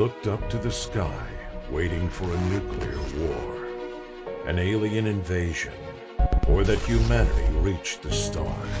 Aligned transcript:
looked 0.00 0.28
up 0.28 0.48
to 0.48 0.56
the 0.56 0.72
sky, 0.72 1.26
waiting 1.70 2.08
for 2.08 2.24
a 2.24 2.40
nuclear 2.48 2.98
war, 3.18 3.66
an 4.46 4.58
alien 4.58 5.06
invasion, 5.06 5.74
or 6.48 6.64
that 6.64 6.78
humanity 6.78 7.52
reached 7.58 8.00
the 8.00 8.10
stars. 8.10 8.80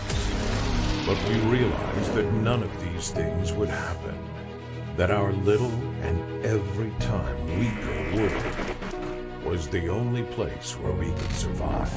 But 1.04 1.22
we 1.28 1.34
realized 1.40 2.14
that 2.14 2.32
none 2.32 2.62
of 2.62 2.72
these 2.82 3.10
things 3.10 3.52
would 3.52 3.68
happen. 3.68 4.18
That 4.96 5.10
our 5.10 5.34
little 5.34 5.78
and 6.00 6.42
every 6.42 6.90
time 7.00 7.36
weaker 7.58 8.16
world 8.16 9.44
was 9.44 9.68
the 9.68 9.88
only 9.88 10.22
place 10.22 10.72
where 10.78 10.94
we 10.94 11.10
could 11.10 11.32
survive. 11.32 11.92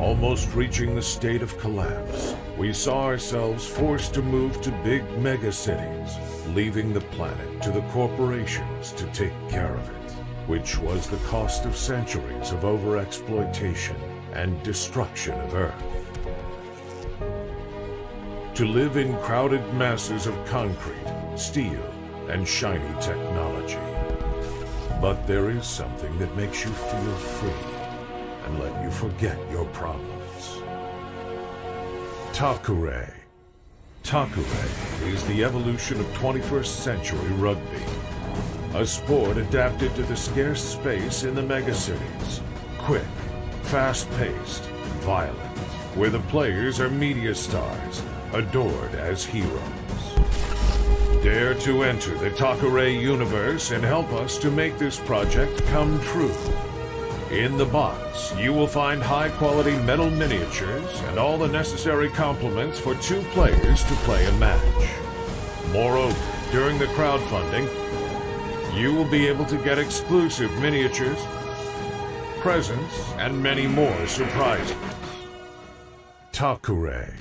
Almost 0.00 0.52
reaching 0.56 0.96
the 0.96 1.02
state 1.02 1.42
of 1.42 1.56
collapse, 1.58 2.34
we 2.58 2.72
saw 2.72 3.04
ourselves 3.04 3.64
forced 3.64 4.12
to 4.14 4.22
move 4.22 4.60
to 4.62 4.72
big 4.82 5.02
megacities, 5.22 6.33
leaving 6.48 6.92
the 6.92 7.00
planet 7.00 7.62
to 7.62 7.70
the 7.70 7.82
corporations 7.92 8.92
to 8.92 9.06
take 9.06 9.32
care 9.48 9.74
of 9.74 9.88
it, 9.88 10.10
which 10.46 10.78
was 10.78 11.08
the 11.08 11.24
cost 11.28 11.64
of 11.64 11.76
centuries 11.76 12.52
of 12.52 12.60
overexploitation 12.60 13.96
and 14.32 14.62
destruction 14.62 15.34
of 15.40 15.54
Earth. 15.54 15.74
To 18.54 18.66
live 18.66 18.96
in 18.96 19.16
crowded 19.18 19.62
masses 19.74 20.26
of 20.26 20.46
concrete, 20.46 21.36
steel, 21.36 21.92
and 22.28 22.46
shiny 22.46 23.00
technology. 23.00 23.78
But 25.00 25.26
there 25.26 25.50
is 25.50 25.66
something 25.66 26.16
that 26.18 26.36
makes 26.36 26.64
you 26.64 26.70
feel 26.70 27.14
free 27.16 27.74
and 28.44 28.58
let 28.58 28.82
you 28.82 28.90
forget 28.90 29.38
your 29.50 29.64
problems. 29.66 30.62
Takure. 32.32 33.23
Takure 34.04 34.44
is 35.08 35.24
the 35.24 35.42
evolution 35.42 35.98
of 35.98 36.06
21st 36.08 36.66
century 36.66 37.30
rugby. 37.36 37.82
A 38.74 38.84
sport 38.84 39.38
adapted 39.38 39.94
to 39.94 40.02
the 40.02 40.14
scarce 40.14 40.62
space 40.62 41.24
in 41.24 41.34
the 41.34 41.40
megacities. 41.40 42.40
Quick, 42.76 43.06
fast-paced, 43.62 44.64
violent, 45.00 45.58
where 45.96 46.10
the 46.10 46.20
players 46.20 46.80
are 46.80 46.90
media 46.90 47.34
stars, 47.34 48.02
adored 48.34 48.94
as 48.94 49.24
heroes. 49.24 49.62
Dare 51.22 51.54
to 51.54 51.82
enter 51.82 52.14
the 52.18 52.30
Takure 52.32 53.00
universe 53.00 53.70
and 53.70 53.82
help 53.82 54.12
us 54.12 54.36
to 54.36 54.50
make 54.50 54.76
this 54.76 55.00
project 55.00 55.64
come 55.68 55.98
true. 56.02 56.36
In 57.34 57.56
the 57.56 57.64
box, 57.64 58.32
you 58.38 58.52
will 58.52 58.68
find 58.68 59.02
high 59.02 59.28
quality 59.28 59.76
metal 59.80 60.08
miniatures 60.08 61.00
and 61.08 61.18
all 61.18 61.36
the 61.36 61.48
necessary 61.48 62.08
complements 62.08 62.78
for 62.78 62.94
two 62.94 63.22
players 63.32 63.82
to 63.82 63.94
play 64.06 64.24
a 64.26 64.32
match. 64.34 64.88
Moreover, 65.72 66.16
during 66.52 66.78
the 66.78 66.86
crowdfunding, 66.94 67.66
you 68.78 68.94
will 68.94 69.10
be 69.10 69.26
able 69.26 69.44
to 69.46 69.56
get 69.56 69.80
exclusive 69.80 70.48
miniatures, 70.60 71.18
presents, 72.38 73.12
and 73.14 73.42
many 73.42 73.66
more 73.66 74.06
surprises. 74.06 74.76
Takure. 76.32 77.14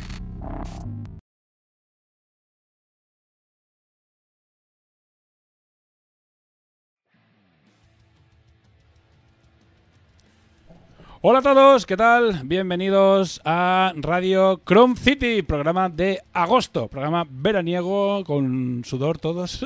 Hola 11.25 11.39
a 11.39 11.41
todos, 11.41 11.85
¿qué 11.85 11.95
tal? 11.95 12.41
Bienvenidos 12.43 13.39
a 13.45 13.93
Radio 13.95 14.61
Chrome 14.65 14.97
City, 14.97 15.41
programa 15.41 15.87
de 15.87 16.21
agosto, 16.33 16.89
programa 16.89 17.25
veraniego 17.29 18.25
con 18.25 18.83
sudor 18.83 19.19
todos. 19.19 19.65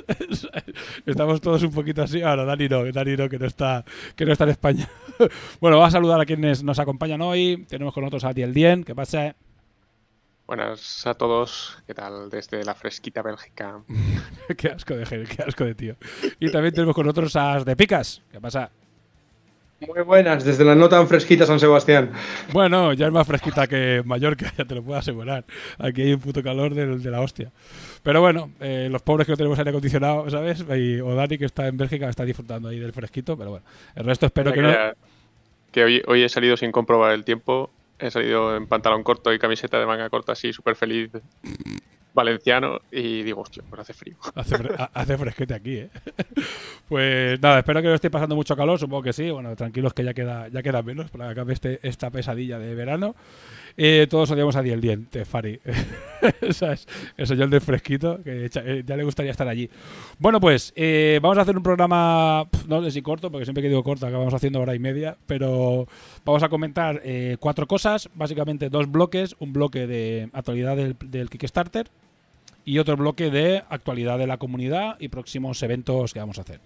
Estamos 1.07 1.41
todos 1.41 1.63
un 1.63 1.71
poquito 1.71 2.03
así. 2.03 2.21
Ahora, 2.21 2.45
Dani 2.45 2.69
no, 2.69 2.91
Dani 2.91 3.17
no, 3.17 3.27
que 3.27 3.39
no 3.39 3.47
está, 3.47 3.83
que 4.15 4.23
no 4.23 4.33
está 4.33 4.43
en 4.43 4.51
España. 4.51 4.87
bueno, 5.59 5.77
vamos 5.77 5.87
a 5.87 5.97
saludar 5.97 6.21
a 6.21 6.27
quienes 6.27 6.61
nos 6.61 6.77
acompañan 6.77 7.21
hoy. 7.21 7.65
Tenemos 7.67 7.91
con 7.91 8.03
nosotros 8.03 8.25
a 8.25 8.33
Diel 8.33 8.53
Dien, 8.53 8.83
¿qué 8.83 8.93
pasa? 8.93 9.35
Buenas 10.45 11.07
a 11.07 11.15
todos, 11.15 11.79
¿qué 11.87 11.95
tal? 11.95 12.29
Desde 12.29 12.63
la 12.65 12.75
fresquita 12.75 13.23
Bélgica. 13.23 13.81
qué 14.57 14.67
asco 14.67 14.95
de 14.95 15.05
qué 15.25 15.41
asco 15.41 15.65
de 15.65 15.73
tío. 15.73 15.95
Y 16.39 16.51
también 16.51 16.75
tenemos 16.75 16.93
con 16.93 17.07
nosotros 17.07 17.35
a 17.35 17.63
de 17.63 17.75
Picas, 17.75 18.21
¿qué 18.31 18.39
pasa? 18.39 18.69
Muy 19.79 20.01
buenas, 20.01 20.43
desde 20.43 20.65
la 20.65 20.73
no 20.73 20.89
tan 20.89 21.07
fresquita 21.07 21.45
San 21.45 21.59
Sebastián. 21.59 22.11
Bueno, 22.51 22.93
ya 22.93 23.05
es 23.05 23.11
más 23.11 23.27
fresquita 23.27 23.67
que 23.67 24.01
Mallorca, 24.03 24.51
ya 24.57 24.65
te 24.65 24.73
lo 24.73 24.81
puedo 24.81 24.97
asegurar. 24.97 25.45
Aquí 25.77 26.01
hay 26.01 26.13
un 26.13 26.19
puto 26.19 26.41
calor 26.41 26.73
de, 26.73 26.97
de 26.97 27.11
la 27.11 27.21
hostia. 27.21 27.51
Pero 28.01 28.19
bueno, 28.19 28.49
eh, 28.59 28.87
los 28.91 29.03
pobres 29.03 29.27
que 29.27 29.33
no 29.33 29.37
tenemos 29.37 29.59
aire 29.59 29.69
acondicionado, 29.69 30.27
¿sabes? 30.31 30.65
Y, 30.75 30.99
o 30.99 31.13
Dani, 31.13 31.37
que 31.37 31.45
está 31.45 31.67
en 31.67 31.77
Bélgica, 31.77 32.09
está 32.09 32.25
disfrutando 32.25 32.69
ahí 32.69 32.79
del 32.79 32.91
fresquito, 32.91 33.37
pero 33.37 33.51
bueno. 33.51 33.65
El 33.95 34.05
resto 34.05 34.25
espero 34.25 34.51
que, 34.51 34.61
que, 34.61 34.67
no. 34.67 34.73
Que 35.71 35.83
hoy, 35.83 36.01
hoy 36.07 36.23
he 36.23 36.29
salido 36.29 36.57
sin 36.57 36.71
comprobar 36.71 37.13
el 37.13 37.23
tiempo. 37.23 37.69
He 37.99 38.09
salido 38.09 38.55
en 38.55 38.65
pantalón 38.65 39.03
corto 39.03 39.31
y 39.31 39.37
camiseta 39.37 39.79
de 39.79 39.85
manga 39.85 40.09
corta, 40.09 40.31
así, 40.31 40.53
súper 40.53 40.75
feliz 40.75 41.11
valenciano 42.17 42.81
y 42.91 43.21
digo, 43.21 43.41
hostia, 43.41 43.63
pues 43.69 43.81
hace 43.81 43.93
frío. 43.93 44.15
Hace, 44.35 44.57
fre 44.57 44.75
hace, 44.93 45.17
fresquete 45.17 45.53
aquí, 45.53 45.77
¿eh? 45.77 45.89
pues 46.89 47.39
nada, 47.39 47.59
espero 47.59 47.81
que 47.81 47.87
no 47.87 47.93
estéis 47.93 48.11
pasando 48.11 48.35
mucho 48.35 48.55
calor, 48.55 48.79
supongo 48.79 49.03
que 49.03 49.13
sí. 49.13 49.29
Bueno, 49.29 49.55
tranquilos 49.55 49.93
que 49.93 50.03
ya 50.03 50.13
queda, 50.13 50.47
ya 50.49 50.63
queda 50.63 50.81
menos 50.81 51.09
para 51.11 51.25
que 51.25 51.31
acabe 51.31 51.53
este, 51.53 51.79
esta 51.87 52.09
pesadilla 52.09 52.59
de 52.59 52.75
verano. 52.75 53.15
Eh, 53.79 54.07
todos 54.09 54.31
odiamos 54.31 54.55
a 54.55 54.63
Diel 54.63 54.81
Dien, 54.81 55.07
de 55.11 55.23
Fari. 55.23 55.59
¿Sabes? 56.51 56.87
El 57.15 57.27
señor 57.27 57.49
del 57.49 57.61
fresquito, 57.61 58.19
que 58.23 58.49
ya 58.83 58.97
le 58.97 59.03
gustaría 59.03 59.29
estar 59.29 59.47
allí. 59.47 59.69
Bueno, 60.17 60.39
pues 60.39 60.73
eh, 60.75 61.19
vamos 61.21 61.37
a 61.37 61.41
hacer 61.41 61.55
un 61.55 61.61
programa, 61.61 62.47
no 62.67 62.83
sé 62.83 62.89
si 62.89 63.03
corto, 63.03 63.31
porque 63.31 63.45
siempre 63.45 63.61
que 63.61 63.69
digo 63.69 63.83
corto 63.83 64.07
acabamos 64.07 64.33
haciendo 64.33 64.59
hora 64.59 64.73
y 64.73 64.79
media, 64.79 65.15
pero 65.27 65.87
vamos 66.25 66.41
a 66.41 66.49
comentar 66.49 67.01
eh, 67.03 67.37
cuatro 67.39 67.67
cosas, 67.67 68.09
básicamente 68.15 68.71
dos 68.71 68.89
bloques, 68.91 69.35
un 69.37 69.53
bloque 69.53 69.85
de 69.85 70.29
actualidad 70.33 70.75
del, 70.75 70.95
del 71.05 71.29
Kickstarter, 71.29 71.87
y 72.67 72.79
otro 72.79 72.97
bloque 72.97 73.31
de 73.31 73.63
actualidad 73.69 74.19
de 74.19 74.27
la 74.27 74.37
comunidad 74.37 74.97
y 74.99 75.07
próximos 75.07 75.63
eventos 75.63 76.13
que 76.13 76.19
vamos 76.19 76.37
a 76.37 76.41
hacer. 76.41 76.59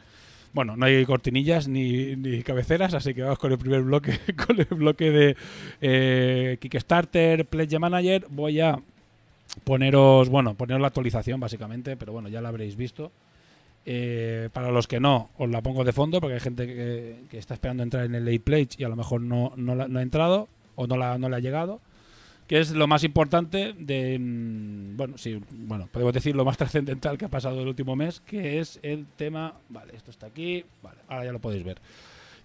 Bueno, 0.52 0.76
no 0.76 0.88
hay 0.88 1.06
cortinillas 1.06 1.68
ni, 1.68 2.16
ni 2.16 2.42
cabeceras, 2.42 2.96
así 2.96 3.14
que 3.14 3.22
vamos 3.22 3.38
con 3.38 3.52
el 3.52 3.60
primer 3.60 3.84
bloque, 3.84 4.20
con 4.48 4.60
el 4.60 4.66
bloque 4.66 5.12
de 5.12 5.38
eh, 5.80 6.58
Kickstarter, 6.60 7.46
Pledge 7.46 7.78
Manager. 7.78 8.26
Voy 8.32 8.60
a 8.60 8.80
poneros, 9.64 10.28
bueno, 10.30 10.56
poneros 10.56 10.82
la 10.82 10.88
actualización 10.88 11.40
básicamente, 11.40 11.96
pero 11.96 12.14
bueno, 12.14 12.30
ya 12.30 12.42
la 12.42 12.50
habréis 12.50 12.76
visto. 12.76 13.12
Eh, 13.86 14.50
para 14.54 14.72
los 14.72 14.88
que 14.88 15.00
no, 15.00 15.30
os 15.38 15.52
la 15.52 15.62
pongo 15.62 15.84
de 15.84 15.94
fondo 15.94 16.20
porque 16.20 16.34
hay 16.34 16.40
gente 16.40 16.66
que, 16.66 17.26
que 17.30 17.38
está 17.38 17.54
esperando 17.54 17.84
entrar 17.84 18.06
en 18.06 18.16
el 18.16 18.26
late 18.26 18.40
pledge 18.40 18.76
y 18.80 18.86
a 18.86 18.90
lo 18.90 18.96
mejor 18.96 19.22
no, 19.22 19.54
no, 19.56 19.76
la, 19.76 19.88
no 19.88 20.00
ha 20.00 20.02
entrado 20.02 20.48
o 20.76 20.88
no, 20.88 20.98
la, 20.98 21.20
no 21.20 21.30
le 21.30 21.36
ha 21.36 21.40
llegado 21.40 21.80
que 22.52 22.60
es 22.60 22.72
lo 22.72 22.86
más 22.86 23.06
importante 23.06 23.74
de, 23.80 24.18
bueno, 24.20 25.18
sí, 25.18 25.40
bueno, 25.52 25.88
podemos 25.90 26.14
decir 26.14 26.36
lo 26.36 26.44
más 26.44 26.58
trascendental 26.58 27.18
que 27.18 27.24
ha 27.24 27.30
pasado 27.30 27.62
el 27.62 27.68
último 27.70 27.96
mes, 27.96 28.20
que 28.20 28.60
es 28.60 28.78
el 28.84 29.06
tema, 29.16 29.54
vale, 29.70 29.96
esto 29.96 30.12
está 30.12 30.26
aquí, 30.26 30.66
vale, 30.84 30.98
ahora 31.08 31.24
ya 31.24 31.32
lo 31.32 31.40
podéis 31.40 31.64
ver, 31.64 31.78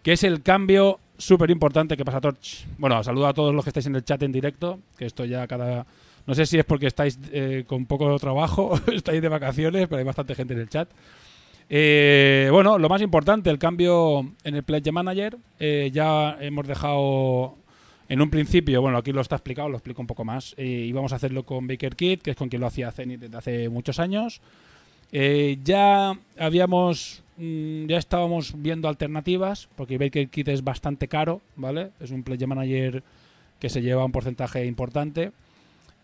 que 0.04 0.12
es 0.12 0.22
el 0.22 0.44
cambio 0.44 1.00
súper 1.18 1.50
importante 1.50 1.96
que 1.96 2.04
pasa 2.04 2.20
Torch. 2.20 2.68
Bueno, 2.78 3.02
saludo 3.02 3.26
a 3.26 3.34
todos 3.34 3.52
los 3.52 3.64
que 3.64 3.70
estáis 3.70 3.86
en 3.86 3.96
el 3.96 4.04
chat 4.04 4.22
en 4.22 4.30
directo, 4.30 4.78
que 4.96 5.06
esto 5.06 5.24
ya 5.24 5.44
cada... 5.48 5.84
No 6.24 6.36
sé 6.36 6.46
si 6.46 6.56
es 6.56 6.64
porque 6.64 6.86
estáis 6.86 7.18
eh, 7.32 7.64
con 7.66 7.86
poco 7.86 8.16
trabajo, 8.20 8.78
estáis 8.92 9.20
de 9.20 9.28
vacaciones, 9.28 9.88
pero 9.88 9.98
hay 9.98 10.04
bastante 10.04 10.36
gente 10.36 10.54
en 10.54 10.60
el 10.60 10.68
chat. 10.68 10.88
Eh, 11.68 12.48
bueno, 12.52 12.78
lo 12.78 12.88
más 12.88 13.02
importante, 13.02 13.50
el 13.50 13.58
cambio 13.58 14.20
en 14.44 14.54
el 14.54 14.62
Pledge 14.62 14.92
Manager. 14.92 15.36
Eh, 15.58 15.90
ya 15.92 16.36
hemos 16.38 16.64
dejado 16.68 17.56
en 18.08 18.20
un 18.20 18.30
principio, 18.30 18.80
bueno, 18.80 18.98
aquí 18.98 19.12
lo 19.12 19.20
está 19.20 19.36
explicado, 19.36 19.68
lo 19.68 19.76
explico 19.76 20.00
un 20.00 20.06
poco 20.06 20.24
más. 20.24 20.54
Eh, 20.56 20.64
íbamos 20.64 21.12
a 21.12 21.16
hacerlo 21.16 21.44
con 21.44 21.66
Baker 21.66 21.96
Kit, 21.96 22.22
que 22.22 22.30
es 22.30 22.36
con 22.36 22.48
quien 22.48 22.60
lo 22.60 22.66
hacía 22.66 22.92
Zenith 22.92 23.20
desde 23.20 23.36
hace 23.36 23.68
muchos 23.68 23.98
años. 23.98 24.40
Eh, 25.12 25.58
ya 25.64 26.18
habíamos, 26.38 27.22
mmm, 27.36 27.86
ya 27.86 27.98
estábamos 27.98 28.54
viendo 28.56 28.88
alternativas, 28.88 29.68
porque 29.76 29.98
Baker 29.98 30.28
Kit 30.28 30.48
es 30.48 30.62
bastante 30.62 31.08
caro, 31.08 31.40
¿vale? 31.56 31.90
Es 32.00 32.10
un 32.10 32.22
play 32.22 32.38
manager 32.46 33.02
que 33.58 33.68
se 33.68 33.82
lleva 33.82 34.04
un 34.04 34.12
porcentaje 34.12 34.64
importante. 34.66 35.32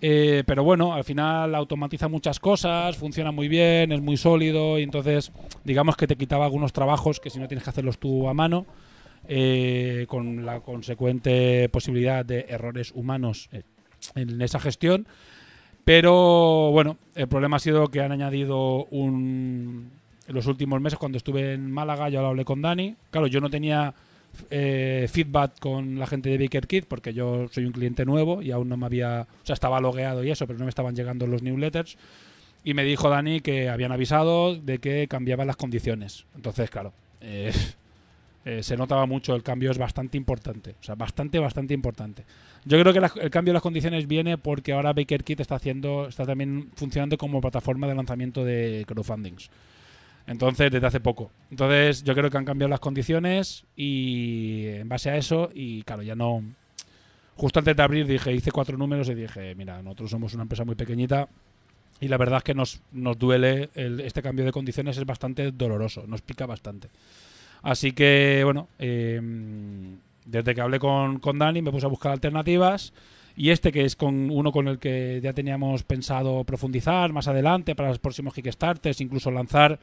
Eh, 0.05 0.43
pero 0.47 0.65
bueno, 0.65 0.95
al 0.95 1.05
final 1.05 1.55
automatiza 1.55 2.09
muchas 2.09 2.41
cosas, 2.41 2.97
funciona 2.97 3.31
muy 3.31 3.47
bien, 3.47 3.93
es 3.93 4.01
muy 4.01 4.17
sólido 4.17 4.81
y 4.81 4.83
entonces 4.83 5.31
digamos 5.63 5.97
que 5.97 6.09
te 6.09 6.17
quitaba 6.17 6.45
algunos 6.45 6.73
trabajos 6.73 7.21
que 7.21 7.31
si 7.31 7.39
no 7.39 7.47
tienes 7.47 7.63
que 7.63 7.71
hacerlos 7.71 7.99
tú 7.99 8.29
a 8.29 8.35
mano, 8.35 8.67
eh, 9.29 10.07
con 10.09 10.45
la 10.45 10.61
consecuente 10.61 11.69
posibilidad 11.69 12.25
de 12.25 12.47
errores 12.49 12.93
humanos 12.95 13.49
eh, 13.53 13.63
en 14.15 14.41
esa 14.43 14.61
gestión. 14.61 15.07
Pero 15.85 16.71
bueno, 16.71 16.97
el 17.15 17.29
problema 17.29 17.57
ha 17.57 17.61
sido 17.61 17.89
que 17.89 18.01
han 18.01 18.13
añadido 18.13 18.85
un. 18.87 19.91
En 20.29 20.35
los 20.35 20.47
últimos 20.47 20.81
meses, 20.81 20.99
cuando 20.99 21.19
estuve 21.19 21.55
en 21.55 21.71
Málaga, 21.71 22.09
yo 22.09 22.21
lo 22.23 22.29
hablé 22.29 22.45
con 22.45 22.63
Dani. 22.63 22.95
Claro, 23.11 23.27
yo 23.27 23.41
no 23.41 23.51
tenía 23.51 23.93
eh, 24.51 25.09
feedback 25.11 25.59
con 25.59 25.99
la 25.99 26.07
gente 26.07 26.31
de 26.31 26.39
Baker 26.39 26.67
Kid 26.67 26.85
porque 26.89 27.13
yo 27.13 27.49
soy 27.51 27.65
un 27.65 27.73
cliente 27.73 28.05
nuevo 28.05 28.41
y 28.41 28.53
aún 28.53 28.69
no 28.69 28.77
me 28.77 28.87
había. 28.87 29.23
O 29.43 29.47
sea, 29.47 29.55
estaba 29.55 29.81
logueado 29.81 30.23
y 30.23 30.31
eso, 30.31 30.47
pero 30.47 30.59
no 30.59 30.65
me 30.67 30.69
estaban 30.69 30.95
llegando 30.95 31.27
los 31.27 31.43
newsletters. 31.43 31.97
Y 32.65 32.75
me 32.75 32.85
dijo 32.85 33.09
Dani 33.09 33.41
que 33.41 33.69
habían 33.69 33.91
avisado 33.91 34.55
de 34.55 34.79
que 34.79 35.09
cambiaban 35.09 35.49
las 35.49 35.57
condiciones. 35.57 36.27
Entonces, 36.37 36.71
claro, 36.71 36.93
eh, 37.21 37.53
eh, 38.45 38.63
se 38.63 38.77
notaba 38.77 39.07
mucho. 39.07 39.35
El 39.35 39.43
cambio 39.43 39.71
es 39.71 39.79
bastante 39.79 40.17
importante. 40.17 40.75
O 40.81 40.83
sea, 40.85 40.95
bastante, 40.95 41.39
bastante 41.39 41.75
importante. 41.75 42.25
Yo 42.65 42.79
creo 42.81 42.93
que 42.93 43.21
el 43.21 43.31
cambio 43.31 43.53
de 43.53 43.55
las 43.55 43.63
condiciones 43.63 44.07
viene 44.07 44.39
porque 44.39 44.73
ahora 44.73 44.93
BakerKit 44.93 45.41
está 45.41 45.57
haciendo, 45.57 46.09
está 46.09 46.25
también 46.25 46.71
funcionando 46.75 47.17
como 47.19 47.41
plataforma 47.41 47.87
de 47.87 47.95
lanzamiento 47.95 48.45
de 48.45 48.85
crowdfundings. 48.87 49.51
Entonces, 50.27 50.71
desde 50.71 50.87
hace 50.87 51.01
poco. 51.01 51.31
Entonces, 51.51 52.05
yo 52.05 52.15
creo 52.15 52.31
que 52.31 52.39
han 52.39 52.45
cambiado 52.45 52.69
las 52.69 52.79
condiciones 52.81 53.65
y 53.77 54.67
en 54.67 54.89
base 54.89 55.11
a 55.11 55.17
eso, 55.17 55.51
y 55.53 55.83
claro, 55.83 56.03
ya 56.03 56.15
no. 56.15 56.45
Justo 57.35 57.59
antes 57.59 57.75
de 57.75 57.83
abrir 57.83 58.07
dije, 58.07 58.33
hice 58.33 58.53
cuatro 58.53 58.77
números 58.79 59.09
y 59.09 59.15
dije, 59.15 59.55
mira, 59.57 59.83
nosotros 59.83 60.11
somos 60.11 60.35
una 60.35 60.43
empresa 60.45 60.65
muy 60.65 60.77
pequeñita 60.77 61.29
y 61.99 62.07
la 62.09 62.19
verdad 62.19 62.39
es 62.39 62.45
que 62.45 62.55
nos, 62.55 62.81
nos 62.93 63.19
duele, 63.19 63.71
el- 63.75 64.01
este 64.01 64.23
cambio 64.23 64.45
de 64.45 64.53
condiciones 64.53 64.97
es 64.97 65.05
bastante 65.05 65.51
doloroso, 65.51 66.05
nos 66.07 66.21
pica 66.23 66.47
bastante. 66.47 66.89
Así 67.63 67.93
que, 67.93 68.43
bueno, 68.45 68.69
eh, 68.79 69.21
desde 70.25 70.55
que 70.55 70.61
hablé 70.61 70.79
con, 70.79 71.19
con 71.19 71.39
Dani 71.39 71.63
me 71.63 71.71
puse 71.71 71.87
a 71.87 71.91
buscar 71.91 72.13
alternativas. 72.13 72.93
Y 73.35 73.51
este 73.51 73.73
que 73.73 73.85
es 73.85 73.97
con 73.97 74.31
uno 74.31 74.53
con 74.53 74.69
el 74.69 74.79
que 74.79 75.21
ya 75.23 75.33
teníamos 75.33 75.85
pensado 75.85 76.45
profundizar 76.45 77.13
más 77.13 77.29
adelante 77.29 77.75
para 77.75 77.89
los 77.89 77.99
próximos 77.99 78.35
Kickstarters, 78.35 79.01
incluso 79.01 79.31
lanzar 79.31 79.79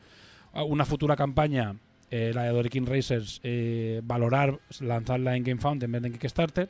una 0.53 0.85
futura 0.85 1.15
campaña, 1.15 1.75
eh, 2.11 2.31
la 2.33 2.43
de 2.43 2.49
Dorikin 2.49 2.85
Racers, 2.85 3.39
eh, 3.43 4.01
valorar 4.03 4.59
lanzarla 4.81 5.35
en 5.35 5.43
GameFound 5.43 5.83
en 5.83 5.91
vez 5.91 6.01
de 6.01 6.07
en 6.09 6.13
Kickstarter, 6.13 6.69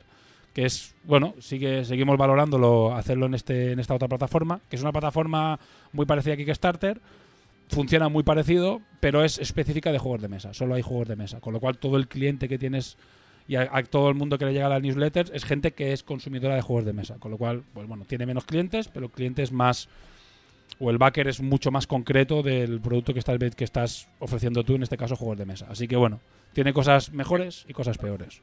que 0.54 0.64
es, 0.64 0.94
bueno, 1.04 1.34
sigue, 1.38 1.84
seguimos 1.84 2.16
valorándolo, 2.16 2.94
hacerlo 2.94 3.26
en, 3.26 3.34
este, 3.34 3.72
en 3.72 3.78
esta 3.78 3.94
otra 3.94 4.08
plataforma, 4.08 4.60
que 4.68 4.76
es 4.76 4.82
una 4.82 4.92
plataforma 4.92 5.58
muy 5.92 6.06
parecida 6.06 6.34
a 6.34 6.36
Kickstarter, 6.36 7.00
funciona 7.70 8.08
muy 8.08 8.22
parecido, 8.22 8.80
pero 9.00 9.24
es 9.24 9.38
específica 9.38 9.92
de 9.92 9.98
juegos 9.98 10.20
de 10.20 10.28
mesa, 10.28 10.52
solo 10.52 10.74
hay 10.74 10.82
juegos 10.82 11.08
de 11.08 11.16
mesa, 11.16 11.40
con 11.40 11.52
lo 11.52 11.60
cual 11.60 11.78
todo 11.78 11.96
el 11.96 12.08
cliente 12.08 12.48
que 12.48 12.58
tienes 12.58 12.96
y 13.48 13.56
a, 13.56 13.68
todo 13.82 14.08
el 14.08 14.14
mundo 14.14 14.38
que 14.38 14.44
le 14.44 14.52
llega 14.52 14.66
a 14.66 14.68
las 14.68 14.82
newsletters 14.82 15.32
es 15.34 15.44
gente 15.44 15.72
que 15.72 15.92
es 15.92 16.04
consumidora 16.04 16.54
de 16.54 16.62
juegos 16.62 16.84
de 16.84 16.92
mesa, 16.92 17.16
con 17.18 17.32
lo 17.32 17.38
cual, 17.38 17.64
pues 17.74 17.88
bueno, 17.88 18.04
tiene 18.04 18.24
menos 18.24 18.44
clientes, 18.44 18.86
pero 18.86 19.08
clientes 19.08 19.50
más 19.50 19.88
o 20.78 20.90
el 20.90 20.98
backer 20.98 21.26
es 21.26 21.40
mucho 21.40 21.72
más 21.72 21.86
concreto 21.86 22.42
del 22.42 22.80
producto 22.80 23.12
que 23.12 23.18
estás, 23.18 23.38
que 23.56 23.64
estás 23.64 24.08
ofreciendo 24.20 24.62
tú, 24.62 24.76
en 24.76 24.84
este 24.84 24.96
caso 24.96 25.16
juegos 25.16 25.38
de 25.38 25.46
mesa. 25.46 25.66
Así 25.68 25.88
que 25.88 25.96
bueno, 25.96 26.20
tiene 26.52 26.72
cosas 26.72 27.12
mejores 27.12 27.64
y 27.68 27.72
cosas 27.72 27.98
peores. 27.98 28.40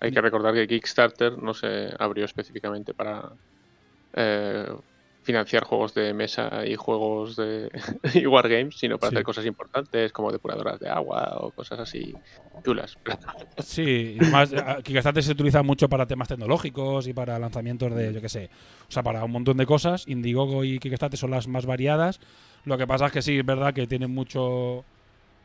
Hay 0.00 0.12
que 0.12 0.20
recordar 0.20 0.52
que 0.52 0.66
Kickstarter 0.66 1.38
no 1.42 1.54
se 1.54 1.88
abrió 1.98 2.26
específicamente 2.26 2.92
para 2.92 3.32
eh, 4.12 4.68
financiar 5.24 5.64
juegos 5.64 5.94
de 5.94 6.14
mesa 6.14 6.64
y 6.66 6.76
juegos 6.76 7.34
de 7.36 7.70
y 8.14 8.26
wargames, 8.26 8.76
sino 8.78 8.98
para 8.98 9.10
Sí. 9.10 9.16
hacer 9.16 9.24
cosas 9.24 9.46
importantes 9.46 10.12
como 10.12 10.30
depuradoras 10.30 10.78
de 10.78 10.88
agua 10.88 11.38
o 11.40 11.50
cosas 11.50 11.80
así 11.80 12.14
chulas. 12.64 12.96
Sí, 13.58 14.16
además 14.20 14.54
Kickstarter 14.84 15.22
se 15.22 15.32
utiliza 15.32 15.62
mucho 15.62 15.88
para 15.88 16.06
temas 16.06 16.28
tecnológicos 16.28 17.08
y 17.08 17.12
para 17.12 17.38
lanzamientos 17.38 17.94
de, 17.94 18.12
yo 18.12 18.20
qué 18.20 18.28
sé, 18.28 18.50
o 18.88 18.92
sea, 18.92 19.02
para 19.02 19.24
un 19.24 19.32
montón 19.32 19.56
de 19.56 19.66
cosas. 19.66 20.06
Indiegogo 20.06 20.62
y 20.64 20.78
Kickstarter 20.78 21.18
son 21.18 21.30
las 21.30 21.48
más 21.48 21.66
variadas. 21.66 22.20
Lo 22.64 22.78
que 22.78 22.86
pasa 22.86 23.06
es 23.06 23.12
que 23.12 23.22
sí, 23.22 23.38
es 23.38 23.44
verdad 23.46 23.74
que 23.74 23.86
tienen 23.86 24.10
mucho 24.10 24.84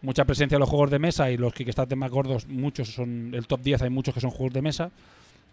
mucha 0.01 0.23
presencia 0.23 0.55
en 0.55 0.61
los 0.61 0.69
juegos 0.69 0.91
de 0.91 0.99
mesa 0.99 1.29
y 1.29 1.35
los 1.37 1.53
Kickstarter 1.53 1.97
más 1.97 2.09
gordos, 2.11 2.47
muchos 2.47 2.93
son 2.93 3.31
el 3.33 3.47
top 3.47 3.59
10, 3.61 3.81
hay 3.81 3.89
muchos 3.89 4.13
que 4.13 4.21
son 4.21 4.29
juegos 4.31 4.53
de 4.53 4.61
mesa. 4.61 4.91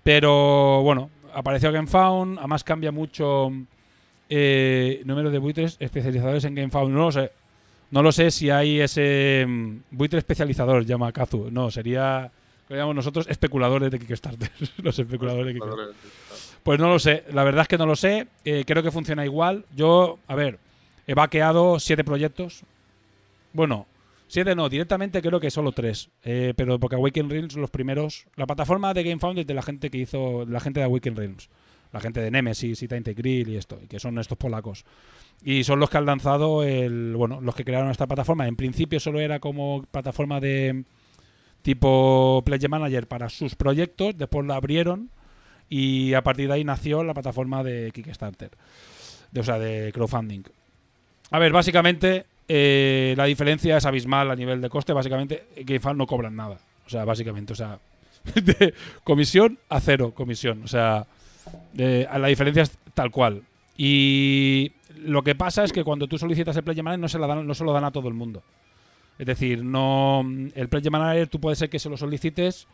Pero 0.05 0.82
bueno, 0.82 1.11
apareció 1.34 1.72
GameFound, 1.72 2.38
además 2.38 2.62
cambia 2.62 2.93
mucho 2.93 3.50
eh, 4.28 5.02
número 5.05 5.31
de 5.31 5.38
buitres 5.38 5.76
especializadores 5.81 6.44
en 6.44 6.55
GameFound. 6.55 6.94
No 6.94 7.00
lo 7.00 7.12
sé. 7.12 7.31
No 7.90 8.02
lo 8.02 8.12
sé 8.12 8.31
si 8.31 8.50
hay 8.50 8.81
ese 8.81 9.44
mm, 9.46 9.76
buitre 9.90 10.19
especializador, 10.19 10.84
llama 10.84 11.12
Kazu. 11.12 11.50
No, 11.50 11.70
sería, 11.70 12.31
lo 12.69 12.76
llamamos 12.76 12.96
nosotros, 12.96 13.26
especuladores 13.28 13.90
de 13.90 13.99
Kickstarter. 13.99 14.50
Los 14.82 14.99
especuladores 14.99 15.46
de 15.46 15.52
Kickstarter. 15.55 15.94
Pues 16.62 16.81
no 16.81 16.88
lo 16.88 16.99
sé, 16.99 17.23
la 17.32 17.44
verdad 17.44 17.62
es 17.62 17.69
que 17.69 17.78
no 17.78 17.87
lo 17.87 17.94
sé. 17.94 18.26
Eh, 18.44 18.64
creo 18.67 18.82
que 18.82 18.90
funciona 18.90 19.25
igual. 19.25 19.64
Yo, 19.76 20.19
a 20.26 20.34
ver, 20.34 20.58
he 21.06 21.14
vaqueado 21.14 21.79
siete 21.79 22.02
proyectos. 22.02 22.62
Bueno, 23.52 23.87
siete 24.26 24.56
no, 24.56 24.69
directamente 24.69 25.22
creo 25.22 25.38
que 25.38 25.52
solo 25.52 25.70
tres. 25.70 26.11
Eh, 26.25 26.55
pero 26.56 26.81
porque 26.81 26.96
Awaken 26.96 27.31
Realms 27.31 27.55
los 27.55 27.70
primeros. 27.70 28.26
La 28.34 28.46
plataforma 28.46 28.93
de 28.94 29.05
GameFound 29.05 29.38
es 29.38 29.46
de 29.46 29.55
la 29.55 29.62
gente 29.62 29.90
que 29.90 29.99
hizo, 29.99 30.44
la 30.46 30.58
gente 30.58 30.81
de 30.81 30.87
Awaken 30.87 31.14
Realms. 31.14 31.49
La 31.96 32.02
gente 32.02 32.20
de 32.20 32.31
Nemesis 32.31 32.82
y 32.82 32.88
Tainted 32.88 33.16
Grill 33.16 33.48
y 33.48 33.56
esto, 33.56 33.78
y 33.82 33.87
que 33.87 33.98
son 33.98 34.19
estos 34.19 34.37
polacos. 34.37 34.84
Y 35.43 35.64
son 35.64 35.81
los 35.81 35.88
que 35.88 35.96
han 35.96 36.04
lanzado 36.04 36.62
el. 36.62 37.14
Bueno, 37.16 37.40
los 37.40 37.54
que 37.54 37.64
crearon 37.64 37.90
esta 37.90 38.06
plataforma. 38.06 38.46
En 38.46 38.54
principio 38.54 39.00
solo 39.00 39.19
era 39.19 39.40
como 39.40 39.82
plataforma 39.90 40.38
de 40.40 40.84
tipo 41.62 42.43
Pledge 42.44 42.69
Manager 42.69 43.06
para 43.06 43.31
sus 43.31 43.54
proyectos. 43.54 44.16
Después 44.19 44.46
la 44.46 44.56
abrieron 44.56 45.08
y 45.70 46.12
a 46.12 46.22
partir 46.22 46.48
de 46.48 46.54
ahí 46.54 46.64
nació 46.64 47.02
la 47.02 47.14
plataforma 47.14 47.64
de 47.64 47.90
Kickstarter, 47.93 48.50
de, 49.32 49.40
o 49.40 49.43
sea, 49.43 49.58
de 49.58 49.90
crowdfunding. 49.94 50.43
A 51.31 51.38
ver, 51.38 51.52
básicamente 51.52 52.26
eh, 52.46 53.14
la 53.16 53.25
diferencia 53.25 53.78
es 53.78 53.87
abismal 53.87 54.31
a 54.31 54.37
nivel 54.37 54.60
de 54.60 54.69
coste. 54.69 54.93
Básicamente, 54.93 55.46
GameFound 55.56 55.96
no 55.96 56.06
cobran 56.06 56.37
nada. 56.37 56.58
O 56.87 56.90
sea, 56.90 57.06
básicamente, 57.06 57.54
o 57.54 57.56
sea, 57.56 57.78
de 58.34 58.75
comisión 59.02 59.58
a 59.70 59.81
cero 59.81 60.12
comisión. 60.14 60.62
O 60.62 60.69
sea, 60.69 61.06
a 62.08 62.19
la 62.19 62.28
diferencia 62.28 62.62
es 62.62 62.78
tal 62.94 63.10
cual. 63.10 63.43
Y 63.76 64.72
lo 64.96 65.22
que 65.22 65.34
pasa 65.34 65.64
es 65.64 65.72
que 65.72 65.84
cuando 65.84 66.06
tú 66.06 66.19
solicitas 66.19 66.56
el 66.56 66.64
Pledge 66.64 66.82
Manager 66.82 67.00
no 67.00 67.08
se, 67.08 67.19
la 67.19 67.26
dan, 67.26 67.46
no 67.46 67.54
se 67.54 67.64
lo 67.64 67.72
dan 67.72 67.84
a 67.84 67.90
todo 67.90 68.08
el 68.08 68.14
mundo. 68.14 68.43
Es 69.19 69.26
decir, 69.26 69.64
no 69.64 70.25
el 70.54 70.69
Pledge 70.69 70.90
Manager 70.90 71.28
tú 71.28 71.40
puede 71.40 71.56
ser 71.56 71.70
que 71.70 71.78
se 71.78 71.88
lo 71.88 71.96
solicites 71.96 72.66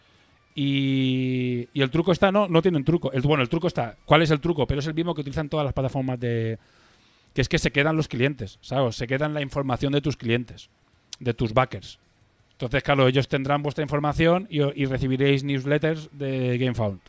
y, 0.54 1.68
y 1.72 1.82
el 1.82 1.90
truco 1.90 2.12
está, 2.12 2.30
no, 2.30 2.48
no 2.48 2.62
tiene 2.62 2.78
un 2.78 2.84
truco. 2.84 3.12
El, 3.12 3.22
bueno, 3.22 3.42
el 3.42 3.48
truco 3.48 3.66
está, 3.66 3.96
¿cuál 4.04 4.22
es 4.22 4.30
el 4.30 4.40
truco? 4.40 4.66
Pero 4.66 4.80
es 4.80 4.86
el 4.86 4.94
mismo 4.94 5.14
que 5.14 5.22
utilizan 5.22 5.48
todas 5.48 5.64
las 5.64 5.74
plataformas 5.74 6.20
de... 6.20 6.58
Que 7.34 7.40
es 7.40 7.48
que 7.48 7.58
se 7.58 7.70
quedan 7.70 7.96
los 7.96 8.08
clientes, 8.08 8.58
¿sabes? 8.60 8.96
Se 8.96 9.06
quedan 9.06 9.32
la 9.32 9.40
información 9.40 9.92
de 9.92 10.02
tus 10.02 10.18
clientes, 10.18 10.68
de 11.18 11.32
tus 11.32 11.54
backers. 11.54 11.98
Entonces, 12.52 12.82
claro, 12.82 13.08
ellos 13.08 13.26
tendrán 13.26 13.62
vuestra 13.62 13.82
información 13.82 14.46
y, 14.50 14.60
y 14.60 14.84
recibiréis 14.84 15.42
newsletters 15.42 16.10
de 16.12 16.58
GameFound. 16.58 17.00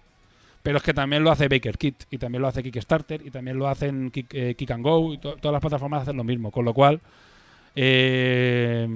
Pero 0.64 0.78
es 0.78 0.84
que 0.84 0.94
también 0.94 1.24
lo 1.24 1.30
hace 1.32 1.50
BakerKit 1.50 2.06
y 2.10 2.18
también 2.18 2.42
lo 2.42 2.48
hace 2.48 2.64
Kickstarter 2.64 3.22
y 3.26 3.30
también 3.32 3.58
lo 3.60 3.68
hacen 3.68 4.10
Kick, 4.12 4.34
eh, 4.34 4.56
and 4.70 4.82
Go 4.84 5.14
y 5.14 5.18
to- 5.18 5.36
todas 5.36 5.52
las 5.54 5.62
plataformas 5.62 6.04
hacen 6.04 6.16
lo 6.18 6.24
mismo. 6.24 6.52
Con 6.52 6.64
lo 6.66 6.74
cual, 6.74 7.02
eh, 7.76 8.88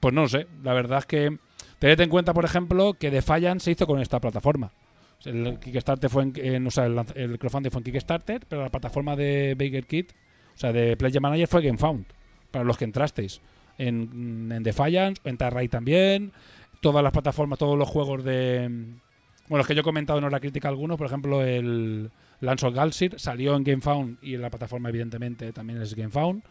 pues 0.00 0.14
no 0.14 0.22
lo 0.22 0.28
sé. 0.28 0.46
La 0.62 0.72
verdad 0.72 0.98
es 1.00 1.06
que 1.06 1.36
tened 1.78 2.00
en 2.00 2.08
cuenta, 2.08 2.32
por 2.32 2.44
ejemplo, 2.44 2.94
que 2.94 3.10
Defiant 3.10 3.60
se 3.60 3.72
hizo 3.72 3.86
con 3.86 4.00
esta 4.00 4.20
plataforma. 4.20 4.72
El 5.24 5.58
Kickstarter 5.58 6.08
fue 6.10 6.22
en, 6.24 6.32
en- 6.36 6.66
o 6.66 6.70
sea, 6.70 6.86
el, 6.86 6.98
el 7.14 7.38
crowdfunding 7.38 7.70
fue 7.70 7.80
en 7.80 7.84
Kickstarter, 7.84 8.46
pero 8.48 8.62
la 8.62 8.70
plataforma 8.70 9.16
de 9.16 9.54
BakerKit, 9.58 10.12
o 10.12 10.58
sea, 10.58 10.72
de 10.72 10.96
Pledge 10.96 11.20
Manager 11.20 11.48
fue 11.48 11.62
GameFound, 11.62 12.06
para 12.50 12.64
los 12.64 12.76
que 12.78 12.84
entrasteis. 12.84 13.40
En, 13.78 14.50
en 14.52 14.62
Defiant, 14.62 15.18
en 15.24 15.36
Tarray 15.36 15.68
también, 15.68 16.32
todas 16.80 17.02
las 17.02 17.12
plataformas, 17.12 17.58
todos 17.58 17.76
los 17.78 17.88
juegos 17.88 18.24
de... 18.24 18.70
Bueno, 19.48 19.58
los 19.58 19.66
que 19.66 19.74
yo 19.74 19.80
he 19.80 19.84
comentado 19.84 20.18
en 20.18 20.24
hora 20.24 20.40
crítica 20.40 20.68
algunos, 20.68 20.96
por 20.96 21.06
ejemplo, 21.06 21.42
el 21.42 22.10
Lance 22.40 22.66
of 22.66 22.74
Galsir 22.74 23.18
salió 23.18 23.54
en 23.56 23.62
GameFound 23.62 24.18
y 24.22 24.34
en 24.34 24.42
la 24.42 24.50
plataforma, 24.50 24.88
evidentemente, 24.88 25.52
también 25.52 25.80
es 25.80 25.94
GameFound. 25.94 26.42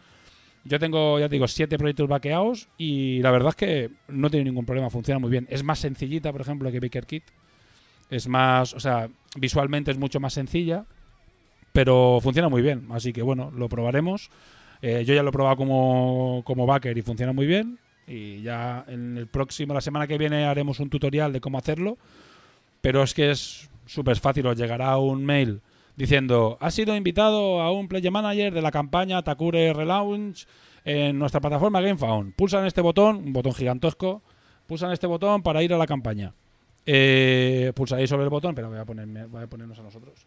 Yo 0.64 0.80
tengo, 0.80 1.20
ya 1.20 1.28
digo, 1.28 1.46
siete 1.46 1.78
proyectos 1.78 2.08
vaqueados 2.08 2.68
y 2.76 3.20
la 3.20 3.30
verdad 3.30 3.50
es 3.50 3.54
que 3.54 3.90
no 4.08 4.30
tiene 4.30 4.44
ningún 4.44 4.66
problema, 4.66 4.90
funciona 4.90 5.20
muy 5.20 5.30
bien. 5.30 5.46
Es 5.48 5.62
más 5.62 5.78
sencillita, 5.78 6.32
por 6.32 6.40
ejemplo, 6.40 6.72
que 6.72 6.80
BakerKit. 6.80 7.22
Es 8.10 8.26
más, 8.26 8.74
o 8.74 8.80
sea, 8.80 9.08
visualmente 9.36 9.90
es 9.90 9.98
mucho 9.98 10.18
más 10.18 10.32
sencilla, 10.32 10.84
pero 11.72 12.18
funciona 12.20 12.48
muy 12.48 12.62
bien. 12.62 12.88
Así 12.90 13.12
que 13.12 13.22
bueno, 13.22 13.52
lo 13.54 13.68
probaremos. 13.68 14.30
Eh, 14.82 15.04
yo 15.06 15.14
ya 15.14 15.22
lo 15.22 15.28
he 15.28 15.32
probado 15.32 15.56
como, 15.56 16.42
como 16.44 16.66
backer 16.66 16.96
y 16.98 17.02
funciona 17.02 17.32
muy 17.32 17.46
bien. 17.46 17.78
Y 18.08 18.42
ya 18.42 18.84
en 18.88 19.18
el 19.18 19.28
próximo, 19.28 19.72
la 19.74 19.80
semana 19.80 20.06
que 20.06 20.18
viene, 20.18 20.46
haremos 20.46 20.80
un 20.80 20.90
tutorial 20.90 21.32
de 21.32 21.40
cómo 21.40 21.58
hacerlo. 21.58 21.96
Pero 22.86 23.02
es 23.02 23.14
que 23.14 23.32
es 23.32 23.68
súper 23.84 24.16
fácil. 24.16 24.46
Os 24.46 24.56
llegará 24.56 24.96
un 24.98 25.24
mail 25.24 25.60
diciendo: 25.96 26.56
Has 26.60 26.72
sido 26.74 26.94
invitado 26.94 27.60
a 27.60 27.72
un 27.72 27.88
Play 27.88 28.08
Manager 28.08 28.54
de 28.54 28.62
la 28.62 28.70
campaña 28.70 29.20
Takure 29.22 29.72
Relaunch 29.72 30.46
en 30.84 31.18
nuestra 31.18 31.40
plataforma 31.40 31.80
GameFound. 31.80 32.34
Pulsan 32.36 32.64
este 32.64 32.80
botón, 32.80 33.16
un 33.16 33.32
botón 33.32 33.54
gigantesco. 33.54 34.22
Pulsan 34.68 34.92
este 34.92 35.08
botón 35.08 35.42
para 35.42 35.64
ir 35.64 35.74
a 35.74 35.78
la 35.78 35.86
campaña. 35.88 36.32
Eh, 36.86 37.72
pulsaréis 37.74 38.08
sobre 38.08 38.22
el 38.22 38.30
botón, 38.30 38.54
pero 38.54 38.68
voy 38.68 38.78
a, 38.78 38.84
ponerme, 38.84 39.24
voy 39.26 39.42
a 39.42 39.46
ponernos 39.48 39.76
a 39.80 39.82
nosotros. 39.82 40.24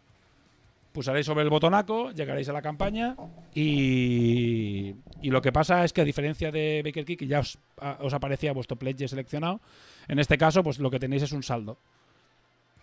Pulsaréis 0.92 1.24
sobre 1.24 1.44
el 1.44 1.48
botonaco, 1.48 2.10
llegaréis 2.10 2.50
a 2.50 2.52
la 2.52 2.60
campaña 2.60 3.16
y, 3.54 4.94
y 5.22 5.30
lo 5.30 5.40
que 5.40 5.50
pasa 5.50 5.82
es 5.82 5.94
que 5.94 6.02
a 6.02 6.04
diferencia 6.04 6.52
de 6.52 6.82
Baker 6.84 7.06
Kick, 7.06 7.20
que 7.20 7.26
ya 7.26 7.40
os, 7.40 7.58
a- 7.78 7.96
os 8.02 8.12
aparecía 8.12 8.52
vuestro 8.52 8.76
pledge 8.76 9.08
seleccionado, 9.08 9.60
en 10.08 10.18
este 10.18 10.36
caso 10.36 10.62
pues 10.62 10.78
lo 10.78 10.90
que 10.90 10.98
tenéis 10.98 11.22
es 11.22 11.32
un 11.32 11.42
saldo. 11.42 11.78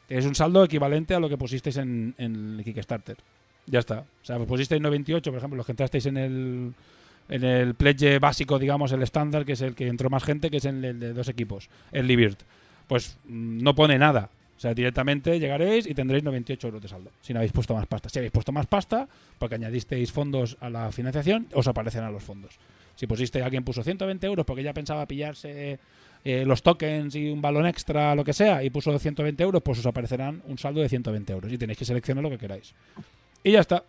Es 0.10 0.26
un 0.26 0.36
saldo 0.36 0.64
equivalente 0.64 1.14
a 1.16 1.20
lo 1.20 1.30
que 1.30 1.38
pusisteis 1.38 1.78
en, 1.78 2.16
en 2.18 2.58
el 2.58 2.64
Kickstarter. 2.64 3.18
Ya 3.66 3.80
está. 3.80 4.00
O 4.00 4.26
sea, 4.26 4.38
pues 4.38 4.48
pusisteis 4.48 4.82
98, 4.82 5.30
por 5.30 5.38
ejemplo, 5.38 5.58
los 5.58 5.66
que 5.66 5.74
entrasteis 5.74 6.06
en 6.06 6.18
el 6.18 6.74
en 7.30 7.44
el 7.44 7.76
pledge 7.76 8.20
básico, 8.20 8.58
digamos, 8.58 8.92
el 8.92 9.04
estándar, 9.04 9.46
que 9.46 9.54
es 9.54 9.62
el 9.62 9.76
que 9.76 9.88
entró 9.88 10.10
más 10.10 10.24
gente, 10.24 10.50
que 10.50 10.58
es 10.58 10.66
el 10.66 10.82
de 10.82 11.14
dos 11.14 11.28
equipos, 11.28 11.70
el 11.92 12.08
Libirt. 12.08 12.42
Pues 12.88 13.18
mm, 13.26 13.62
no 13.62 13.76
pone 13.76 13.98
nada. 13.98 14.30
O 14.56 14.60
sea, 14.60 14.74
directamente 14.74 15.40
llegaréis 15.40 15.86
y 15.86 15.94
tendréis 15.94 16.24
98 16.24 16.68
euros 16.68 16.82
de 16.82 16.88
saldo, 16.88 17.12
si 17.22 17.32
no 17.32 17.40
habéis 17.40 17.52
puesto 17.52 17.76
más 17.76 17.86
pasta. 17.86 18.10
Si 18.10 18.18
habéis 18.18 18.32
puesto 18.32 18.52
más 18.52 18.66
pasta, 18.66 19.08
porque 19.38 19.56
añadisteis 19.56 20.12
fondos 20.12 20.58
a 20.62 20.70
la 20.70 20.92
financiación, 20.92 21.48
os 21.54 21.68
aparecerán 21.68 22.12
los 22.12 22.24
fondos. 22.24 22.58
Si 22.96 23.06
pusiste, 23.06 23.44
alguien 23.44 23.64
puso 23.64 23.84
120 23.84 24.26
euros 24.26 24.46
porque 24.46 24.64
ya 24.64 24.74
pensaba 24.74 25.06
pillarse 25.06 25.78
eh, 26.30 26.44
los 26.44 26.62
tokens 26.62 27.16
y 27.16 27.30
un 27.30 27.42
balón 27.42 27.66
extra, 27.66 28.14
lo 28.14 28.26
que 28.26 28.34
sea, 28.34 28.62
y 28.62 28.70
puso 28.70 29.00
120 29.00 29.42
euros, 29.42 29.64
pues 29.64 29.80
os 29.80 29.86
aparecerán 29.86 30.44
un 30.46 30.58
saldo 30.58 30.82
de 30.82 30.90
120 30.90 31.32
euros 31.32 31.54
y 31.54 31.58
tenéis 31.58 31.80
que 31.80 31.86
seleccionar 31.86 32.22
lo 32.22 32.30
que 32.30 32.38
queráis. 32.38 32.76
Y 33.46 33.54
ya 33.54 33.62
está. 33.62 33.86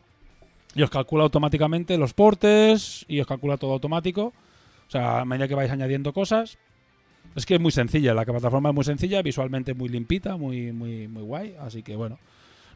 Y 0.77 0.83
os 0.83 0.89
calcula 0.89 1.25
automáticamente 1.25 1.99
los 1.99 2.15
portes 2.15 3.05
y 3.09 3.19
os 3.19 3.27
calcula 3.27 3.57
todo 3.57 3.73
automático. 3.73 4.27
O 4.87 4.91
sea, 4.91 5.19
a 5.19 5.25
medida 5.25 5.49
que 5.49 5.57
vais 5.57 5.73
añadiendo 5.73 6.13
cosas. 6.13 6.59
Es 7.35 7.45
que 7.45 7.57
es 7.57 7.61
muy 7.61 7.73
sencilla, 7.73 8.15
la 8.15 8.25
plataforma 8.25 8.69
es 8.69 8.75
muy 8.77 8.85
sencilla, 8.85 9.21
visualmente 9.21 9.75
muy 9.75 9.89
limpita, 9.89 10.37
muy, 10.37 10.71
muy, 10.71 11.09
muy 11.09 11.25
guay. 11.25 11.57
Así 11.59 11.83
que 11.83 11.97
bueno, 11.97 12.21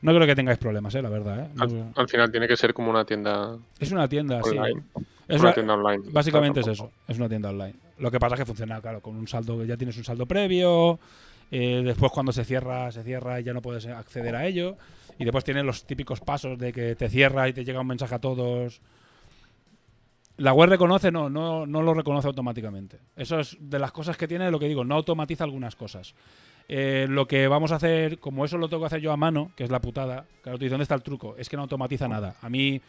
no 0.01 0.13
creo 0.13 0.27
que 0.27 0.35
tengáis 0.35 0.59
problemas, 0.59 0.93
eh, 0.97 1.03
la 1.03 1.09
verdad. 1.09 1.39
Eh. 1.39 1.51
Al, 1.61 1.93
al, 1.95 2.09
final 2.09 2.33
tiene 2.33 2.49
que 2.49 2.57
ser 2.57 2.75
como 2.75 2.91
una 2.91 3.05
tienda. 3.05 3.57
Es 3.79 3.93
una 3.93 4.09
tienda, 4.09 4.41
online. 4.41 4.83
sí. 4.97 5.05
Es 5.29 5.41
una, 5.41 5.53
tienda 5.55 5.75
online. 5.75 6.03
Básicamente 6.11 6.61
es 6.61 6.67
eso, 6.67 6.91
es 7.07 7.17
una 7.17 7.29
tienda 7.29 7.51
online. 7.51 7.75
Lo 7.99 8.11
que 8.11 8.19
pasa 8.19 8.35
es 8.35 8.41
que 8.41 8.47
funciona, 8.47 8.81
claro, 8.81 9.01
con 9.01 9.17
un 9.17 9.29
saldo, 9.29 9.65
ya 9.65 9.77
tienes 9.77 9.97
un 9.97 10.05
saldo 10.05 10.27
previo. 10.27 10.99
Eh, 11.51 11.83
después 11.85 12.11
cuando 12.13 12.33
se 12.33 12.45
cierra, 12.45 12.91
se 12.91 13.03
cierra 13.03 13.39
y 13.41 13.45
ya 13.45 13.53
no 13.53 13.61
puedes 13.61 13.87
acceder 13.87 14.35
a 14.35 14.47
ello. 14.47 14.77
Y 15.19 15.25
después 15.25 15.45
tiene 15.45 15.63
los 15.63 15.85
típicos 15.85 16.21
pasos 16.21 16.59
de 16.59 16.73
que 16.73 16.95
te 16.97 17.09
cierra 17.09 17.49
y 17.49 17.53
te 17.53 17.65
llega 17.65 17.81
un 17.81 17.87
mensaje 17.87 18.15
a 18.15 18.19
todos. 18.19 18.81
La 20.39 20.55
web 20.55 20.71
reconoce, 20.71 21.13
no, 21.13 21.29
no, 21.29 21.67
no 21.67 21.83
lo 21.83 21.93
reconoce 21.93 22.27
automáticamente. 22.27 22.99
Eso 23.17 23.39
es 23.39 23.57
de 23.61 23.79
las 23.79 23.93
cosas 23.93 24.17
que 24.17 24.27
tiene, 24.27 24.51
lo 24.51 24.59
que 24.59 24.67
digo, 24.67 24.83
no 24.85 24.95
automatiza 24.95 25.45
algunas 25.45 25.77
cosas. 25.77 26.15
Eh, 26.69 27.07
lo 27.09 27.27
que 27.27 27.49
vamos 27.49 27.71
a 27.73 27.77
hacer, 27.77 28.19
como 28.19 28.45
eso 28.45 28.57
lo 28.57 28.69
tengo 28.69 28.83
que 28.83 28.87
hacer 28.87 29.01
yo 29.01 29.13
a 29.13 29.17
mano, 29.17 29.53
que 29.57 29.65
es 29.65 29.71
la 29.71 29.81
putada, 29.81 30.25
claro, 30.43 30.57
¿dónde 30.57 30.83
está 30.83 30.95
el 30.95 31.03
truco? 31.03 31.37
Es 31.37 31.51
que 31.51 31.57
no 31.57 31.63
automatiza 31.63 32.09
nada. 32.09 32.37
A 32.41 32.49
mí, 32.49 32.81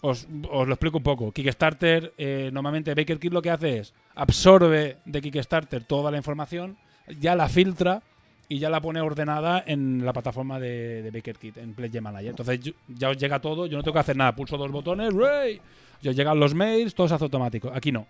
os, 0.00 0.26
os 0.50 0.66
lo 0.66 0.74
explico 0.74 0.98
un 0.98 1.02
poco. 1.02 1.32
Kickstarter, 1.32 2.14
eh, 2.16 2.50
normalmente 2.52 2.94
Baker 2.94 3.18
Kit 3.18 3.32
lo 3.32 3.42
que 3.42 3.50
hace 3.50 3.78
es 3.78 3.94
absorbe 4.14 4.98
de 5.04 5.20
Kickstarter 5.20 5.84
toda 5.84 6.10
la 6.10 6.16
información, 6.16 6.76
ya 7.20 7.34
la 7.34 7.48
filtra 7.48 8.02
y 8.48 8.58
ya 8.58 8.70
la 8.70 8.80
pone 8.80 9.00
ordenada 9.00 9.62
en 9.66 10.04
la 10.04 10.12
plataforma 10.12 10.58
de, 10.58 11.02
de 11.02 11.10
Baker 11.10 11.38
Kit, 11.38 11.56
en 11.58 11.74
Pledge 11.74 12.00
Manager. 12.00 12.30
Entonces 12.30 12.60
yo, 12.60 12.72
ya 12.88 13.10
os 13.10 13.16
llega 13.16 13.40
todo, 13.40 13.66
yo 13.66 13.76
no 13.76 13.82
tengo 13.82 13.94
que 13.94 14.00
hacer 14.00 14.16
nada, 14.16 14.34
pulso 14.34 14.56
dos 14.56 14.70
botones, 14.70 15.12
¡Ray! 15.14 15.60
Ya 16.00 16.10
os 16.10 16.16
llegan 16.16 16.40
los 16.40 16.54
mails, 16.54 16.94
todo 16.94 17.08
se 17.08 17.14
hace 17.14 17.24
automático. 17.24 17.70
Aquí 17.72 17.92
no. 17.92 18.06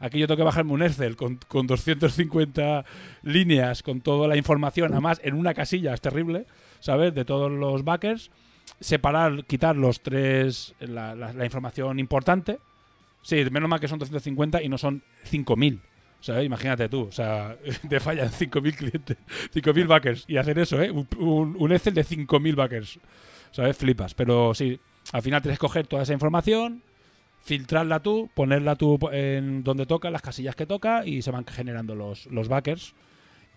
Aquí 0.00 0.18
yo 0.18 0.26
tengo 0.26 0.38
que 0.38 0.44
bajarme 0.44 0.72
un 0.72 0.82
Excel 0.82 1.16
con, 1.16 1.38
con 1.46 1.66
250 1.66 2.84
líneas, 3.22 3.82
con 3.82 4.00
toda 4.00 4.26
la 4.26 4.36
información, 4.36 4.92
además 4.92 5.20
en 5.22 5.34
una 5.34 5.54
casilla, 5.54 5.94
es 5.94 6.00
terrible, 6.00 6.46
¿sabes? 6.80 7.14
De 7.14 7.24
todos 7.24 7.50
los 7.50 7.84
backers. 7.84 8.30
Separar, 8.80 9.44
quitar 9.44 9.76
los 9.76 10.00
tres, 10.00 10.74
la, 10.80 11.32
información 11.44 11.98
importante. 11.98 12.58
Sí, 13.22 13.42
menos 13.50 13.68
mal 13.68 13.80
que 13.80 13.88
son 13.88 13.98
250 13.98 14.62
y 14.62 14.68
no 14.68 14.76
son 14.78 15.02
5000. 15.24 15.80
O 16.20 16.26
sea, 16.26 16.42
imagínate 16.42 16.88
tú, 16.88 17.02
o 17.02 17.12
sea, 17.12 17.56
te 17.88 18.00
fallan 18.00 18.30
5.000 18.30 18.74
clientes, 18.74 19.18
5.000 19.52 19.86
backers. 19.86 20.24
Y 20.26 20.38
hacer 20.38 20.58
eso, 20.58 20.80
¿eh? 20.80 20.90
Un, 20.90 21.70
Excel 21.70 21.92
de 21.92 22.02
5.000 22.02 22.54
backers. 22.54 22.98
¿Sabes? 23.50 23.76
Flipas. 23.76 24.14
Pero 24.14 24.54
sí, 24.54 24.80
al 25.12 25.20
final 25.20 25.42
tienes 25.42 25.58
que 25.58 25.66
coger 25.66 25.86
toda 25.86 26.02
esa 26.02 26.14
información, 26.14 26.82
filtrarla 27.42 28.00
tú, 28.00 28.30
ponerla 28.34 28.74
tú 28.76 28.98
en 29.12 29.62
donde 29.62 29.84
toca, 29.84 30.10
las 30.10 30.22
casillas 30.22 30.56
que 30.56 30.64
toca, 30.64 31.04
y 31.04 31.20
se 31.20 31.30
van 31.30 31.44
generando 31.44 31.94
los, 31.94 32.24
los 32.26 32.48
backers. 32.48 32.94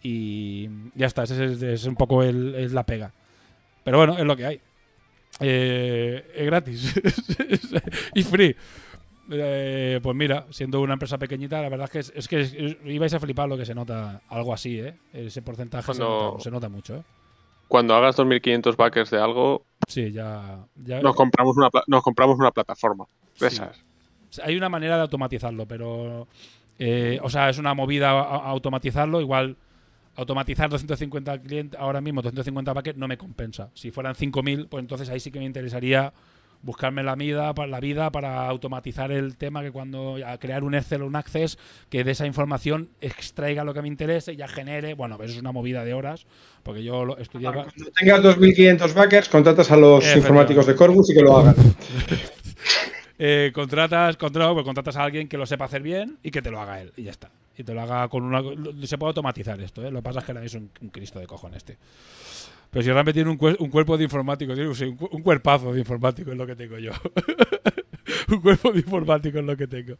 Y 0.04 0.70
ya 0.94 1.08
está, 1.08 1.24
ese 1.24 1.74
es, 1.74 1.86
un 1.86 1.96
poco 1.96 2.22
es 2.22 2.74
la 2.74 2.86
pega. 2.86 3.14
Pero 3.86 3.98
bueno, 3.98 4.18
es 4.18 4.26
lo 4.26 4.36
que 4.36 4.46
hay. 4.46 4.62
Eh, 5.40 6.32
es 6.36 6.46
gratis. 6.46 7.02
y 8.16 8.24
free. 8.24 8.56
Eh, 9.30 10.00
pues 10.02 10.16
mira, 10.16 10.46
siendo 10.52 10.80
una 10.82 10.94
empresa 10.94 11.18
pequeñita, 11.18 11.62
la 11.62 11.70
verdad 11.70 11.90
es 11.94 12.12
que 12.12 12.20
es, 12.20 12.28
que 12.28 12.40
es, 12.42 12.56
ibais 12.86 13.14
a 13.14 13.20
flipar 13.20 13.50
lo 13.50 13.58
que 13.58 13.66
se 13.66 13.76
nota, 13.76 14.22
algo 14.30 14.54
así, 14.54 14.80
¿eh? 14.80 14.96
Ese 15.14 15.42
porcentaje 15.42 15.86
Cuando- 15.86 16.06
se, 16.06 16.24
nota, 16.32 16.44
se 16.44 16.52
nota 16.52 16.70
mucho, 16.70 16.96
¿eh? 16.98 17.04
Cuando 17.68 17.94
hagas 17.96 18.16
2.500 18.18 18.78
backers 18.78 19.10
de 19.12 19.20
algo, 19.20 19.66
Sí, 19.88 20.12
ya. 20.14 20.66
ya 20.78 21.02
nos 21.02 21.16
compramos 21.16 21.58
una, 21.58 21.70
nos 21.88 22.02
compramos 22.02 22.38
una 22.40 22.52
plataforma 22.52 23.06
de 23.40 23.50
Sí. 23.50 23.56
esas. 23.58 23.84
Hay 24.44 24.56
una 24.56 24.70
manera 24.70 24.96
de 24.96 25.02
automatizarlo, 25.02 25.66
pero. 25.66 26.28
eh, 26.80 27.20
o 27.24 27.30
sea, 27.30 27.50
es 27.50 27.58
una 27.58 27.74
movida 27.74 28.12
a- 28.12 28.22
a- 28.22 28.46
automatizarlo. 28.50 29.20
Igual, 29.20 29.58
automatizar 30.18 30.70
250 30.70 31.40
clientes, 31.42 31.80
ahora 31.80 32.02
mismo 32.02 32.22
250 32.22 32.74
paquetes, 32.74 33.00
no 33.00 33.08
me 33.08 33.18
compensa. 33.18 33.70
Si 33.74 33.92
fueran 33.92 34.16
5000, 34.16 34.68
pues 34.68 34.82
entonces 34.82 35.10
ahí 35.10 35.20
sí 35.20 35.32
que 35.32 35.40
me 35.40 35.46
interesaría 35.46 36.12
buscarme 36.64 37.04
la 37.04 37.16
vida, 37.16 37.54
para, 37.54 37.68
la 37.68 37.80
vida 37.80 38.12
para 38.12 38.48
automatizar 38.48 39.12
el 39.12 39.38
tema 39.38 39.62
que 39.62 39.72
cuando 39.72 40.18
a 40.26 40.40
crear 40.40 40.64
un 40.64 40.74
Excel 40.74 41.04
o 41.04 41.06
un 41.06 41.16
Access 41.16 41.60
que 41.90 42.04
de 42.04 42.12
esa 42.12 42.26
información 42.26 42.90
extraiga 43.00 43.64
lo 43.64 43.76
que 43.76 43.84
me 43.84 43.88
interese 43.88 44.34
y 44.34 44.38
ya 44.38 44.48
genere, 44.48 44.96
bueno, 44.96 45.16
eso 45.22 45.34
es 45.34 45.40
una 45.40 45.52
movida 45.52 45.86
de 45.86 45.94
horas, 45.94 46.26
porque 46.64 46.84
yo 46.84 47.06
lo 47.06 47.18
estudiaba 47.20 47.66
Cuando 47.66 47.92
tengas 47.92 48.22
2.500 48.40 48.94
backers, 48.96 49.30
contratas 49.30 49.70
a 49.72 49.78
los 49.78 50.16
informáticos 50.16 50.66
de 50.66 50.76
Corbus 50.76 51.12
y 51.12 51.14
que 51.14 51.22
lo 51.22 51.38
hagan. 51.38 51.56
Eh, 53.20 53.52
contratas, 53.52 54.16
contra- 54.16 54.54
pues 54.54 54.64
contratas 54.64 54.96
a 54.96 55.04
alguien 55.04 55.28
que 55.28 55.38
lo 55.40 55.48
sepa 55.48 55.66
hacer 55.66 55.82
bien 55.82 56.20
y 56.22 56.30
que 56.30 56.44
te 56.44 56.52
lo 56.52 56.60
haga 56.62 56.82
él. 56.82 56.94
Y 56.96 57.02
ya 57.02 57.10
está. 57.10 57.32
Y 57.58 57.64
te 57.64 57.74
lo 57.74 57.82
haga 57.82 58.08
con 58.08 58.24
una. 58.24 58.42
Se 58.86 58.98
puede 58.98 59.10
automatizar 59.10 59.60
esto, 59.62 59.84
¿eh? 59.86 59.90
Lo 59.92 60.00
que 60.00 60.04
pasa 60.04 60.20
es 60.20 60.26
que 60.26 60.46
es 60.46 60.54
un, 60.54 60.70
Cristo 60.92 61.20
de 61.20 61.26
cojones 61.28 61.58
este. 61.58 61.78
Pero 62.70 62.84
si 62.84 62.88
realmente 62.90 63.14
tiene 63.14 63.30
un, 63.32 63.38
cuer- 63.40 63.58
un 63.60 63.70
cuerpo 63.70 63.98
de 63.98 64.04
informático, 64.04 64.54
un, 64.54 64.98
un 65.12 65.22
cuerpazo 65.24 65.74
de 65.74 65.80
informático 65.80 66.32
es 66.32 66.38
lo 66.38 66.46
que 66.46 66.56
tengo 66.56 66.78
yo. 66.78 66.92
un 68.30 68.42
cuerpo 68.42 68.72
de 68.72 68.80
informático 68.80 69.40
es 69.40 69.46
lo 69.46 69.58
que 69.58 69.68
tengo. 69.68 69.96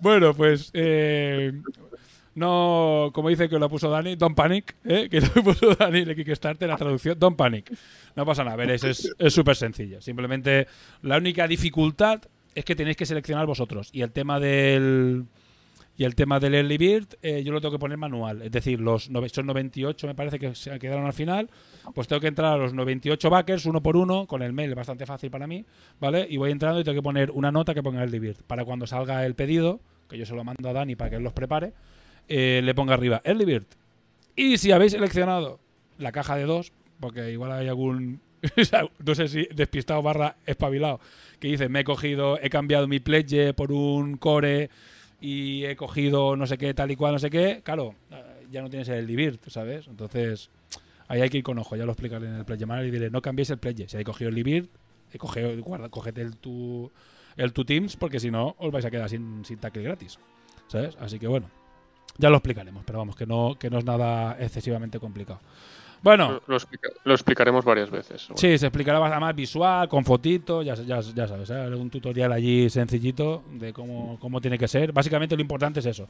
Bueno, 0.00 0.34
pues. 0.34 0.70
eh, 0.74 1.52
no, 2.34 3.10
como 3.12 3.28
dice 3.28 3.48
que 3.48 3.58
lo 3.58 3.68
puso 3.68 3.90
Dani, 3.90 4.14
Don't 4.14 4.36
Panic, 4.36 4.76
¿eh? 4.84 5.08
que 5.10 5.20
lo 5.20 5.28
puso 5.44 5.74
Dani 5.74 6.04
de 6.04 6.14
Kickstarter, 6.14 6.68
la 6.68 6.76
traducción, 6.76 7.18
Don't 7.18 7.36
Panic. 7.36 7.72
No 8.14 8.24
pasa 8.24 8.44
nada, 8.44 8.56
veréis, 8.56 8.84
es 8.84 9.34
súper 9.34 9.56
sencilla. 9.56 10.00
Simplemente 10.00 10.68
la 11.02 11.16
única 11.18 11.48
dificultad 11.48 12.22
es 12.54 12.64
que 12.64 12.76
tenéis 12.76 12.96
que 12.96 13.06
seleccionar 13.06 13.46
vosotros. 13.46 13.90
Y 13.92 14.02
el 14.02 14.12
tema 14.12 14.38
del. 14.38 15.24
Y 15.96 16.04
el 16.04 16.14
tema 16.14 16.40
del 16.40 16.54
Early 16.54 16.78
Bird, 16.78 17.08
eh, 17.20 17.42
yo 17.44 17.52
lo 17.52 17.60
tengo 17.60 17.72
que 17.72 17.78
poner 17.78 17.98
manual. 17.98 18.40
Es 18.42 18.50
decir, 18.50 18.80
los 18.80 19.10
son 19.32 19.46
98, 19.46 20.06
me 20.06 20.14
parece 20.14 20.38
que 20.38 20.54
se 20.54 20.78
quedaron 20.78 21.04
al 21.04 21.12
final. 21.12 21.50
Pues 21.94 22.08
tengo 22.08 22.20
que 22.20 22.28
entrar 22.28 22.54
a 22.54 22.56
los 22.56 22.72
98 22.72 23.28
backers 23.28 23.66
uno 23.66 23.82
por 23.82 23.96
uno, 23.96 24.26
con 24.26 24.42
el 24.42 24.52
mail, 24.52 24.74
bastante 24.74 25.04
fácil 25.04 25.30
para 25.30 25.46
mí, 25.46 25.64
¿vale? 26.00 26.26
Y 26.28 26.38
voy 26.38 26.52
entrando 26.52 26.80
y 26.80 26.84
tengo 26.84 26.96
que 26.96 27.02
poner 27.02 27.30
una 27.32 27.52
nota 27.52 27.74
que 27.74 27.82
ponga 27.82 28.00
Early 28.00 28.18
Bird. 28.18 28.36
Para 28.46 28.64
cuando 28.64 28.86
salga 28.86 29.26
el 29.26 29.34
pedido, 29.34 29.80
que 30.08 30.16
yo 30.16 30.24
se 30.24 30.34
lo 30.34 30.42
mando 30.42 30.68
a 30.68 30.72
Dani 30.72 30.96
para 30.96 31.10
que 31.10 31.16
él 31.16 31.22
los 31.22 31.34
prepare, 31.34 31.72
eh, 32.28 32.60
le 32.64 32.74
ponga 32.74 32.94
arriba 32.94 33.20
Early 33.24 33.44
Bird. 33.44 33.66
Y 34.36 34.56
si 34.56 34.72
habéis 34.72 34.92
seleccionado 34.92 35.60
la 35.98 36.12
caja 36.12 36.36
de 36.36 36.44
dos, 36.44 36.72
porque 36.98 37.30
igual 37.30 37.52
hay 37.52 37.68
algún, 37.68 38.20
no 39.04 39.14
sé 39.14 39.28
si 39.28 39.48
despistado 39.54 40.02
barra 40.02 40.36
espabilado, 40.46 41.00
que 41.38 41.48
dice, 41.48 41.68
me 41.68 41.80
he 41.80 41.84
cogido, 41.84 42.38
he 42.40 42.50
cambiado 42.50 42.88
mi 42.88 43.00
pledge 43.00 43.52
por 43.54 43.72
un 43.72 44.16
core 44.16 44.70
y 45.20 45.64
he 45.64 45.76
cogido 45.76 46.36
no 46.36 46.46
sé 46.46 46.58
qué, 46.58 46.74
tal 46.74 46.90
y 46.90 46.96
cual, 46.96 47.12
no 47.12 47.18
sé 47.18 47.30
qué, 47.30 47.60
claro, 47.62 47.94
ya 48.50 48.62
no 48.62 48.70
tienes 48.70 48.88
el 48.88 49.06
Libird, 49.06 49.38
¿sabes? 49.48 49.86
Entonces, 49.86 50.50
ahí 51.08 51.20
hay 51.20 51.28
que 51.28 51.38
ir 51.38 51.44
con 51.44 51.58
ojo, 51.58 51.76
ya 51.76 51.84
lo 51.84 51.92
explicaré 51.92 52.26
en 52.26 52.34
el 52.34 52.44
pledge 52.44 52.66
manager 52.66 52.88
y 52.88 52.90
diré, 52.90 53.10
no 53.10 53.22
cambiéis 53.22 53.50
el 53.50 53.58
pledge, 53.58 53.88
si 53.88 53.96
habéis 53.96 54.06
cogido 54.06 54.30
el 54.30 54.38
eh, 54.46 54.68
coge, 55.18 55.56
guarda, 55.56 55.88
cógete 55.88 56.22
el 56.22 56.36
tu, 56.36 56.90
el 57.36 57.52
tu 57.52 57.64
Teams, 57.64 57.96
porque 57.96 58.20
si 58.20 58.30
no, 58.30 58.54
os 58.58 58.70
vais 58.72 58.84
a 58.84 58.90
quedar 58.90 59.08
sin, 59.08 59.44
sin 59.44 59.58
tackle 59.58 59.82
gratis, 59.82 60.18
¿sabes? 60.68 60.96
Así 61.00 61.18
que 61.18 61.26
bueno, 61.26 61.50
ya 62.18 62.30
lo 62.30 62.36
explicaremos, 62.36 62.84
pero 62.84 62.98
vamos, 62.98 63.16
que 63.16 63.26
no, 63.26 63.56
que 63.58 63.70
no 63.70 63.78
es 63.78 63.84
nada 63.84 64.36
excesivamente 64.38 64.98
complicado. 64.98 65.40
Bueno, 66.02 66.32
Lo, 66.32 66.42
lo 66.46 66.56
explica- 66.56 66.88
lo 67.04 67.12
explicaremos 67.14 67.64
varias 67.64 67.90
veces. 67.90 68.28
Sí, 68.34 68.56
se 68.56 68.66
explicará 68.66 68.98
más 69.20 69.36
visual, 69.36 69.88
con 69.88 70.04
fotito, 70.04 70.62
ya, 70.62 70.74
ya, 70.74 71.00
ya 71.00 71.28
sabes, 71.28 71.50
¿eh? 71.50 71.66
un 71.74 71.90
tutorial 71.90 72.32
allí 72.32 72.70
sencillito 72.70 73.42
de 73.52 73.72
cómo, 73.72 74.18
cómo 74.18 74.40
tiene 74.40 74.56
que 74.58 74.66
ser. 74.68 74.92
Básicamente 74.92 75.36
lo 75.36 75.42
importante 75.42 75.80
es 75.80 75.86
eso. 75.86 76.08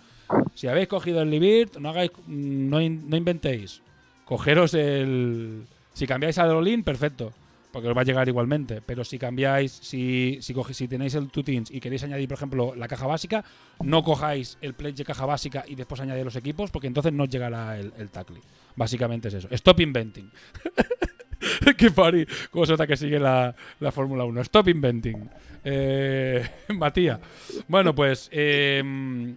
Si 0.55 0.69
habéis 0.69 0.87
cogido 0.89 1.23
el 1.23 1.31
Libir, 1.31 1.71
no 1.81 1.91
hagáis, 1.91 2.13
no, 2.29 2.81
in- 2.81 3.09
no 3.11 3.17
inventéis. 3.17 3.83
Cogeros 4.25 4.75
el... 4.75 5.65
Si 5.93 6.07
cambiáis 6.07 6.39
al 6.39 6.51
All-In, 6.51 6.85
perfecto, 6.85 7.33
porque 7.73 7.89
os 7.89 7.97
va 7.97 8.01
a 8.03 8.05
llegar 8.05 8.29
igualmente. 8.29 8.81
Pero 8.83 9.05
si 9.05 9.19
cambiáis, 9.19 9.73
si, 9.73 10.39
si, 10.41 10.53
coge- 10.55 10.75
si 10.75 10.89
tenéis 10.89 11.15
el 11.15 11.29
Tutins 11.31 11.71
y 11.71 11.81
queréis 11.81 12.03
añadir, 12.05 12.29
por 12.29 12.37
ejemplo, 12.37 12.75
la 12.77 12.89
caja 12.89 13.07
básica, 13.07 13.45
no 13.83 14.03
cojáis 14.03 14.59
el 14.61 14.75
pledge 14.75 14.97
de 14.99 15.05
caja 15.05 15.27
básica 15.27 15.65
y 15.67 15.75
después 15.75 16.01
añadir 16.01 16.25
los 16.25 16.37
equipos, 16.37 16.71
porque 16.71 16.87
entonces 16.89 17.13
no 17.13 17.25
os 17.25 17.29
llegará 17.29 17.79
el, 17.79 17.93
el 17.99 18.11
tackle. 18.11 18.41
Básicamente 18.77 19.29
es 19.29 19.35
eso. 19.35 19.49
Stop 19.51 19.81
inventing. 19.81 20.31
Qué 21.79 21.91
funny. 21.91 22.27
Cómo 22.51 22.67
se 22.67 22.73
nota 22.73 22.87
que 22.87 22.97
sigue 22.97 23.19
la, 23.19 23.55
la 23.81 23.93
Fórmula 23.93 24.25
1. 24.25 24.41
Stop 24.43 24.69
inventing. 24.69 25.29
Eh, 25.65 26.47
Matías. 26.69 27.19
Bueno, 27.69 27.95
pues. 27.95 28.29
eh, 28.33 28.83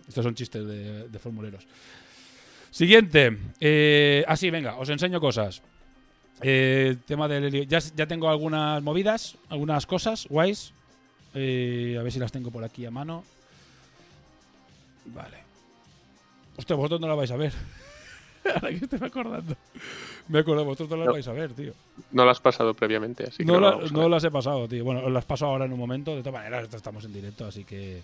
estos 0.08 0.24
son 0.24 0.36
chistes 0.36 0.66
de, 0.66 1.08
de 1.08 1.20
formuleros. 1.20 1.66
Siguiente. 2.72 3.38
Eh, 3.60 4.26
ah, 4.28 4.36
sí, 4.36 4.50
venga, 4.50 4.76
os 4.78 4.90
enseño 4.90 5.20
cosas. 5.22 5.62
Eh, 6.42 6.96
tema 7.06 7.28
del 7.28 7.46
helio- 7.46 7.64
Ya, 7.64 7.80
ya 7.96 8.06
tengo 8.08 8.30
algunas 8.30 8.82
movidas, 8.84 9.38
algunas 9.50 9.86
cosas 9.86 10.28
guays. 10.30 10.74
Eh, 11.36 11.98
a 12.00 12.04
ver 12.04 12.12
si 12.12 12.20
las 12.20 12.32
tengo 12.32 12.52
por 12.52 12.64
aquí 12.64 12.86
a 12.86 12.92
mano. 12.92 13.24
Vale. 15.06 15.38
Hostia, 16.58 16.76
vosotros 16.76 17.02
no 17.02 17.08
la 17.08 17.16
vais 17.16 17.32
a 17.32 17.38
ver. 17.38 17.54
Ahora 18.46 18.70
que 18.70 18.76
estoy 18.86 19.00
acordando. 19.02 19.56
Me 20.28 20.40
acuerdo, 20.40 20.64
vosotros 20.66 20.90
no 20.92 20.98
la 20.98 21.06
No. 21.06 21.12
vais 21.14 21.28
a 21.28 21.34
ver, 21.34 21.54
tío. 21.54 21.74
No 22.12 22.24
lo 22.26 22.32
has 22.32 22.40
pasado 22.40 22.74
previamente, 22.74 23.24
así 23.24 23.38
que 23.38 23.46
No, 23.46 23.60
la- 23.60 23.70
a 23.70 23.80
no 23.92 24.08
las 24.10 24.24
he 24.24 24.32
pasado, 24.32 24.68
tío. 24.68 24.84
Bueno, 24.84 25.02
os 25.06 25.12
las 25.12 25.26
paso 25.26 25.46
ahora 25.46 25.66
en 25.66 25.74
un 25.74 25.80
momento. 25.80 26.16
De 26.16 26.22
todas 26.22 26.34
maneras, 26.40 26.68
estamos 26.74 27.04
en 27.06 27.14
directo, 27.14 27.46
así 27.46 27.64
que 27.64 28.02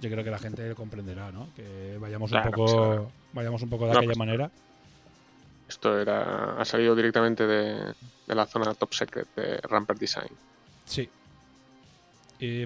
yo 0.00 0.10
creo 0.10 0.24
que 0.24 0.30
la 0.30 0.38
gente 0.38 0.74
comprenderá, 0.74 1.30
¿no? 1.30 1.48
Que 1.54 1.96
vayamos 2.00 2.30
Claro, 2.30 2.48
un 2.50 2.54
poco, 2.54 3.12
vayamos 3.32 3.62
un 3.62 3.70
poco 3.70 3.86
de 3.86 3.92
No, 3.92 3.98
aquella 4.00 4.14
manera. 4.16 4.50
Esto 5.72 5.98
era, 5.98 6.60
ha 6.60 6.64
salido 6.66 6.94
directamente 6.94 7.46
de, 7.46 7.94
de 8.26 8.34
la 8.34 8.44
zona 8.44 8.74
top 8.74 8.92
secret 8.92 9.26
de 9.34 9.56
Rampart 9.62 9.98
Design. 9.98 10.28
Sí. 10.84 11.08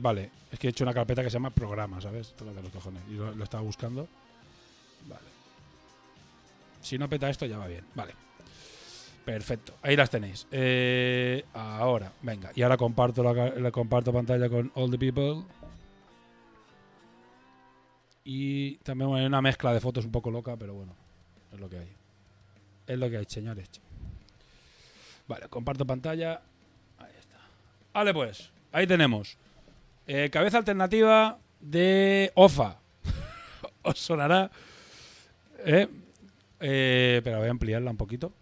Vale, 0.00 0.30
es 0.50 0.58
que 0.58 0.66
he 0.66 0.70
hecho 0.70 0.82
una 0.82 0.92
carpeta 0.92 1.22
que 1.22 1.30
se 1.30 1.34
llama 1.34 1.50
programa, 1.50 2.00
¿sabes? 2.00 2.34
De 2.36 2.62
los 2.62 2.72
cojones. 2.72 3.02
Y 3.08 3.14
lo, 3.14 3.44
estaba 3.44 3.62
buscando. 3.62 4.08
Vale. 5.06 5.28
Si 6.82 6.98
no 6.98 7.08
peta 7.08 7.30
esto, 7.30 7.46
ya 7.46 7.58
va 7.58 7.68
bien. 7.68 7.84
Vale. 7.94 8.14
Perfecto. 9.24 9.74
Ahí 9.82 9.94
las 9.94 10.10
tenéis. 10.10 10.48
Eh, 10.50 11.44
ahora, 11.52 12.10
venga. 12.22 12.50
Y 12.56 12.62
ahora 12.62 12.76
comparto 12.76 13.22
la 13.22 13.70
comparto 13.70 14.12
pantalla 14.12 14.48
con 14.48 14.72
All 14.74 14.90
the 14.90 14.98
People. 14.98 15.44
Y 18.24 18.76
también 18.78 19.14
hay 19.14 19.26
una 19.26 19.42
mezcla 19.42 19.72
de 19.72 19.80
fotos 19.80 20.04
un 20.04 20.10
poco 20.10 20.32
loca, 20.32 20.56
pero 20.56 20.74
bueno, 20.74 20.92
es 21.52 21.60
lo 21.60 21.68
que 21.68 21.78
hay. 21.78 22.05
Es 22.86 22.98
lo 22.98 23.10
que 23.10 23.18
hay, 23.18 23.24
señores. 23.28 23.68
Vale, 25.28 25.48
comparto 25.48 25.84
pantalla. 25.86 26.40
Ahí 26.98 27.12
está. 27.18 27.36
Vale, 27.92 28.14
pues, 28.14 28.50
ahí 28.72 28.86
tenemos. 28.86 29.36
Eh, 30.06 30.30
cabeza 30.30 30.58
alternativa 30.58 31.38
de 31.60 32.30
OFA. 32.34 32.78
Os 33.82 33.98
sonará. 33.98 34.50
¿Eh? 35.64 35.88
Eh, 36.60 37.20
pero 37.24 37.38
voy 37.38 37.48
a 37.48 37.50
ampliarla 37.50 37.90
un 37.90 37.96
poquito. 37.96 38.32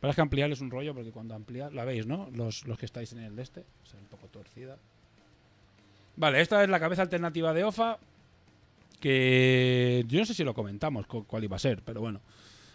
Pero 0.00 0.10
es 0.10 0.14
que 0.14 0.22
ampliar 0.22 0.52
es 0.52 0.60
un 0.60 0.70
rollo 0.70 0.94
porque 0.94 1.10
cuando 1.10 1.34
ampliar, 1.34 1.74
la 1.74 1.84
veis, 1.84 2.06
¿no? 2.06 2.28
Los, 2.32 2.64
los 2.66 2.78
que 2.78 2.86
estáis 2.86 3.12
en 3.12 3.18
el 3.18 3.34
de 3.34 3.42
este. 3.42 3.64
Es 3.84 3.94
un 3.94 4.06
poco 4.06 4.28
torcida. 4.28 4.76
Vale, 6.14 6.40
esta 6.40 6.62
es 6.62 6.70
la 6.70 6.78
cabeza 6.78 7.02
alternativa 7.02 7.52
de 7.52 7.64
OFA. 7.64 7.98
Que 9.00 10.04
yo 10.08 10.18
no 10.20 10.26
sé 10.26 10.34
si 10.34 10.42
lo 10.44 10.54
comentamos 10.54 11.06
cu- 11.06 11.24
cuál 11.24 11.44
iba 11.44 11.56
a 11.56 11.60
ser, 11.60 11.82
pero 11.82 12.00
bueno. 12.00 12.20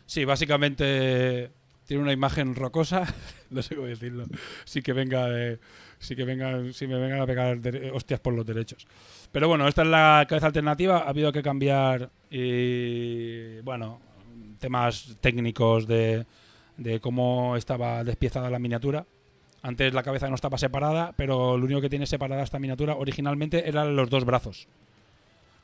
Sí, 0.05 0.25
básicamente 0.25 1.50
tiene 1.88 2.03
una 2.03 2.13
imagen 2.13 2.55
rocosa. 2.55 3.05
no 3.50 3.62
sé 3.62 3.75
cómo 3.75 3.88
decirlo. 3.88 4.25
Sí 4.65 4.81
que 4.81 4.93
venga 4.93 5.27
de, 5.27 5.60
sí 6.00 6.15
que 6.15 6.24
vengan, 6.25 6.74
si 6.74 6.88
me 6.88 6.98
vengan 6.98 7.22
a 7.22 7.25
pegar 7.25 7.57
dere- 7.60 7.91
hostias 7.93 8.19
por 8.19 8.33
los 8.33 8.45
derechos. 8.45 8.86
Pero 9.31 9.48
bueno, 9.48 9.67
esta 9.67 9.81
es 9.81 9.88
la 9.88 10.25
cabeza 10.29 10.48
alternativa. 10.48 11.00
Ha 11.00 11.10
habido 11.10 11.31
que 11.31 11.41
cambiar, 11.41 12.10
bueno, 13.63 14.00
temas 14.60 15.17
técnicos 15.22 15.88
de, 15.88 16.25
de 16.77 17.00
cómo 17.00 17.55
estaba 17.57 18.03
despiezada 18.03 18.50
la 18.50 18.60
miniatura. 18.60 19.05
Antes 19.62 19.93
la 19.93 20.03
cabeza 20.03 20.27
no 20.27 20.36
estaba 20.36 20.57
separada, 20.57 21.13
pero 21.15 21.57
lo 21.57 21.65
único 21.65 21.80
que 21.82 21.89
tiene 21.89 22.06
separada 22.06 22.43
esta 22.43 22.60
miniatura 22.60 22.95
originalmente 22.95 23.67
eran 23.67 23.95
los 23.95 24.10
dos 24.10 24.25
brazos. 24.25 24.67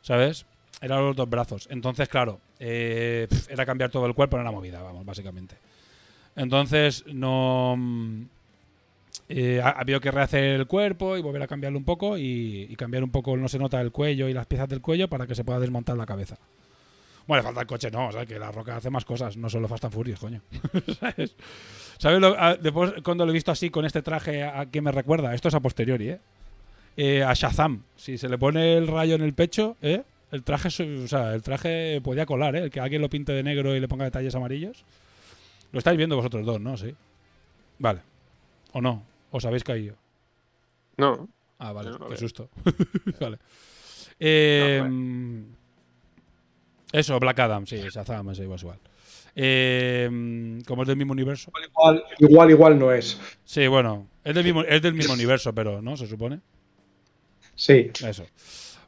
¿Sabes? 0.01 0.45
Eran 0.81 1.05
los 1.05 1.15
dos 1.15 1.29
brazos. 1.29 1.67
Entonces, 1.71 2.07
claro, 2.07 2.39
eh, 2.59 3.27
era 3.49 3.65
cambiar 3.65 3.89
todo 3.91 4.05
el 4.05 4.13
cuerpo 4.13 4.37
en 4.37 4.41
una 4.43 4.51
movida, 4.51 4.81
vamos, 4.81 5.05
básicamente. 5.05 5.55
Entonces, 6.35 7.03
no. 7.07 7.75
mm, 7.77 8.21
eh, 9.29 9.61
ha, 9.63 9.69
ha 9.69 9.81
habido 9.81 9.99
que 9.99 10.09
rehacer 10.11 10.43
el 10.43 10.67
cuerpo 10.67 11.17
y 11.17 11.21
volver 11.21 11.41
a 11.43 11.47
cambiarlo 11.47 11.77
un 11.77 11.83
poco 11.85 12.17
y, 12.17 12.73
cambiar 12.77 13.03
un 13.03 13.11
poco, 13.11 13.35
no 13.37 13.47
se 13.49 13.59
nota 13.59 13.79
el 13.81 13.91
cuello 13.91 14.27
y 14.29 14.33
las 14.33 14.45
piezas 14.47 14.69
del 14.69 14.81
cuello 14.81 15.07
para 15.09 15.27
que 15.27 15.35
se 15.35 15.43
pueda 15.43 15.59
desmontar 15.59 15.97
la 15.97 16.05
cabeza. 16.05 16.37
Bueno, 17.27 17.41
le 17.41 17.45
falta 17.45 17.61
el 17.61 17.67
coche, 17.67 17.91
no, 17.91 18.07
o 18.07 18.11
sea, 18.11 18.25
que 18.25 18.39
la 18.39 18.51
roca 18.51 18.75
hace 18.77 18.89
más 18.89 19.05
cosas, 19.05 19.37
no 19.37 19.49
solo 19.49 19.67
Fast 19.67 19.85
and 19.85 19.93
Furious, 19.93 20.19
coño. 20.19 20.41
¿Sabes? 20.99 21.35
¿Sabes 21.99 22.19
lo- 22.21 22.35
a- 22.39 22.55
después, 22.55 22.93
cuando 23.03 23.23
lo 23.25 23.31
he 23.31 23.33
visto 23.33 23.51
así 23.51 23.69
con 23.69 23.85
este 23.85 24.01
traje, 24.01 24.43
a 24.43 24.65
qué 24.65 24.81
me 24.81 24.91
recuerda? 24.91 25.35
Esto 25.35 25.49
es 25.49 25.53
a 25.53 25.59
posteriori, 25.59 26.09
¿eh? 26.09 26.19
Eh, 26.97 27.23
a 27.23 27.33
Shazam. 27.33 27.83
Si 27.97 28.17
se 28.17 28.29
le 28.29 28.37
pone 28.39 28.77
el 28.77 28.87
rayo 28.87 29.13
en 29.15 29.21
el 29.21 29.33
pecho, 29.33 29.77
¿eh? 29.81 30.01
El 30.31 30.43
traje, 30.43 30.67
o 30.67 31.07
sea, 31.07 31.33
el 31.33 31.41
traje 31.41 32.01
podía 32.03 32.25
colar, 32.25 32.55
¿eh? 32.55 32.63
El 32.63 32.69
que 32.69 32.79
alguien 32.79 33.01
lo 33.01 33.09
pinte 33.09 33.31
de 33.31 33.43
negro 33.43 33.75
y 33.75 33.79
le 33.79 33.87
ponga 33.87 34.05
detalles 34.05 34.35
amarillos. 34.35 34.83
Lo 35.71 35.79
estáis 35.79 35.97
viendo 35.97 36.15
vosotros 36.15 36.45
dos, 36.45 36.59
¿no? 36.61 36.77
Sí. 36.77 36.93
Vale. 37.79 38.01
¿O 38.73 38.81
no? 38.81 39.03
¿Os 39.31 39.45
habéis 39.45 39.63
caído? 39.63 39.95
No, 40.97 41.27
Ah, 41.59 41.73
vale. 41.73 41.89
Yo 41.91 41.97
no 41.99 42.05
lo 42.05 42.11
Qué 42.11 42.17
susto. 42.17 42.49
vale. 43.19 43.37
Eh, 44.19 44.81
eso, 46.91 47.19
Black 47.19 47.39
Adam, 47.39 47.65
sí, 47.67 47.77
Shazam, 47.77 48.29
es 48.29 48.39
igual. 48.39 48.59
igual. 48.59 48.79
Eh, 49.35 50.59
como 50.65 50.81
es 50.83 50.87
del 50.87 50.97
mismo 50.97 51.13
universo. 51.13 51.51
Igual, 51.69 52.03
igual, 52.17 52.49
igual 52.51 52.79
no 52.79 52.91
es. 52.91 53.19
Sí, 53.45 53.67
bueno, 53.67 54.07
es 54.23 54.33
del 54.33 54.43
mismo, 54.43 54.63
es 54.63 54.81
del 54.81 54.93
mismo 54.93 55.13
universo, 55.13 55.53
pero, 55.53 55.81
¿no? 55.81 55.95
Se 55.97 56.07
supone. 56.07 56.39
Sí. 57.55 57.91
Eso. 58.05 58.25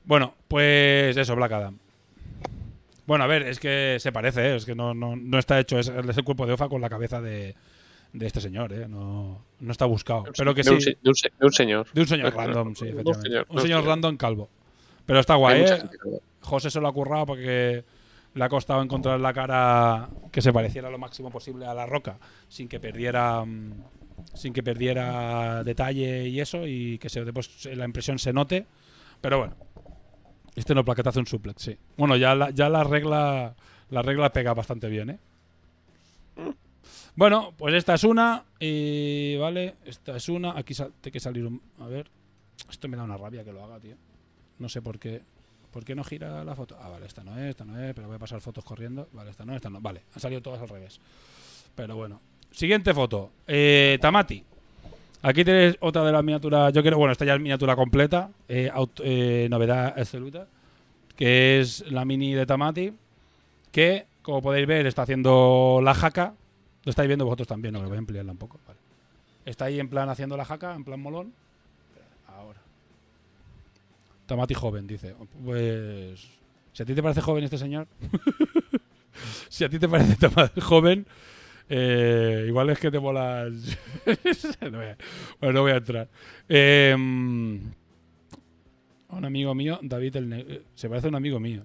Bueno, 0.06 0.36
pues 0.48 1.16
eso, 1.16 1.36
Black 1.36 1.52
Adam. 1.52 1.78
Bueno, 3.06 3.24
a 3.24 3.28
ver, 3.28 3.44
es 3.44 3.60
que 3.60 3.98
se 4.00 4.12
parece, 4.12 4.52
¿eh? 4.52 4.56
es 4.56 4.66
que 4.66 4.76
no, 4.76 4.94
no, 4.94 5.16
no 5.16 5.38
está 5.38 5.60
hecho, 5.60 5.80
es, 5.80 5.88
es 5.88 6.18
el 6.18 6.24
cuerpo 6.24 6.46
de 6.46 6.54
Ofa 6.54 6.70
con 6.70 6.82
la 6.82 6.90
cabeza 6.90 7.22
de, 7.22 7.56
de 8.14 8.28
este 8.28 8.42
señor, 8.42 8.74
¿eh? 8.74 8.88
No, 8.88 9.44
no 9.60 9.72
está 9.72 9.86
buscado. 9.86 10.24
Pero 10.38 10.54
que 10.54 10.64
de, 10.64 10.82
sí. 10.82 10.90
un, 10.90 11.04
de 11.04 11.10
un 11.10 11.16
de 11.40 11.46
un 11.46 11.52
señor. 11.54 11.88
De 11.94 12.02
un 12.02 12.08
señor 12.08 12.34
random, 12.34 12.76
sí, 12.76 12.86
efectivamente. 12.90 13.30
señor, 13.30 13.46
un 13.50 13.62
señor 13.62 13.86
random 13.86 14.18
calvo. 14.18 14.50
Pero 15.06 15.20
está 15.20 15.36
guay, 15.36 15.64
¿eh? 15.64 15.84
José 16.42 16.70
se 16.70 16.80
lo 16.80 16.88
ha 16.88 16.94
currado 16.94 17.26
porque 17.26 17.84
le 18.34 18.44
ha 18.44 18.50
costado 18.50 18.82
encontrar 18.82 19.20
la 19.20 19.34
cara 19.34 20.10
que 20.32 20.42
se 20.42 20.54
pareciera 20.54 20.90
lo 20.90 20.98
máximo 20.98 21.30
posible 21.30 21.66
a 21.66 21.74
la 21.74 21.86
roca, 21.86 22.18
sin 22.48 22.68
que 22.68 22.80
perdiera 22.80 23.44
mm, 23.44 23.74
sin 24.34 24.54
que 24.54 24.64
perdiera 24.64 25.64
detalle 25.64 26.28
y 26.28 26.40
eso, 26.40 26.68
y 26.68 26.98
que 26.98 27.10
se, 27.10 27.24
después 27.26 27.66
la 27.66 27.86
impresión 27.86 28.20
se 28.20 28.34
note. 28.34 28.66
Pero 29.20 29.40
bueno, 29.40 29.56
este 30.56 30.74
no 30.76 30.84
plaqueta 30.86 31.10
hace 31.10 31.20
un 31.20 31.28
suplex, 31.28 31.62
sí. 31.62 31.78
Bueno, 31.98 32.16
ya 32.16 32.36
la, 32.36 32.50
ya 32.52 32.70
la 32.70 32.84
regla 32.84 33.56
la 33.90 34.02
regla 34.02 34.32
pega 34.32 34.54
bastante 34.54 34.88
bien, 34.88 35.10
¿eh? 35.12 35.20
Bueno, 37.16 37.54
pues 37.58 37.74
esta 37.76 37.94
es 37.94 38.04
una. 38.04 38.46
Y 38.60 39.36
vale, 39.38 39.76
esta 39.86 40.16
es 40.16 40.30
una. 40.30 40.58
Aquí 40.58 40.74
sal- 40.74 40.94
tiene 41.02 41.12
que 41.14 41.20
salir 41.20 41.46
un. 41.46 41.62
A 41.80 41.88
ver. 41.88 42.10
Esto 42.70 42.88
me 42.88 42.96
da 42.96 43.04
una 43.04 43.18
rabia 43.18 43.44
que 43.44 43.52
lo 43.52 43.64
haga, 43.64 43.80
tío. 43.80 43.96
No 44.60 44.70
sé 44.70 44.82
por 44.82 44.98
qué. 45.00 45.22
¿Por 45.72 45.84
qué 45.86 45.96
no 45.96 46.04
gira 46.04 46.44
la 46.44 46.56
foto? 46.56 46.78
Ah, 46.82 46.90
vale, 46.90 47.06
esta 47.06 47.24
no 47.24 47.38
es, 47.38 47.50
esta 47.52 47.64
no 47.66 47.80
es, 47.82 47.94
pero 47.94 48.08
voy 48.08 48.16
a 48.18 48.20
pasar 48.20 48.42
fotos 48.42 48.64
corriendo. 48.64 49.08
Vale, 49.14 49.32
esta 49.32 49.46
no, 49.46 49.56
esta 49.56 49.70
no. 49.70 49.80
Vale, 49.82 50.04
han 50.14 50.20
salido 50.20 50.42
todas 50.42 50.62
al 50.62 50.70
revés. 50.70 51.00
Pero 51.76 51.96
bueno. 51.96 52.22
Siguiente 52.52 52.94
foto. 52.94 53.32
Eh, 53.48 53.98
Tamati. 54.02 54.44
Aquí 55.24 55.44
tenéis 55.44 55.78
otra 55.82 56.04
de 56.04 56.12
las 56.12 56.24
miniaturas. 56.24 56.74
Yo 56.74 56.82
quiero, 56.82 56.98
bueno, 56.98 57.12
esta 57.12 57.26
ya 57.26 57.36
es 57.36 57.40
miniatura 57.40 57.76
completa. 57.76 58.32
eh, 58.48 58.72
eh, 59.04 59.48
novedad 59.50 59.94
absoluta. 59.98 60.48
Que 61.16 61.60
es 61.60 61.86
la 61.92 62.06
mini 62.06 62.34
de 62.34 62.46
Tamati. 62.46 62.94
Que, 63.72 64.08
como 64.24 64.42
podéis 64.42 64.68
ver, 64.68 64.88
está 64.88 65.04
haciendo 65.04 65.80
la 65.84 65.94
jaca. 65.94 66.34
Lo 66.84 66.90
estáis 66.90 67.08
viendo 67.08 67.26
vosotros 67.26 67.48
también, 67.48 67.74
no, 67.74 67.82
lo 67.82 67.88
voy 67.88 67.98
a 67.98 68.00
ampliarla 68.00 68.32
un 68.32 68.40
poco. 68.40 68.60
Está 69.46 69.66
ahí 69.66 69.80
en 69.80 69.90
plan 69.90 70.10
haciendo 70.10 70.36
la 70.36 70.46
jaca, 70.46 70.74
en 70.74 70.84
plan 70.84 71.00
molón. 71.00 71.34
Ahora. 72.28 72.60
Tamati 74.26 74.56
joven, 74.56 74.88
dice. 74.88 75.16
Pues. 75.46 76.28
Si 76.74 76.82
a 76.82 76.86
ti 76.86 76.96
te 76.96 77.04
parece 77.04 77.22
joven 77.22 77.44
este 77.44 77.60
señor. 77.60 77.88
si 79.50 79.64
a 79.64 79.70
ti 79.70 79.78
te 79.78 79.88
parece 79.88 80.62
joven. 80.62 81.06
Eh, 81.70 82.46
igual 82.48 82.70
es 82.70 82.80
que 82.80 82.92
te 82.92 83.00
molas. 83.00 83.52
no 84.62 84.78
voy 84.78 84.86
a- 84.88 84.98
bueno, 85.40 85.54
no 85.54 85.62
voy 85.62 85.72
a 85.72 85.78
entrar. 85.78 86.08
Eh, 86.50 86.94
un 86.98 87.74
amigo 89.26 89.54
mío, 89.56 89.80
David 89.82 90.16
el 90.18 90.30
Ne- 90.30 90.46
eh, 90.48 90.62
Se 90.76 90.88
parece 90.90 91.08
a 91.08 91.10
un 91.10 91.16
amigo 91.16 91.40
mío. 91.40 91.64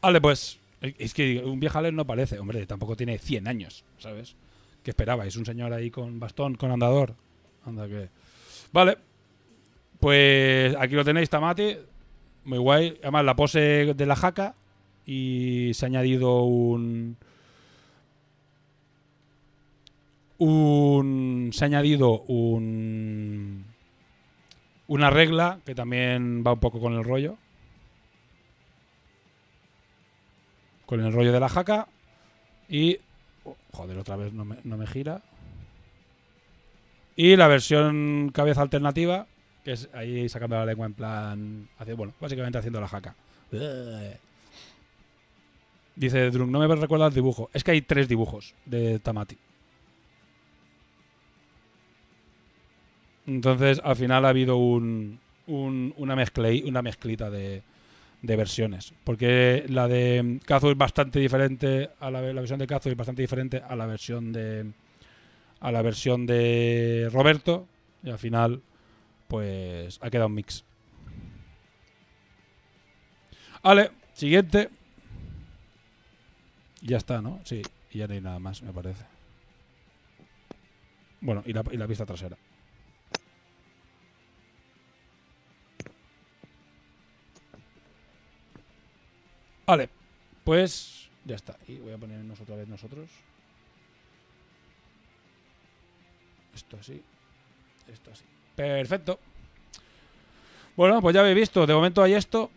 Vale, 0.00 0.20
pues. 0.20 0.58
eh, 0.82 0.94
Es 0.98 1.14
que 1.14 1.42
un 1.44 1.60
viejales 1.60 1.92
no 1.92 2.06
parece. 2.06 2.38
Hombre, 2.38 2.66
tampoco 2.66 2.96
tiene 2.96 3.18
100 3.18 3.48
años, 3.48 3.84
¿sabes? 3.98 4.34
¿Qué 4.82 4.90
esperabais? 4.90 5.36
¿Un 5.36 5.44
señor 5.46 5.72
ahí 5.72 5.90
con 5.90 6.18
bastón, 6.20 6.54
con 6.54 6.70
andador? 6.70 7.14
Anda 7.66 7.86
que. 7.86 8.08
Vale. 8.72 8.96
Pues 9.98 10.74
aquí 10.78 10.94
lo 10.94 11.04
tenéis, 11.04 11.28
Tamati. 11.28 11.76
Muy 12.44 12.58
guay. 12.58 12.98
Además, 13.02 13.24
la 13.24 13.36
pose 13.36 13.92
de 13.94 14.06
la 14.06 14.16
jaca 14.16 14.54
y 15.06 15.72
se 15.74 15.84
ha 15.84 15.88
añadido 15.88 16.42
un, 16.42 17.16
un 20.38 21.50
se 21.52 21.64
ha 21.64 21.66
añadido 21.66 22.22
un 22.22 23.64
una 24.86 25.10
regla 25.10 25.60
que 25.64 25.74
también 25.74 26.42
va 26.44 26.52
un 26.54 26.60
poco 26.60 26.80
con 26.80 26.94
el 26.94 27.04
rollo. 27.04 27.38
Con 30.86 31.00
el 31.00 31.12
rollo 31.12 31.32
de 31.32 31.38
la 31.38 31.48
jaca 31.48 31.86
y 32.68 32.98
oh, 33.44 33.56
joder 33.72 33.98
otra 33.98 34.16
vez 34.16 34.32
no 34.32 34.44
me, 34.44 34.56
no 34.64 34.76
me 34.76 34.88
gira. 34.88 35.22
Y 37.14 37.36
la 37.36 37.46
versión 37.46 38.30
cabeza 38.34 38.62
alternativa 38.62 39.26
que 39.64 39.72
es 39.72 39.88
ahí 39.92 40.28
sacando 40.28 40.56
la 40.56 40.66
lengua 40.66 40.86
en 40.86 40.94
plan 40.94 41.68
hace, 41.78 41.94
bueno 41.94 42.12
básicamente 42.20 42.58
haciendo 42.58 42.80
la 42.80 42.88
jaca. 42.88 43.14
Dice 46.00 46.30
Drunk, 46.30 46.50
no 46.50 46.58
me 46.66 46.74
recuerda 46.74 47.08
el 47.08 47.12
dibujo. 47.12 47.50
Es 47.52 47.62
que 47.62 47.72
hay 47.72 47.82
tres 47.82 48.08
dibujos 48.08 48.54
de 48.64 48.98
Tamati. 49.00 49.36
Entonces, 53.26 53.82
al 53.84 53.96
final 53.96 54.24
ha 54.24 54.30
habido 54.30 54.56
un, 54.56 55.20
un- 55.46 55.92
una, 55.98 56.16
mezcla, 56.16 56.48
una 56.64 56.80
mezclita 56.80 57.28
de, 57.28 57.62
versiones. 58.22 58.94
Porque 59.04 59.66
la 59.68 59.88
de 59.88 60.40
Kazu 60.46 60.70
es 60.70 60.78
bastante 60.78 61.20
diferente 61.20 61.90
a 62.00 62.10
la, 62.10 62.22
versión 62.22 62.58
de 62.58 62.66
Kazu 62.66 62.88
es 62.88 62.96
bastante 62.96 63.20
diferente 63.20 63.60
a 63.66 63.76
la 63.76 63.84
versión 63.84 64.32
de 64.32 64.72
a 65.60 65.70
la 65.70 65.82
versión 65.82 66.24
de 66.24 67.10
Roberto 67.12 67.66
y 68.02 68.08
al 68.08 68.18
final 68.18 68.62
pues 69.28 69.98
ha 70.00 70.08
quedado 70.08 70.28
un 70.28 70.34
mix. 70.34 70.64
Vale, 73.62 73.90
siguiente. 74.14 74.70
Ya 76.82 76.96
está, 76.96 77.20
¿no? 77.20 77.40
Sí, 77.44 77.62
y 77.90 77.98
ya 77.98 78.06
no 78.06 78.14
hay 78.14 78.20
nada 78.20 78.38
más, 78.38 78.62
me 78.62 78.72
parece. 78.72 79.04
Bueno, 81.20 81.42
y 81.44 81.52
la, 81.52 81.62
y 81.70 81.76
la 81.76 81.86
pista 81.86 82.06
trasera. 82.06 82.36
Vale, 89.66 89.88
pues 90.42 91.08
ya 91.24 91.36
está. 91.36 91.56
Y 91.68 91.76
voy 91.76 91.92
a 91.92 91.98
ponernos 91.98 92.40
otra 92.40 92.56
vez 92.56 92.66
nosotros. 92.66 93.08
Esto 96.54 96.76
así. 96.78 97.00
Esto 97.86 98.10
así. 98.10 98.24
Perfecto. 98.56 99.20
Bueno, 100.76 101.02
pues 101.02 101.14
ya 101.14 101.20
habéis 101.20 101.36
visto. 101.36 101.66
De 101.66 101.74
momento 101.74 102.02
hay 102.02 102.14
esto. 102.14 102.50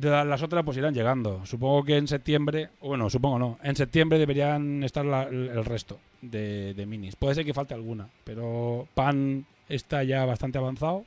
Las 0.00 0.42
otras 0.42 0.64
pues 0.64 0.76
irán 0.76 0.94
llegando. 0.94 1.44
Supongo 1.46 1.84
que 1.84 1.96
en 1.96 2.08
septiembre. 2.08 2.70
Bueno, 2.80 3.08
supongo 3.08 3.38
no. 3.38 3.58
En 3.62 3.74
septiembre 3.76 4.18
deberían 4.18 4.82
estar 4.84 5.04
la- 5.04 5.22
el 5.24 5.64
resto 5.64 5.98
de, 6.20 6.74
de 6.74 6.86
minis. 6.86 7.16
Puede 7.16 7.34
ser 7.34 7.44
que 7.44 7.54
falte 7.54 7.74
alguna. 7.74 8.08
Pero 8.24 8.86
Pan 8.94 9.46
está 9.68 10.02
ya 10.04 10.24
bastante 10.26 10.58
avanzado. 10.58 11.04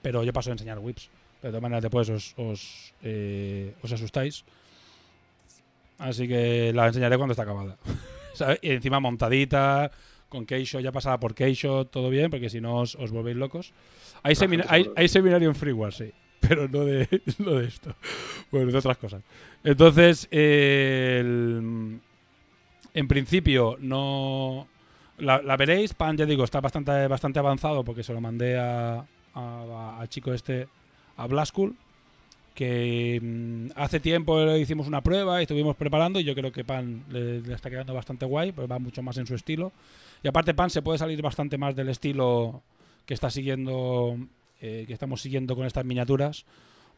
Pero 0.00 0.22
yo 0.24 0.32
paso 0.32 0.50
a 0.50 0.52
enseñar 0.54 0.78
whips. 0.78 1.10
De 1.42 1.48
todas 1.50 1.62
maneras, 1.62 1.82
después 1.82 2.08
os, 2.08 2.34
os, 2.36 2.94
eh, 3.02 3.74
os 3.82 3.92
asustáis. 3.92 4.44
Así 5.98 6.26
que 6.28 6.72
la 6.74 6.86
enseñaré 6.86 7.16
cuando 7.16 7.32
esté 7.32 7.42
acabada. 7.42 7.76
Y 8.62 8.70
encima 8.70 9.00
montadita, 9.00 9.90
con 10.28 10.46
Keisho, 10.46 10.80
ya 10.80 10.92
pasada 10.92 11.18
por 11.20 11.34
Keisho, 11.34 11.86
todo 11.86 12.10
bien, 12.10 12.30
porque 12.30 12.50
si 12.50 12.60
no 12.60 12.76
os, 12.76 12.94
os 12.96 13.10
volvéis 13.10 13.36
locos. 13.36 13.72
Hay, 14.22 14.34
semina- 14.34 14.66
hay, 14.68 15.08
seminario 15.08 15.48
en 15.48 15.54
Freeware, 15.54 15.92
sí, 15.94 16.12
pero 16.40 16.68
no 16.68 16.84
de, 16.84 17.08
no 17.38 17.52
de 17.54 17.66
esto. 17.66 17.94
Bueno, 18.50 18.70
de 18.70 18.78
otras 18.78 18.98
cosas. 18.98 19.22
Entonces, 19.64 20.28
eh, 20.30 21.18
el- 21.20 22.00
en 22.94 23.08
principio, 23.08 23.76
no. 23.80 24.66
La, 25.18 25.42
la 25.42 25.56
veréis, 25.56 25.94
Pan, 25.94 26.16
ya 26.16 26.26
digo, 26.26 26.44
está 26.44 26.60
bastante, 26.60 27.06
bastante 27.08 27.38
avanzado 27.40 27.84
porque 27.84 28.02
se 28.04 28.12
lo 28.12 28.20
mandé 28.20 28.56
a, 28.58 29.04
chico 30.08 30.32
este, 30.32 30.68
a 31.16 31.26
Blascool, 31.26 31.74
que 32.58 33.20
mm, 33.22 33.68
hace 33.76 34.00
tiempo 34.00 34.56
hicimos 34.56 34.88
una 34.88 35.00
prueba 35.00 35.38
y 35.38 35.42
estuvimos 35.42 35.76
preparando 35.76 36.18
y 36.18 36.24
yo 36.24 36.34
creo 36.34 36.50
que 36.50 36.64
Pan 36.64 37.04
le, 37.08 37.40
le 37.40 37.54
está 37.54 37.70
quedando 37.70 37.94
bastante 37.94 38.26
guay, 38.26 38.50
pues 38.50 38.68
va 38.68 38.80
mucho 38.80 39.00
más 39.00 39.16
en 39.16 39.26
su 39.26 39.36
estilo. 39.36 39.70
Y 40.24 40.28
aparte 40.28 40.54
Pan 40.54 40.68
se 40.68 40.82
puede 40.82 40.98
salir 40.98 41.22
bastante 41.22 41.56
más 41.56 41.76
del 41.76 41.88
estilo 41.88 42.60
que 43.06 43.14
está 43.14 43.30
siguiendo, 43.30 44.16
eh, 44.60 44.86
que 44.88 44.92
estamos 44.92 45.22
siguiendo 45.22 45.54
con 45.54 45.66
estas 45.66 45.84
miniaturas, 45.84 46.46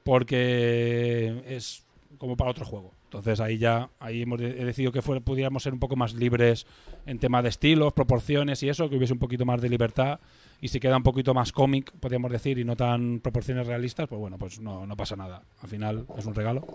porque 0.02 1.42
es 1.46 1.84
como 2.16 2.38
para 2.38 2.52
otro 2.52 2.64
juego. 2.64 2.92
Entonces 3.04 3.38
ahí 3.38 3.58
ya 3.58 3.90
ahí 4.00 4.22
hemos 4.22 4.40
he 4.40 4.64
decidido 4.64 4.92
que 4.92 5.02
pudiéramos 5.02 5.62
ser 5.62 5.74
un 5.74 5.78
poco 5.78 5.94
más 5.94 6.14
libres 6.14 6.66
en 7.04 7.18
tema 7.18 7.42
de 7.42 7.50
estilos, 7.50 7.92
proporciones 7.92 8.62
y 8.62 8.70
eso, 8.70 8.88
que 8.88 8.96
hubiese 8.96 9.12
un 9.12 9.18
poquito 9.18 9.44
más 9.44 9.60
de 9.60 9.68
libertad 9.68 10.20
y 10.60 10.68
si 10.68 10.80
queda 10.80 10.96
un 10.96 11.02
poquito 11.02 11.34
más 11.34 11.52
cómic, 11.52 11.92
podríamos 11.98 12.30
decir, 12.30 12.58
y 12.58 12.64
no 12.64 12.76
tan 12.76 13.20
proporciones 13.20 13.66
realistas, 13.66 14.08
pues 14.08 14.20
bueno, 14.20 14.38
pues 14.38 14.60
no, 14.60 14.86
no 14.86 14.96
pasa 14.96 15.16
nada. 15.16 15.42
Al 15.62 15.68
final 15.68 16.06
es 16.18 16.26
un 16.26 16.34
regalo. 16.34 16.66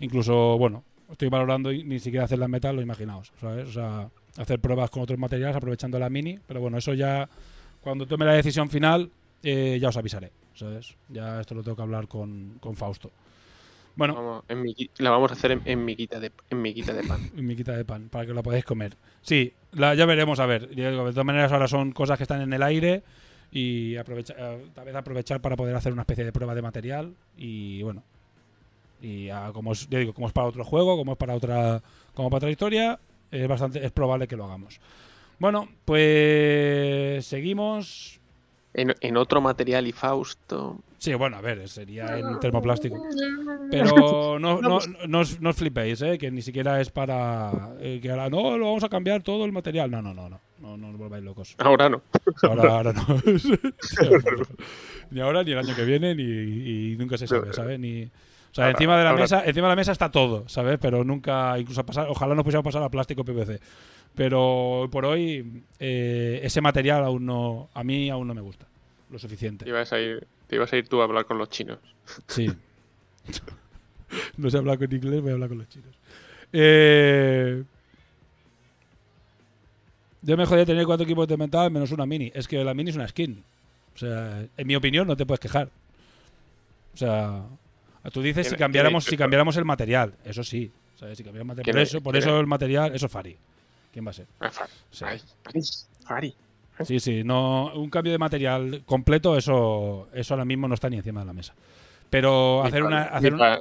Incluso, 0.00 0.58
bueno, 0.58 0.84
estoy 1.10 1.28
valorando 1.28 1.72
ni 1.72 1.98
siquiera 1.98 2.24
hacerla 2.24 2.44
en 2.44 2.50
metal, 2.50 2.76
lo 2.76 2.82
imaginaos, 2.82 3.32
¿sabes? 3.40 3.68
O 3.68 3.72
sea, 3.72 4.10
hacer 4.36 4.60
pruebas 4.60 4.90
con 4.90 5.02
otros 5.02 5.18
materiales 5.18 5.56
aprovechando 5.56 5.98
la 5.98 6.10
mini, 6.10 6.38
pero 6.46 6.60
bueno, 6.60 6.78
eso 6.78 6.94
ya, 6.94 7.28
cuando 7.80 8.06
tome 8.06 8.26
la 8.26 8.34
decisión 8.34 8.68
final, 8.68 9.10
eh, 9.42 9.78
ya 9.80 9.88
os 9.88 9.96
avisaré, 9.96 10.32
¿sabes? 10.54 10.96
Ya 11.08 11.40
esto 11.40 11.54
lo 11.54 11.62
tengo 11.62 11.76
que 11.76 11.82
hablar 11.82 12.08
con, 12.08 12.58
con 12.60 12.76
Fausto. 12.76 13.10
Bueno, 13.98 14.14
Vamos, 14.14 14.44
en 14.48 14.64
la 14.98 15.10
vamos 15.10 15.32
a 15.32 15.34
hacer 15.34 15.50
en, 15.50 15.62
en 15.64 15.84
miguita 15.84 16.20
de, 16.20 16.30
en 16.50 16.62
miguita 16.62 16.92
de 16.92 17.02
pan. 17.02 17.18
y 17.36 17.42
miquita 17.42 17.76
de 17.76 17.84
pan, 17.84 18.08
para 18.08 18.26
que 18.26 18.32
lo 18.32 18.44
podáis 18.44 18.64
comer. 18.64 18.96
Sí, 19.22 19.52
la, 19.72 19.96
ya 19.96 20.06
veremos, 20.06 20.38
a 20.38 20.46
ver. 20.46 20.68
De 20.68 20.92
todas 20.92 21.24
maneras, 21.24 21.50
ahora 21.50 21.66
son 21.66 21.90
cosas 21.90 22.16
que 22.16 22.22
están 22.22 22.40
en 22.40 22.52
el 22.52 22.62
aire 22.62 23.02
y 23.50 23.96
aprovecha, 23.96 24.34
eh, 24.38 24.66
tal 24.72 24.84
vez 24.84 24.94
aprovechar 24.94 25.40
para 25.40 25.56
poder 25.56 25.74
hacer 25.74 25.92
una 25.92 26.02
especie 26.02 26.24
de 26.24 26.30
prueba 26.30 26.54
de 26.54 26.62
material 26.62 27.12
y 27.36 27.82
bueno. 27.82 28.04
Y 29.02 29.30
ah, 29.30 29.50
como 29.52 29.72
es, 29.72 29.88
ya 29.88 29.98
digo, 29.98 30.14
como 30.14 30.28
es 30.28 30.32
para 30.32 30.46
otro 30.46 30.64
juego, 30.64 30.96
como 30.96 31.12
es 31.12 31.18
para 31.18 31.34
otra, 31.34 31.82
como 32.14 32.30
para 32.30 32.38
otra 32.38 32.50
historia, 32.50 33.00
es 33.32 33.48
bastante, 33.48 33.84
es 33.84 33.90
probable 33.90 34.28
que 34.28 34.36
lo 34.36 34.44
hagamos. 34.44 34.78
Bueno, 35.40 35.68
pues 35.84 37.26
seguimos. 37.26 38.17
En, 38.74 38.94
en 39.00 39.16
otro 39.16 39.40
material 39.40 39.86
y 39.86 39.92
Fausto. 39.92 40.78
Sí, 40.98 41.14
bueno, 41.14 41.36
a 41.36 41.40
ver, 41.40 41.68
sería 41.68 42.18
en 42.18 42.38
termoplástico. 42.40 43.00
Pero 43.70 44.38
no, 44.38 44.60
no, 44.60 44.78
no, 45.06 45.20
os, 45.20 45.40
no 45.40 45.50
os 45.50 45.56
flipéis, 45.56 46.02
¿eh? 46.02 46.18
que 46.18 46.30
ni 46.30 46.42
siquiera 46.42 46.80
es 46.80 46.90
para 46.90 47.76
eh, 47.80 48.00
que 48.02 48.10
ahora 48.10 48.28
no, 48.28 48.58
lo 48.58 48.66
vamos 48.66 48.84
a 48.84 48.88
cambiar 48.88 49.22
todo 49.22 49.44
el 49.44 49.52
material. 49.52 49.90
No, 49.90 50.02
no, 50.02 50.12
no, 50.12 50.28
no, 50.28 50.40
no, 50.58 50.76
no 50.76 50.90
os 50.90 50.96
volváis 50.96 51.24
locos. 51.24 51.54
Ahora 51.58 51.88
no. 51.88 52.02
Ahora, 52.42 52.72
ahora 52.72 52.92
no. 52.92 53.06
ni 55.10 55.20
ahora, 55.20 55.44
ni 55.44 55.52
el 55.52 55.58
año 55.58 55.74
que 55.74 55.84
viene, 55.84 56.14
ni 56.14 56.22
y 56.92 56.96
nunca 56.96 57.16
se 57.16 57.26
sabe, 57.26 57.52
¿sabes? 57.52 57.78
Ni, 57.78 58.10
sea, 58.58 58.66
Ahora- 58.66 58.70
encima 58.76 58.96
de 58.98 59.04
la 59.04 59.10
ahora- 59.10 59.22
mesa, 59.22 59.42
encima 59.44 59.66
de 59.66 59.72
la 59.72 59.76
mesa 59.76 59.92
está 59.92 60.10
todo, 60.10 60.48
¿sabes? 60.48 60.78
Pero 60.80 61.04
nunca, 61.04 61.58
incluso 61.58 61.80
a 61.80 61.86
pasar, 61.86 62.06
ojalá 62.08 62.34
nos 62.34 62.44
pusiéramos 62.44 62.64
pasar 62.64 62.82
a 62.82 62.88
plástico 62.90 63.24
PVC. 63.24 63.60
Pero 64.14 64.80
hoy 64.80 64.88
por 64.88 65.04
hoy, 65.04 65.62
eh, 65.78 66.40
ese 66.42 66.60
material 66.60 67.04
aún 67.04 67.24
no, 67.26 67.68
a 67.74 67.84
mí 67.84 68.10
aún 68.10 68.26
no 68.26 68.34
me 68.34 68.40
gusta 68.40 68.66
lo 69.10 69.18
suficiente. 69.18 69.64
Te 69.64 69.70
ibas 69.70 69.92
a 69.92 70.00
ir, 70.00 70.26
te 70.46 70.56
ibas 70.56 70.72
a 70.72 70.76
ir 70.76 70.88
tú 70.88 71.00
a 71.00 71.04
hablar 71.04 71.24
con 71.26 71.38
los 71.38 71.48
chinos. 71.50 71.78
Sí. 72.26 72.50
no 74.38 74.50
sé 74.50 74.56
hablar 74.58 74.78
con 74.78 74.92
inglés, 74.92 75.20
voy 75.20 75.30
a 75.30 75.34
hablar 75.34 75.48
con 75.48 75.58
los 75.58 75.68
chinos. 75.68 75.94
Eh, 76.52 77.62
yo 80.22 80.36
me 80.36 80.46
jodía 80.46 80.66
tener 80.66 80.84
cuatro 80.86 81.04
equipos 81.04 81.28
de 81.28 81.36
mental 81.36 81.70
menos 81.70 81.92
una 81.92 82.06
mini. 82.06 82.30
Es 82.34 82.48
que 82.48 82.62
la 82.64 82.74
mini 82.74 82.90
es 82.90 82.96
una 82.96 83.06
skin. 83.08 83.44
O 83.94 83.98
sea, 83.98 84.46
en 84.56 84.66
mi 84.66 84.74
opinión 84.76 85.06
no 85.06 85.16
te 85.16 85.26
puedes 85.26 85.40
quejar. 85.40 85.70
O 86.94 86.96
sea, 86.96 87.42
tú 88.10 88.22
dices 88.22 88.48
si 88.48 88.56
cambiáramos, 88.56 89.04
si 89.04 89.16
cambiáramos 89.16 89.56
el 89.56 89.64
material. 89.64 90.14
Eso 90.24 90.42
sí. 90.44 90.70
¿sabes? 90.96 91.16
Si 91.18 91.24
cambiáramos 91.24 91.56
material. 91.56 91.74
Por 91.74 91.82
eso, 91.82 92.00
por 92.00 92.12
tiene- 92.12 92.26
eso 92.26 92.40
el 92.40 92.46
material, 92.46 92.94
eso 92.94 93.06
es 93.06 93.12
Fari. 93.12 93.36
¿Quién 93.92 94.06
va 94.06 94.10
a 94.10 94.14
ser? 94.14 94.26
Ah, 94.40 94.50
Fari. 94.50 95.20
Sí. 95.60 95.84
Fari. 96.06 96.34
Sí, 96.84 97.00
sí, 97.00 97.24
no, 97.24 97.72
un 97.74 97.90
cambio 97.90 98.12
de 98.12 98.18
material 98.18 98.82
completo, 98.86 99.36
eso, 99.36 100.08
eso 100.14 100.34
ahora 100.34 100.44
mismo 100.44 100.68
no 100.68 100.74
está 100.74 100.88
ni 100.88 100.96
encima 100.96 101.20
de 101.20 101.26
la 101.26 101.32
mesa. 101.32 101.52
Pero 102.08 102.62
hacer 102.64 102.82
una, 102.84 103.04
ni 103.10 103.16
hacer 103.16 103.32
un- 103.32 103.38
para- 103.40 103.60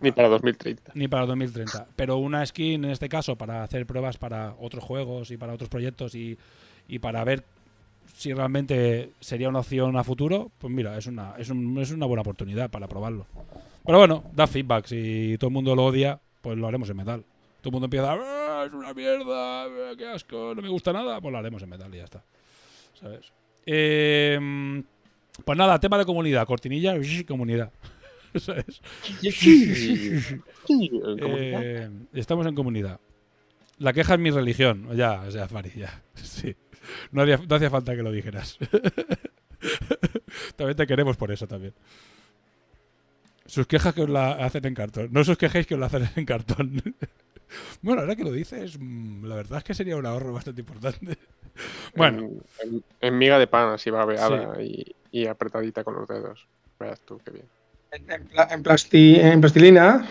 ni 0.00 0.10
para 0.10 0.28
2030. 0.28 0.92
ni 0.94 1.06
para 1.08 1.26
2030. 1.26 1.86
Pero 1.94 2.16
una 2.18 2.44
skin 2.44 2.84
en 2.84 2.90
este 2.90 3.08
caso 3.08 3.36
para 3.36 3.62
hacer 3.62 3.86
pruebas 3.86 4.16
para 4.18 4.54
otros 4.58 4.82
juegos 4.82 5.30
y 5.30 5.36
para 5.36 5.52
otros 5.54 5.68
proyectos 5.70 6.14
y, 6.16 6.36
y 6.88 6.98
para 6.98 7.22
ver 7.24 7.44
si 8.14 8.32
realmente 8.32 9.10
sería 9.20 9.48
una 9.48 9.58
opción 9.58 9.96
a 9.96 10.04
futuro, 10.04 10.50
pues 10.58 10.72
mira, 10.72 10.96
es 10.96 11.06
una, 11.06 11.34
es, 11.36 11.50
un- 11.50 11.78
es 11.78 11.90
una 11.90 12.06
buena 12.06 12.22
oportunidad 12.22 12.70
para 12.70 12.88
probarlo. 12.88 13.26
Pero 13.84 13.98
bueno, 13.98 14.24
da 14.32 14.46
feedback. 14.46 14.86
Si 14.86 15.36
todo 15.38 15.48
el 15.48 15.54
mundo 15.54 15.74
lo 15.74 15.84
odia, 15.84 16.18
pues 16.40 16.56
lo 16.56 16.66
haremos 16.66 16.88
en 16.88 16.96
metal. 16.96 17.24
Todo 17.60 17.68
el 17.70 17.72
mundo 17.72 17.86
empieza, 17.86 18.12
"Ah, 18.12 18.64
es 18.66 18.72
una 18.72 18.94
mierda, 18.94 19.64
ah, 19.64 19.92
qué 19.98 20.06
asco, 20.08 20.54
no 20.54 20.62
me 20.62 20.68
gusta 20.68 20.92
nada, 20.92 21.20
pues 21.20 21.32
lo 21.32 21.38
haremos 21.38 21.62
en 21.62 21.68
metal 21.68 21.92
y 21.94 21.98
ya 21.98 22.04
está. 22.04 22.22
¿Sabes? 23.00 23.32
Eh, 23.66 24.82
pues 25.44 25.58
nada, 25.58 25.78
tema 25.80 25.98
de 25.98 26.04
comunidad, 26.04 26.46
cortinilla, 26.46 26.94
comunidad. 27.26 27.72
¿Sabes? 28.36 28.80
¿Cómo 30.66 31.36
Eh, 31.36 31.88
estamos 32.14 32.46
en 32.46 32.54
comunidad. 32.54 33.00
La 33.78 33.92
queja 33.92 34.14
es 34.14 34.20
mi 34.20 34.30
religión. 34.30 34.88
Ya, 34.96 35.22
o 35.22 35.30
sea, 35.30 35.48
Fari, 35.48 35.72
ya. 35.76 36.02
Sí. 36.14 36.54
No, 37.12 37.22
hacía- 37.22 37.40
no 37.48 37.56
hacía 37.56 37.70
falta 37.70 37.94
que 37.96 38.02
lo 38.02 38.12
dijeras. 38.12 38.58
también 40.56 40.76
te 40.76 40.86
queremos 40.86 41.16
por 41.16 41.30
eso 41.32 41.46
también. 41.46 41.74
Sus 43.46 43.66
quejas 43.66 43.94
que 43.94 44.02
os 44.02 44.10
la 44.10 44.32
hacen 44.32 44.64
en 44.66 44.74
cartón. 44.74 45.08
No 45.12 45.22
sus 45.24 45.36
quejéis 45.38 45.66
que 45.66 45.74
os 45.74 45.80
la 45.80 45.86
hacen 45.86 46.08
en 46.16 46.24
cartón. 46.24 46.82
bueno, 47.82 48.00
ahora 48.02 48.16
que 48.16 48.24
lo 48.24 48.32
dices, 48.32 48.78
mm, 48.78 49.24
la 49.26 49.34
verdad 49.36 49.58
es 49.58 49.64
que 49.64 49.74
sería 49.74 49.96
un 49.96 50.06
ahorro 50.06 50.32
bastante 50.32 50.60
importante. 50.62 51.18
Bueno, 51.94 52.18
En, 52.18 52.74
en- 52.74 52.84
en 53.00 53.16
miga 53.18 53.38
de 53.38 53.46
pan, 53.46 53.68
así 53.68 53.88
babeada 53.88 54.60
y, 54.60 54.92
y 55.12 55.26
apretadita 55.28 55.84
con 55.84 55.94
los 55.94 56.08
dedos. 56.08 56.48
Verás 56.80 56.98
tú, 57.02 57.20
qué 57.24 57.30
bien. 57.30 57.46
En, 57.92 58.10
en 58.10 58.26
pla- 58.26 58.48
en 58.50 58.64
plasti- 58.64 59.20
en 59.20 59.40
plastilina. 59.40 60.04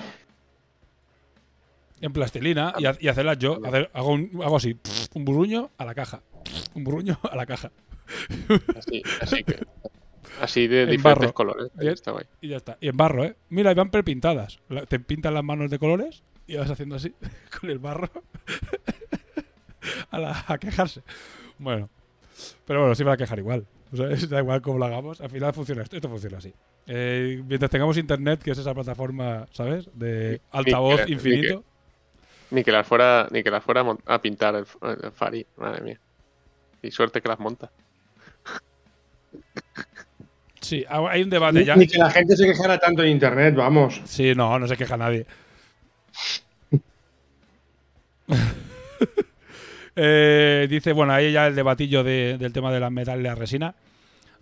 en 1.99 2.13
plastilina 2.13 2.73
y, 2.77 3.05
y 3.05 3.07
hacerlas 3.09 3.37
yo. 3.39 3.59
hacer- 3.65 3.89
hago, 3.93 4.11
un- 4.13 4.39
hago 4.41 4.55
así, 4.55 4.77
un 5.15 5.25
burruño 5.25 5.69
a 5.77 5.83
la 5.83 5.93
caja. 5.93 6.21
Un 6.73 6.83
burruño 6.83 7.19
a 7.29 7.35
la 7.35 7.45
caja. 7.45 7.71
Así, 8.77 9.01
así 9.21 9.43
que. 9.43 9.65
Así 10.41 10.67
de 10.67 10.83
En 10.83 10.89
diferentes 10.91 11.27
barro. 11.27 11.33
colores. 11.33 11.71
Está 11.79 12.11
guay. 12.11 12.25
Y 12.41 12.49
ya 12.49 12.57
está. 12.57 12.77
Y 12.81 12.87
en 12.89 12.97
barro, 12.97 13.23
¿eh? 13.23 13.35
Mira, 13.49 13.71
y 13.71 13.75
van 13.75 13.89
prepintadas. 13.91 14.59
La- 14.69 14.85
Te 14.85 14.99
pintan 14.99 15.33
las 15.35 15.43
manos 15.43 15.69
de 15.69 15.77
colores 15.79 16.23
y 16.47 16.55
vas 16.57 16.69
haciendo 16.69 16.95
así, 16.95 17.13
con 17.61 17.69
el 17.69 17.79
barro, 17.79 18.09
a, 20.11 20.19
la- 20.19 20.45
a 20.47 20.57
quejarse. 20.57 21.01
Bueno. 21.57 21.89
Pero 22.65 22.79
bueno, 22.79 22.95
sí 22.95 23.03
me 23.03 23.09
va 23.09 23.13
a 23.13 23.17
quejar 23.17 23.39
igual. 23.39 23.65
O 23.91 23.95
sea, 23.97 24.07
da 24.29 24.39
igual 24.39 24.61
cómo 24.61 24.79
lo 24.79 24.85
hagamos. 24.85 25.21
Al 25.21 25.29
final 25.29 25.53
funciona 25.53 25.83
esto. 25.83 25.95
Esto 25.95 26.09
funciona 26.09 26.37
así. 26.39 26.53
Eh, 26.87 27.41
mientras 27.47 27.69
tengamos 27.71 27.97
internet, 27.97 28.41
que 28.41 28.51
es 28.51 28.57
esa 28.57 28.73
plataforma, 28.73 29.47
¿sabes? 29.51 29.89
De 29.93 30.41
altavoz 30.51 31.01
que- 31.01 31.05
ni 31.07 31.11
infinito. 31.13 31.63
Ni 32.51 32.63
que 32.63 32.71
las 32.71 32.85
fuera, 32.85 33.27
ni 33.31 33.41
que 33.43 33.49
las 33.49 33.63
fuera 33.63 33.83
a 34.05 34.21
pintar 34.21 34.53
el, 34.55 34.65
el 35.03 35.11
Fari, 35.11 35.45
madre 35.57 35.81
mía. 35.81 35.99
Y 36.83 36.91
suerte 36.91 37.21
que 37.21 37.29
las 37.29 37.39
monta. 37.39 37.71
Sí, 40.61 40.85
ha- 40.87 41.09
hay 41.09 41.23
un 41.23 41.29
debate 41.29 41.59
Ni, 41.59 41.65
ya. 41.65 41.75
ni 41.75 41.87
que 41.87 41.97
la 41.97 42.09
gente 42.11 42.35
se 42.37 42.45
quejara 42.45 42.77
tanto 42.77 43.01
en 43.03 43.09
internet, 43.09 43.55
vamos. 43.55 43.99
Sí, 44.05 44.33
no, 44.35 44.59
no 44.59 44.67
se 44.67 44.77
queja 44.77 44.95
nadie. 44.97 45.25
Eh, 49.95 50.65
dice, 50.71 50.91
bueno, 50.91 51.13
ahí 51.13 51.31
ya 51.31 51.45
el 51.45 51.53
debatillo 51.53 52.03
de- 52.03 52.39
del 52.39 52.51
tema 52.51 52.71
de 52.73 52.79
la 52.79 52.89
metal 52.89 53.19
y 53.19 53.23
la 53.23 53.35
resina. 53.35 53.75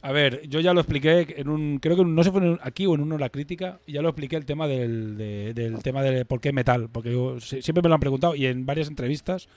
A 0.01 0.13
ver, 0.13 0.47
yo 0.47 0.61
ya 0.61 0.73
lo 0.73 0.79
expliqué 0.79 1.35
en 1.37 1.49
un, 1.49 1.77
creo 1.79 1.97
que 1.97 2.05
no 2.05 2.23
si 2.23 2.31
fue 2.31 2.39
en 2.41 2.51
un- 2.51 2.59
aquí 2.63 2.85
o 2.85 2.95
en 2.95 3.01
uno 3.01 3.17
la 3.17 3.27
crítica, 3.29 3.79
ya 3.85 4.01
lo 4.01 4.07
expliqué 4.07 4.37
el 4.37 4.45
tema 4.45 4.65
del, 4.65 5.17
de- 5.17 5.53
del 5.53 5.83
tema 5.83 6.03
de 6.03 6.23
por 6.23 6.39
qué 6.39 6.53
metal, 6.53 6.87
porque 6.89 7.11
yo- 7.11 7.37
siempre 7.41 7.81
me 7.83 7.89
lo 7.89 7.95
han 7.95 7.99
preguntado 7.99 8.33
y 8.33 8.45
en 8.45 8.65
varias 8.65 8.87
entrevistas, 8.87 9.49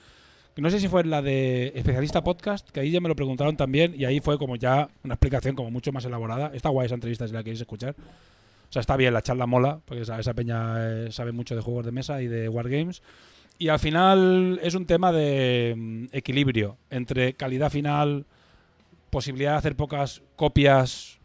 no 0.61 0.69
sé 0.69 0.79
si 0.79 0.87
fue 0.87 1.03
la 1.03 1.21
de 1.21 1.73
especialista 1.75 2.23
podcast, 2.23 2.69
que 2.69 2.79
ahí 2.79 2.91
ya 2.91 3.01
me 3.01 3.09
lo 3.09 3.15
preguntaron 3.15 3.57
también 3.57 3.93
y 3.97 4.05
ahí 4.05 4.21
fue 4.21 4.37
como 4.37 4.55
ya 4.55 4.89
una 5.03 5.15
explicación 5.15 5.55
como 5.55 5.69
mucho 5.69 5.91
más 5.91 6.05
elaborada. 6.05 6.51
Está 6.53 6.69
guay 6.69 6.85
esa 6.85 6.95
entrevista 6.95 7.27
si 7.27 7.33
la 7.33 7.43
queréis 7.43 7.61
escuchar. 7.61 7.95
O 8.69 8.71
sea, 8.71 8.79
está 8.79 8.95
bien, 8.95 9.13
la 9.13 9.21
charla 9.21 9.45
mola, 9.45 9.79
porque 9.85 10.03
esa, 10.03 10.33
peña 10.33 10.75
eh, 10.79 11.11
sabe 11.11 11.31
mucho 11.33 11.55
de 11.55 11.61
juegos 11.61 11.85
de 11.85 11.91
mesa 11.91 12.21
y 12.21 12.27
de 12.27 12.47
wargames. 12.47 13.01
Y 13.57 13.67
al 13.67 13.79
final 13.79 14.59
es 14.63 14.75
un 14.75 14.85
tema 14.85 15.11
de 15.11 15.73
mm, 15.77 16.05
equilibrio 16.13 16.77
entre 16.89 17.33
calidad 17.33 17.69
final, 17.69 18.25
posibilidad 19.09 19.51
de 19.51 19.57
hacer 19.57 19.75
pocas 19.75 20.21
copias 20.35 21.19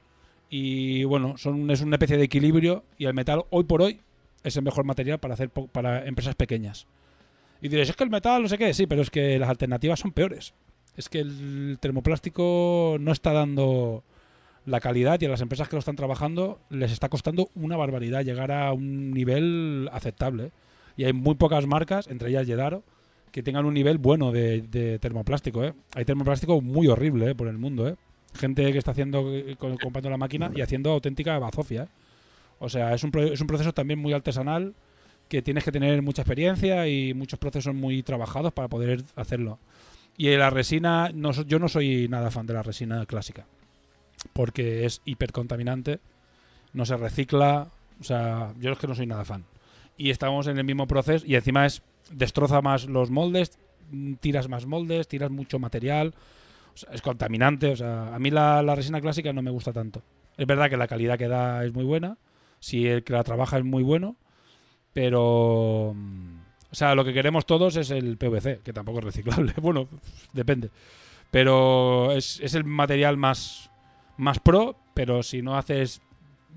y 0.48 1.04
bueno, 1.04 1.36
son, 1.38 1.70
es 1.70 1.80
una 1.80 1.96
especie 1.96 2.16
de 2.16 2.24
equilibrio 2.24 2.84
y 2.98 3.06
el 3.06 3.14
metal 3.14 3.44
hoy 3.50 3.64
por 3.64 3.82
hoy 3.82 4.00
es 4.42 4.56
el 4.56 4.64
mejor 4.64 4.84
material 4.84 5.18
para 5.18 5.34
hacer 5.34 5.50
para 5.50 6.06
empresas 6.06 6.34
pequeñas. 6.34 6.86
Y 7.60 7.68
diréis, 7.68 7.90
es 7.90 7.96
que 7.96 8.04
el 8.04 8.10
metal 8.10 8.42
no 8.42 8.48
sé 8.48 8.58
qué, 8.58 8.72
sí, 8.72 8.86
pero 8.86 9.02
es 9.02 9.10
que 9.10 9.38
las 9.38 9.48
alternativas 9.48 10.00
son 10.00 10.12
peores. 10.12 10.54
Es 10.96 11.08
que 11.08 11.20
el 11.20 11.78
termoplástico 11.80 12.96
no 13.00 13.12
está 13.12 13.32
dando 13.32 14.02
la 14.66 14.80
calidad 14.80 15.20
y 15.20 15.26
a 15.26 15.28
las 15.28 15.40
empresas 15.40 15.68
que 15.68 15.76
lo 15.76 15.80
están 15.80 15.96
trabajando 15.96 16.60
les 16.68 16.92
está 16.92 17.08
costando 17.08 17.48
una 17.54 17.76
barbaridad 17.76 18.24
llegar 18.24 18.52
a 18.52 18.72
un 18.72 19.10
nivel 19.12 19.88
aceptable. 19.92 20.50
Y 20.96 21.04
hay 21.04 21.12
muy 21.12 21.34
pocas 21.34 21.66
marcas, 21.66 22.08
entre 22.08 22.30
ellas 22.30 22.46
Yedaro, 22.46 22.82
que 23.32 23.42
tengan 23.42 23.64
un 23.64 23.74
nivel 23.74 23.98
bueno 23.98 24.32
de, 24.32 24.98
termoplástico. 25.00 25.64
¿eh? 25.64 25.74
Hay 25.94 26.04
termoplástico 26.04 26.60
muy 26.60 26.88
horrible 26.88 27.30
¿eh? 27.30 27.34
por 27.34 27.48
el 27.48 27.58
mundo. 27.58 27.88
¿eh? 27.88 27.96
Gente 28.34 28.70
que 28.72 28.78
está 28.78 28.90
haciendo, 28.92 29.34
eh, 29.34 29.56
comprando 29.58 30.10
la 30.10 30.16
máquina 30.16 30.50
y 30.54 30.60
haciendo 30.60 30.90
auténtica 30.90 31.38
bazofia. 31.38 31.84
¿eh? 31.84 31.88
O 32.58 32.68
sea, 32.68 32.94
es 32.94 33.02
un, 33.02 33.16
es 33.18 33.40
un 33.40 33.46
proceso 33.46 33.72
también 33.72 33.98
muy 33.98 34.12
artesanal 34.12 34.74
que 35.30 35.42
tienes 35.42 35.62
que 35.62 35.70
tener 35.70 36.02
mucha 36.02 36.22
experiencia 36.22 36.88
y 36.88 37.14
muchos 37.14 37.38
procesos 37.38 37.72
muy 37.72 38.02
trabajados 38.02 38.52
para 38.52 38.66
poder 38.66 39.04
hacerlo. 39.14 39.60
Y 40.16 40.28
la 40.36 40.50
resina, 40.50 41.12
no, 41.14 41.30
yo 41.30 41.60
no 41.60 41.68
soy 41.68 42.08
nada 42.08 42.32
fan 42.32 42.46
de 42.46 42.54
la 42.54 42.64
resina 42.64 43.06
clásica, 43.06 43.46
porque 44.32 44.84
es 44.84 45.02
hipercontaminante, 45.04 46.00
no 46.72 46.84
se 46.84 46.96
recicla, 46.96 47.68
o 48.00 48.04
sea, 48.04 48.52
yo 48.58 48.72
es 48.72 48.78
que 48.78 48.88
no 48.88 48.96
soy 48.96 49.06
nada 49.06 49.24
fan. 49.24 49.44
Y 49.96 50.10
estamos 50.10 50.48
en 50.48 50.58
el 50.58 50.64
mismo 50.64 50.88
proceso 50.88 51.24
y 51.24 51.36
encima 51.36 51.64
es 51.64 51.80
destroza 52.10 52.60
más 52.60 52.86
los 52.86 53.12
moldes, 53.12 53.56
tiras 54.18 54.48
más 54.48 54.66
moldes, 54.66 55.06
tiras 55.06 55.30
mucho 55.30 55.60
material, 55.60 56.12
o 56.74 56.76
sea, 56.76 56.90
es 56.92 57.02
contaminante, 57.02 57.68
o 57.68 57.76
sea, 57.76 58.12
a 58.12 58.18
mí 58.18 58.32
la, 58.32 58.64
la 58.64 58.74
resina 58.74 59.00
clásica 59.00 59.32
no 59.32 59.42
me 59.42 59.52
gusta 59.52 59.72
tanto. 59.72 60.02
Es 60.36 60.46
verdad 60.46 60.68
que 60.68 60.76
la 60.76 60.88
calidad 60.88 61.18
que 61.18 61.28
da 61.28 61.64
es 61.64 61.72
muy 61.72 61.84
buena, 61.84 62.18
si 62.58 62.88
el 62.88 63.04
que 63.04 63.12
la 63.12 63.22
trabaja 63.22 63.58
es 63.58 63.64
muy 63.64 63.84
bueno, 63.84 64.16
pero 64.92 65.92
mm, 65.94 66.38
o 66.70 66.74
sea, 66.74 66.94
lo 66.94 67.04
que 67.04 67.12
queremos 67.12 67.46
todos 67.46 67.76
es 67.76 67.90
el 67.90 68.16
PVC, 68.16 68.60
que 68.62 68.72
tampoco 68.72 68.98
es 69.00 69.04
reciclable. 69.04 69.52
Bueno, 69.60 69.88
depende. 70.32 70.70
Pero 71.30 72.12
es, 72.12 72.40
es 72.40 72.54
el 72.54 72.64
material 72.64 73.16
más, 73.16 73.70
más 74.16 74.38
pro, 74.40 74.76
pero 74.94 75.22
si 75.22 75.42
no 75.42 75.56
haces 75.56 76.00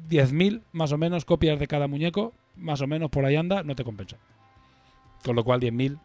10.000 0.09 0.61
más 0.71 0.91
o 0.91 0.97
menos 0.97 1.25
copias 1.25 1.59
de 1.59 1.67
cada 1.67 1.87
muñeco, 1.87 2.33
más 2.55 2.81
o 2.81 2.87
menos 2.87 3.09
por 3.09 3.25
ahí 3.25 3.35
anda, 3.35 3.63
no 3.63 3.75
te 3.75 3.83
compensa. 3.83 4.17
Con 5.23 5.35
lo 5.35 5.43
cual 5.43 5.59
10.000, 5.61 5.99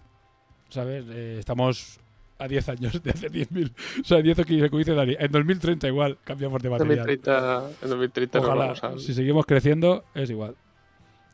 ¿sabes? 0.69 1.05
Eh, 1.09 1.37
estamos 1.39 1.99
a 2.39 2.47
10 2.47 2.69
años 2.69 3.03
de 3.03 3.11
hacer 3.11 3.33
10.000. 3.33 3.73
O 4.03 4.05
sea, 4.05 4.23
10 4.23 4.39
o 4.39 4.45
15, 4.45 4.69
como 4.71 4.79
dice 4.79 4.95
Dani. 4.95 5.17
En 5.19 5.33
2030 5.33 5.89
igual 5.89 6.19
cambiamos 6.23 6.63
de 6.63 6.71
material. 6.71 6.99
2030, 7.07 7.71
en 7.83 7.89
2030 7.91 8.39
nos 8.39 8.47
Ojalá, 8.49 8.65
vamos 8.67 8.85
al- 8.85 9.01
si 9.01 9.15
seguimos 9.15 9.45
creciendo, 9.47 10.05
es 10.15 10.29
igual. 10.31 10.57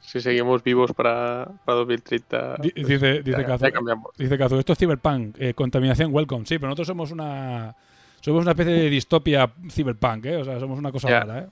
Si 0.07 0.21
seguimos 0.21 0.63
vivos 0.63 0.93
para, 0.93 1.49
para 1.65 1.79
2030, 1.79 2.57
Di- 2.61 2.71
pues 2.71 2.87
dice 2.87 3.23
dice 3.23 3.45
ya. 3.47 3.59
Dice 4.19 4.39
Kazu, 4.39 4.59
esto 4.59 4.73
es 4.75 4.79
Cyberpunk, 4.79 5.37
eh, 5.39 5.55
contaminación 5.55 6.15
welcome. 6.15 6.45
Sí, 6.47 6.59
pero 6.59 6.69
nosotros 6.69 6.87
somos 6.89 7.11
una 7.11 7.75
somos 8.21 8.43
una 8.43 8.53
especie 8.53 8.73
de 8.75 8.91
distopia 8.91 9.51
Cyberpunk, 9.71 10.27
¿eh? 10.27 10.37
O 10.37 10.45
sea, 10.45 10.61
somos 10.61 10.79
una 10.79 10.93
cosa 10.93 11.09
Ya. 11.09 11.21
rara, 11.21 11.39
¿eh? 11.41 11.49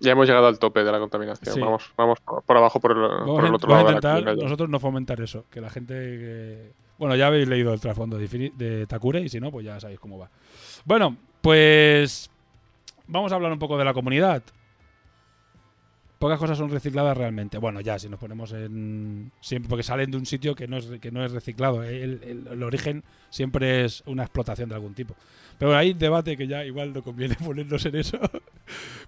Ya 0.00 0.12
hemos 0.12 0.26
llegado 0.28 0.46
al 0.46 0.58
tope 0.58 0.84
de 0.84 0.92
la 0.92 0.98
contaminación. 1.00 1.54
Sí. 1.54 1.60
Vamos, 1.60 1.92
vamos 1.96 2.18
por 2.20 2.56
abajo 2.56 2.78
por 2.80 2.92
el, 2.92 2.98
Vamos, 2.98 3.26
por 3.36 3.44
a, 3.44 3.48
el 3.48 3.54
otro 3.54 3.68
vamos 3.68 3.88
a 3.88 4.00
lado 4.00 4.16
de 4.20 4.22
la 4.36 4.42
nosotros 4.42 4.68
no 4.70 4.78
fomentar 4.80 5.20
eso, 5.20 5.44
que 5.50 5.60
la 5.60 5.70
gente... 5.70 5.94
que- 5.94 6.72
Bueno, 6.98 7.16
ya 7.16 7.26
habéis 7.26 7.48
leído 7.48 7.72
el 7.74 7.80
trasfondo 7.80 8.16
de 8.16 8.86
Takure 8.86 9.20
y 9.20 9.28
si 9.28 9.40
no, 9.40 9.50
pues 9.50 9.64
ya 9.66 9.80
sabéis 9.80 9.98
cómo 9.98 10.18
va. 10.18 10.30
Bueno, 10.84 11.16
pues 11.40 12.30
vamos 13.08 13.32
a 13.32 13.34
hablar 13.34 13.50
un 13.52 13.58
poco 13.58 13.76
de 13.76 13.84
la 13.84 13.92
comunidad. 13.92 14.42
Pocas 16.22 16.38
cosas 16.38 16.56
son 16.56 16.70
recicladas 16.70 17.16
realmente. 17.16 17.58
Bueno, 17.58 17.80
ya, 17.80 17.98
si 17.98 18.08
nos 18.08 18.20
ponemos 18.20 18.52
en... 18.52 19.32
Siempre, 19.40 19.68
porque 19.68 19.82
salen 19.82 20.08
de 20.08 20.16
un 20.16 20.24
sitio 20.24 20.54
que 20.54 20.68
no 20.68 20.76
es, 20.76 20.86
que 21.00 21.10
no 21.10 21.24
es 21.24 21.32
reciclado. 21.32 21.82
El, 21.82 22.62
origen 22.62 23.02
siempre 23.28 23.84
es 23.84 24.04
una 24.06 24.22
explotación 24.22 24.68
de 24.68 24.76
algún 24.76 24.94
tipo. 24.94 25.16
Pero 25.58 25.70
bueno, 25.70 25.80
hay 25.80 25.94
debate 25.94 26.36
que 26.36 26.46
ya 26.46 26.64
igual 26.64 26.92
no 26.92 27.02
conviene 27.02 27.34
ponernos 27.44 27.84
en 27.86 27.96
eso. 27.96 28.20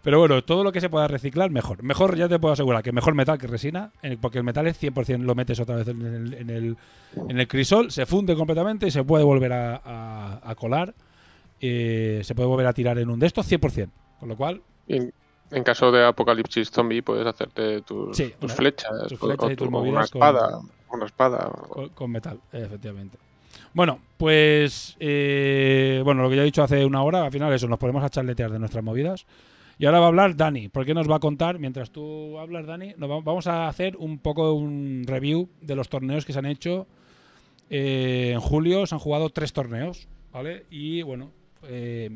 Pero 0.03 0.19
bueno, 0.19 0.43
todo 0.43 0.65
lo 0.65 0.73
que 0.73 0.81
se 0.81 0.89
pueda 0.89 1.07
reciclar, 1.07 1.53
mejor. 1.53 1.85
Mejor, 1.85 2.17
ya 2.17 2.29
te 2.29 2.41
puedo 2.41 2.53
asegurar, 2.53 2.83
que 2.83 2.91
mejor 2.91 3.15
metal 3.15 3.39
que 3.39 3.47
resina, 3.47 3.93
porque 4.21 4.39
el 4.39 4.45
metal 4.45 4.67
es 4.67 4.83
100% 4.83 5.21
lo 5.21 5.37
metes 5.37 5.61
otra 5.61 5.77
vez 5.77 5.87
en 5.87 6.03
el, 6.03 6.35
en 6.35 7.39
el, 7.39 7.47
crisol, 7.47 7.93
se 7.93 8.07
funde 8.07 8.35
completamente 8.35 8.89
y 8.89 8.91
se 8.91 9.05
puede 9.05 9.23
volver 9.23 9.53
a, 9.53 10.41
a- 10.43 10.55
colar, 10.57 10.93
eh, 11.61 12.23
se 12.25 12.35
puede 12.35 12.49
volver 12.49 12.67
a 12.67 12.73
tirar 12.73 12.99
en 12.99 13.09
un 13.09 13.21
de 13.21 13.29
estos 13.29 13.49
100%. 13.49 13.89
Con 14.19 14.29
lo 14.29 14.37
cual, 14.37 14.63
En, 15.51 15.63
caso 15.63 15.93
de 15.93 16.05
apocalipsis 16.05 16.71
zombie 16.71 17.03
puedes 17.03 17.27
hacerte 17.27 17.83
tus, 17.83 18.17
Sí, 18.17 18.33
tus 18.41 18.51
una- 18.51 18.55
flechas, 18.55 18.91
tus 19.09 19.19
flechas 19.19 19.45
o 19.49 19.51
y 19.53 19.57
tus 19.57 19.71
movidas 19.71 20.11
una 20.15 20.33
con- 20.33 20.37
espada, 20.37 20.61
una 20.91 21.07
espada. 21.07 21.51
con, 21.69 21.89
con 21.91 22.11
metal, 22.11 22.41
efectivamente. 22.53 23.19
Bueno, 23.73 24.01
pues 24.17 24.97
eh, 25.01 26.01
bueno, 26.05 26.23
lo 26.23 26.31
que 26.31 26.37
ya 26.37 26.43
he 26.43 26.47
dicho 26.47 26.63
hace 26.63 26.85
una 26.85 27.03
hora, 27.03 27.25
al 27.25 27.33
final 27.33 27.53
eso, 27.53 27.69
nos 27.69 27.79
ponemos 27.79 28.03
a 28.05 28.09
charletear 28.11 28.51
de 28.51 28.59
nuestras 28.59 28.83
movidas. 28.85 29.27
Y 29.79 29.87
ahora 29.87 29.99
va 29.99 30.05
a 30.07 30.09
hablar 30.09 30.37
Dani, 30.37 30.69
porque 30.69 30.95
nos 30.95 31.11
va 31.11 31.17
a 31.17 31.21
contar, 31.21 31.59
mientras 31.59 31.91
tú 31.91 32.39
hablas, 32.39 32.65
Dani, 32.67 32.95
nos 32.97 33.11
va- 33.11 33.21
vamos 33.21 33.47
a 33.49 33.67
hacer 33.69 33.97
un 33.97 34.19
poco 34.19 34.53
un 34.55 35.03
review 35.07 35.49
de 35.61 35.75
los 35.75 35.89
torneos 35.89 36.25
que 36.25 36.33
se 36.33 36.39
han 36.39 36.47
hecho. 36.47 36.87
Eh, 37.71 38.31
en 38.35 38.41
julio 38.41 38.87
se 38.87 38.95
han 38.95 39.01
jugado 39.01 39.31
tres 39.31 39.53
torneos, 39.53 40.07
¿vale? 40.33 40.65
Y 40.71 41.03
bueno, 41.03 41.31
eh, 41.65 42.11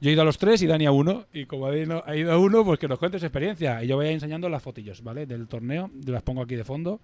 yo 0.00 0.08
he 0.08 0.12
ido 0.14 0.22
a 0.22 0.24
los 0.24 0.38
tres 0.38 0.62
y 0.62 0.66
Dani 0.66 0.86
a 0.86 0.92
uno. 0.92 1.26
Y 1.32 1.46
como 1.46 1.66
ha 1.66 1.76
ido 1.76 2.02
a 2.32 2.38
uno, 2.38 2.64
pues 2.64 2.78
que 2.78 2.88
nos 2.88 2.98
cuente 2.98 3.18
su 3.18 3.26
experiencia. 3.26 3.82
Y 3.84 3.86
yo 3.86 3.96
voy 3.96 4.06
a 4.06 4.08
ir 4.08 4.14
enseñando 4.14 4.48
las 4.48 4.62
fotillos, 4.62 5.02
¿vale? 5.02 5.26
Del 5.26 5.46
torneo, 5.46 5.90
las 6.06 6.22
pongo 6.22 6.42
aquí 6.42 6.56
de 6.56 6.64
fondo. 6.64 7.00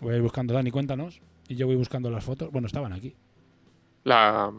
Voy 0.00 0.14
a 0.14 0.16
ir 0.16 0.22
buscando, 0.22 0.54
Dani, 0.54 0.70
cuéntanos. 0.70 1.20
y 1.48 1.56
yo 1.56 1.66
voy 1.66 1.76
buscando 1.76 2.10
las 2.10 2.24
fotos. 2.24 2.50
Bueno, 2.50 2.66
estaban 2.66 2.92
aquí. 2.92 3.14
La 4.04 4.52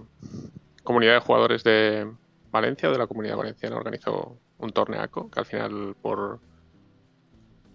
comunidad 0.84 1.16
de 1.16 1.20
jugadores 1.20 1.64
de 1.64 2.12
Valencia, 2.52 2.90
de 2.90 2.98
la 2.98 3.08
comunidad 3.08 3.38
valenciana, 3.38 3.76
organizó 3.76 4.38
un 4.60 4.72
torneaco 4.72 5.30
que 5.30 5.40
al 5.40 5.46
final, 5.46 5.96
por 6.02 6.40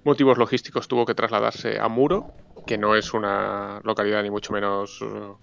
motivos 0.05 0.38
logísticos, 0.38 0.88
tuvo 0.88 1.05
que 1.05 1.14
trasladarse 1.14 1.79
a 1.79 1.88
Muro, 1.88 2.33
que 2.66 2.79
no 2.79 2.94
es 2.94 3.12
una 3.12 3.81
localidad 3.85 4.22
ni 4.22 4.31
mucho 4.31 4.53
menos 4.53 5.03
uh, 5.03 5.37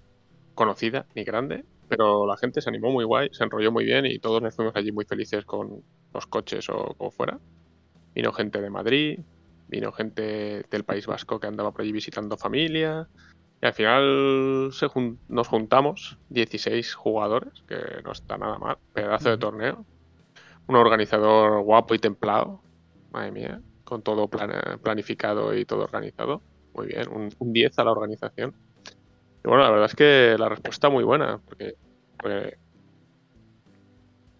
conocida 0.54 1.06
ni 1.14 1.24
grande, 1.24 1.64
pero 1.88 2.26
la 2.26 2.36
gente 2.36 2.60
se 2.62 2.70
animó 2.70 2.90
muy 2.92 3.04
guay, 3.04 3.28
se 3.32 3.44
enrolló 3.44 3.72
muy 3.72 3.84
bien 3.84 4.06
y 4.06 4.18
todos 4.20 4.42
nos 4.42 4.54
fuimos 4.56 4.76
allí 4.76 4.92
muy 4.92 5.04
felices 5.06 5.44
con 5.44 5.84
los 6.12 6.26
coches 6.26 6.68
o 6.70 6.94
como 6.96 7.10
fuera. 7.10 7.40
Vino 8.14 8.32
gente 8.32 8.60
de 8.60 8.70
Madrid, 8.70 9.20
vino 9.66 9.92
gente 9.92 10.64
del 10.70 10.84
País 10.84 11.06
Vasco 11.06 11.38
que 11.40 11.46
andaba 11.46 11.72
por 11.72 11.82
allí 11.82 11.92
visitando 11.92 12.36
familia. 12.36 13.08
Y 13.62 13.66
al 13.66 13.74
final 13.74 14.70
se 14.72 14.88
jun- 14.88 15.20
nos 15.28 15.48
juntamos 15.48 16.18
16 16.28 16.94
jugadores, 16.94 17.64
que 17.68 17.76
no 18.04 18.12
está 18.12 18.38
nada 18.38 18.58
mal, 18.58 18.78
pedazo 18.92 19.30
de 19.30 19.38
torneo. 19.38 19.86
Un 20.66 20.76
organizador 20.76 21.62
guapo 21.62 21.94
y 21.94 21.98
templado, 21.98 22.64
madre 23.10 23.32
mía, 23.32 23.62
con 23.84 24.02
todo 24.02 24.28
plan- 24.30 24.80
planificado 24.82 25.54
y 25.56 25.64
todo 25.64 25.84
organizado. 25.84 26.44
Muy 26.74 26.86
bien, 26.88 27.08
un, 27.10 27.30
un 27.38 27.52
10 27.52 27.78
a 27.78 27.84
la 27.84 27.92
organización. 27.92 28.54
Y 29.44 29.48
bueno, 29.48 29.62
la 29.62 29.70
verdad 29.70 29.86
es 29.86 29.94
que 29.94 30.36
la 30.38 30.48
respuesta 30.48 30.88
muy 30.88 31.04
buena, 31.04 31.38
porque, 31.44 31.74
porque 32.20 32.58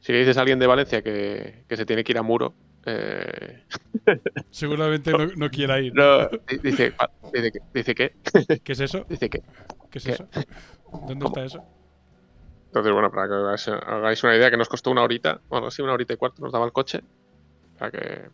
si 0.01 0.13
le 0.13 0.19
dices 0.21 0.37
a 0.37 0.41
alguien 0.41 0.59
de 0.59 0.67
Valencia 0.67 1.03
que, 1.03 1.65
que 1.69 1.77
se 1.77 1.87
tiene 1.87 2.03
que 2.05 2.13
ir 2.13 2.19
a 2.19 2.23
Muro, 2.23 2.55
eh, 2.87 3.65
Seguramente 4.51 5.11
no, 5.13 5.27
no 5.37 5.51
quiera 5.51 5.81
ir. 5.81 5.93
no, 5.95 6.29
dice, 6.63 6.95
"Ah, 6.99 7.11
dice, 7.33 7.53
que, 7.53 7.59
dice 7.75 7.95
que, 7.95 8.15
¿Qué 8.65 8.73
es 8.73 8.81
eso? 8.81 9.05
dice 9.09 9.29
que. 9.29 9.43
¿Qué 9.91 9.99
es 9.99 10.05
¿Qué? 10.05 10.13
eso? 10.13 10.27
¿Dónde 11.07 11.27
está 11.27 11.45
eso? 11.45 11.63
Entonces, 12.67 12.93
bueno, 12.93 13.11
para 13.11 13.29
que 13.29 13.35
hagáis, 13.35 13.69
hagáis 13.69 14.23
una 14.25 14.37
idea, 14.37 14.51
que 14.51 14.57
nos 14.57 14.69
costó 14.69 14.91
una 14.91 15.03
horita, 15.03 15.41
bueno, 15.49 15.71
sí, 15.71 15.83
una 15.83 15.93
horita 15.95 16.13
y 16.13 16.17
cuarto 16.17 16.43
nos 16.43 16.53
daba 16.53 16.67
el 16.67 16.73
coche. 16.73 17.01
Sea 17.79 17.91
que, 17.91 18.29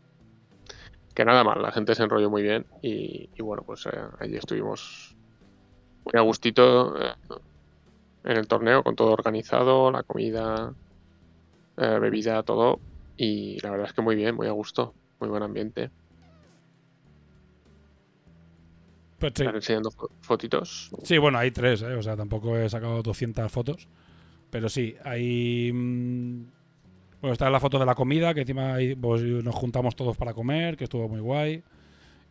que 1.15 1.25
nada 1.25 1.45
mal, 1.45 1.63
la 1.63 1.73
gente 1.73 1.95
se 1.95 2.03
enrolló 2.03 2.31
muy 2.31 2.43
bien 2.43 2.67
y, 2.83 3.31
y 3.35 3.43
bueno, 3.43 3.63
pues 3.65 3.87
eh, 3.87 3.91
allí 4.21 4.37
estuvimos 4.37 5.17
muy 6.05 6.19
a 6.19 6.21
gustito 6.23 6.97
eh, 7.03 7.15
en 8.25 8.37
el 8.37 8.47
torneo, 8.49 8.83
con 8.83 8.97
todo 8.97 9.13
organizado, 9.13 9.91
la 9.91 10.03
comida, 10.03 10.73
eh, 11.77 11.99
bebida, 12.01 12.43
todo. 12.43 12.81
Y 13.17 13.61
la 13.61 13.71
verdad 13.71 13.87
es 13.89 13.93
que 13.93 14.03
muy 14.03 14.17
bien, 14.17 14.35
muy 14.35 14.47
a 14.47 14.53
gusto, 14.53 14.95
muy 15.21 15.29
buen 15.29 15.43
ambiente. 15.43 15.91
Pues 19.19 19.33
sí. 19.37 19.43
Están 19.43 19.57
enseñando 19.57 19.91
fo- 19.91 20.11
fotitos. 20.21 20.91
Sí, 21.03 21.19
bueno, 21.19 21.39
hay 21.39 21.51
tres, 21.51 21.83
¿eh? 21.83 21.95
o 21.95 22.03
sea, 22.03 22.17
tampoco 22.17 22.57
he 22.57 22.69
sacado 22.69 23.03
200 23.03 23.51
fotos. 23.51 23.89
Pero 24.51 24.69
sí, 24.69 24.95
hay. 25.05 25.71
mm, 25.73 26.45
Bueno, 27.21 27.33
está 27.33 27.49
la 27.51 27.61
foto 27.61 27.79
de 27.79 27.87
la 27.87 27.95
comida, 27.95 28.35
que 28.35 28.41
encima 28.43 28.77
pues, 29.01 29.23
nos 29.23 29.55
juntamos 29.55 29.97
todos 29.97 30.17
para 30.17 30.35
comer, 30.35 30.77
que 30.77 30.85
estuvo 30.85 31.09
muy 31.09 31.21
guay. 31.21 31.63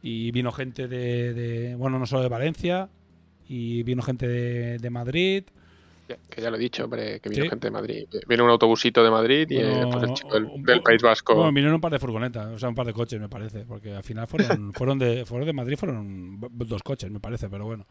Y 0.01 0.31
vino 0.31 0.51
gente 0.51 0.87
de. 0.87 1.33
de- 1.33 1.75
bueno, 1.75 1.97
no 1.99 2.05
solo 2.05 2.21
de 2.23 2.29
Valencia, 2.29 2.89
y 3.47 3.83
vino 3.83 4.01
gente 4.01 4.27
de, 4.27 4.77
de 4.77 4.89
Madrid. 4.89 5.43
Que 6.29 6.41
ya 6.41 6.51
lo 6.51 6.57
he 6.57 6.59
dicho, 6.59 6.83
hombre, 6.83 7.19
que 7.21 7.29
vino 7.29 7.43
Sí. 7.43 7.49
gente 7.49 7.67
de 7.67 7.71
Madrid. 7.71 8.05
Viene 8.27 8.43
un 8.43 8.49
autobusito 8.49 9.03
de 9.03 9.09
Madrid 9.09 9.47
y 9.49 9.55
Bueno, 9.55 9.87
eh, 9.87 9.89
pues 9.91 10.03
el 10.03 10.13
chico 10.13 10.33
del, 10.33 10.43
un 10.45 10.63
del 10.63 10.81
País 10.83 11.01
Vasco. 11.01 11.33
Bueno, 11.33 11.49
vinieron 11.51 11.75
un 11.75 11.81
par 11.81 11.91
de 11.91 11.99
furgonetas, 11.99 12.47
o 12.47 12.59
sea, 12.59 12.69
un 12.69 12.75
par 12.75 12.85
de 12.85 12.93
coches, 12.93 13.19
me 13.19 13.29
parece, 13.29 13.65
porque 13.65 13.93
al 13.93 14.03
final 14.03 14.27
fueron, 14.27 14.73
fueron, 14.73 14.99
de, 14.99 15.25
fueron 15.25 15.47
de 15.47 15.53
Madrid, 15.53 15.77
fueron 15.77 16.39
dos 16.51 16.83
coches, 16.83 17.09
me 17.09 17.19
parece, 17.19 17.49
pero 17.49 17.65
bueno. 17.65 17.87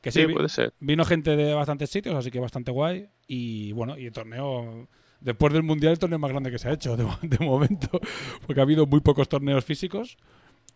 Que 0.00 0.12
sí, 0.12 0.24
sí, 0.26 0.32
puede 0.32 0.50
ser. 0.50 0.74
Vino 0.80 1.04
gente 1.06 1.34
de 1.34 1.54
bastantes 1.54 1.88
sitios, 1.88 2.14
así 2.14 2.30
que 2.30 2.38
bastante 2.38 2.70
guay. 2.70 3.08
Y 3.26 3.72
bueno, 3.72 3.98
y 3.98 4.04
el 4.06 4.12
torneo, 4.12 4.86
después 5.20 5.52
del 5.54 5.62
Mundial, 5.62 5.92
el 5.94 5.98
torneo 5.98 6.18
más 6.18 6.30
grande 6.30 6.50
que 6.50 6.58
se 6.58 6.68
ha 6.68 6.72
hecho 6.72 6.96
de, 6.96 7.04
de 7.22 7.44
momento, 7.44 7.98
porque 8.46 8.60
ha 8.60 8.64
habido 8.64 8.86
muy 8.86 9.00
pocos 9.00 9.28
torneos 9.28 9.64
físicos. 9.64 10.18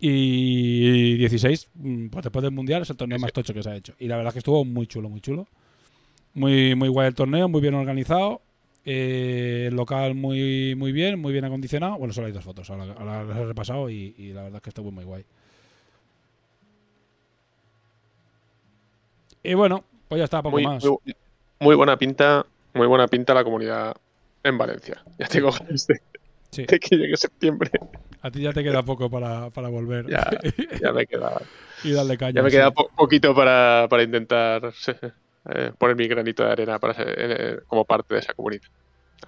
Y 0.01 1.17
16, 1.19 1.69
mm, 1.75 2.09
pues 2.09 2.25
después 2.25 2.43
del 2.43 2.53
Mundial, 2.53 2.83
es 2.83 2.91
el 2.91 2.97
torneo 2.97 3.19
más 3.19 3.33
tocho 3.33 3.53
que 3.55 3.63
se 3.63 3.71
ha 3.71 3.77
hecho. 3.77 3.95
Y 3.99 4.07
la 4.09 4.17
verdad 4.17 4.31
es 4.31 4.35
que 4.35 4.39
estuvo 4.41 4.65
muy 4.65 4.87
chulo, 4.87 5.09
muy 5.09 5.21
chulo. 5.21 5.49
Muy, 6.35 6.75
muy 6.77 6.89
guay 6.89 7.09
el 7.09 7.15
torneo, 7.15 7.49
muy 7.49 7.61
bien 7.61 7.75
organizado. 7.75 8.43
eh, 8.85 9.67
el 9.69 9.77
local 9.77 10.15
muy, 10.15 10.75
muy 10.77 10.93
bien, 10.93 11.21
muy 11.21 11.33
bien 11.33 11.45
acondicionado. 11.45 11.99
Bueno, 11.99 12.15
solo 12.15 12.27
hay 12.29 12.33
dos 12.33 12.45
fotos, 12.45 12.71
ahora, 12.71 12.85
ahora 12.95 13.25
las 13.25 13.37
he 13.39 13.47
repasado 13.47 13.91
y, 13.91 14.15
y 14.19 14.33
la 14.33 14.43
verdad 14.45 14.57
es 14.59 14.63
que 14.63 14.71
estuvo 14.71 14.91
muy 14.93 15.05
guay. 15.05 15.25
Y 19.43 19.55
bueno, 19.55 19.85
pues 20.09 20.19
ya 20.19 20.25
está, 20.25 20.43
poco 20.43 20.61
Muy, 20.61 20.63
más. 20.63 20.85
muy, 20.85 20.99
muy 21.61 21.77
buena 21.77 21.97
pinta, 21.99 22.47
muy 22.75 22.87
buena 22.87 23.09
pinta 23.09 23.35
la 23.35 23.45
comunidad 23.45 23.97
en 24.43 24.59
Valencia. 24.59 25.03
Ya 25.19 25.29
ganas 25.29 25.87
de, 25.87 26.01
Sí. 26.51 26.65
de 26.67 26.79
que 26.81 26.97
llegue 26.97 27.17
septiembre. 27.17 27.71
A 28.23 28.31
ti 28.31 28.41
ya 28.43 28.53
te 28.53 28.63
queda 28.65 28.83
poco 28.83 29.09
para, 29.11 29.51
para 29.51 29.69
volver 29.69 30.07
Ya, 30.09 30.29
ya 30.83 30.93
me 30.93 31.07
queda, 31.07 31.41
y 31.85 31.93
darle 31.93 32.17
caña. 32.19 32.33
ya 32.37 32.43
me 32.43 32.51
sí. 32.51 32.57
queda 32.57 32.71
po- 32.73 32.91
poquito 32.97 33.35
para, 33.35 33.87
para 33.89 34.03
intentar 34.03 34.73
eh, 35.51 35.73
poner 35.79 35.97
mi 35.97 36.09
granito 36.09 36.45
de 36.45 36.51
arena 36.53 36.79
para 36.79 36.95
ser, 36.95 37.15
eh, 37.17 37.59
como 37.67 37.85
parte 37.85 38.15
de 38.15 38.21
esa 38.21 38.35
comunidad. 38.35 38.63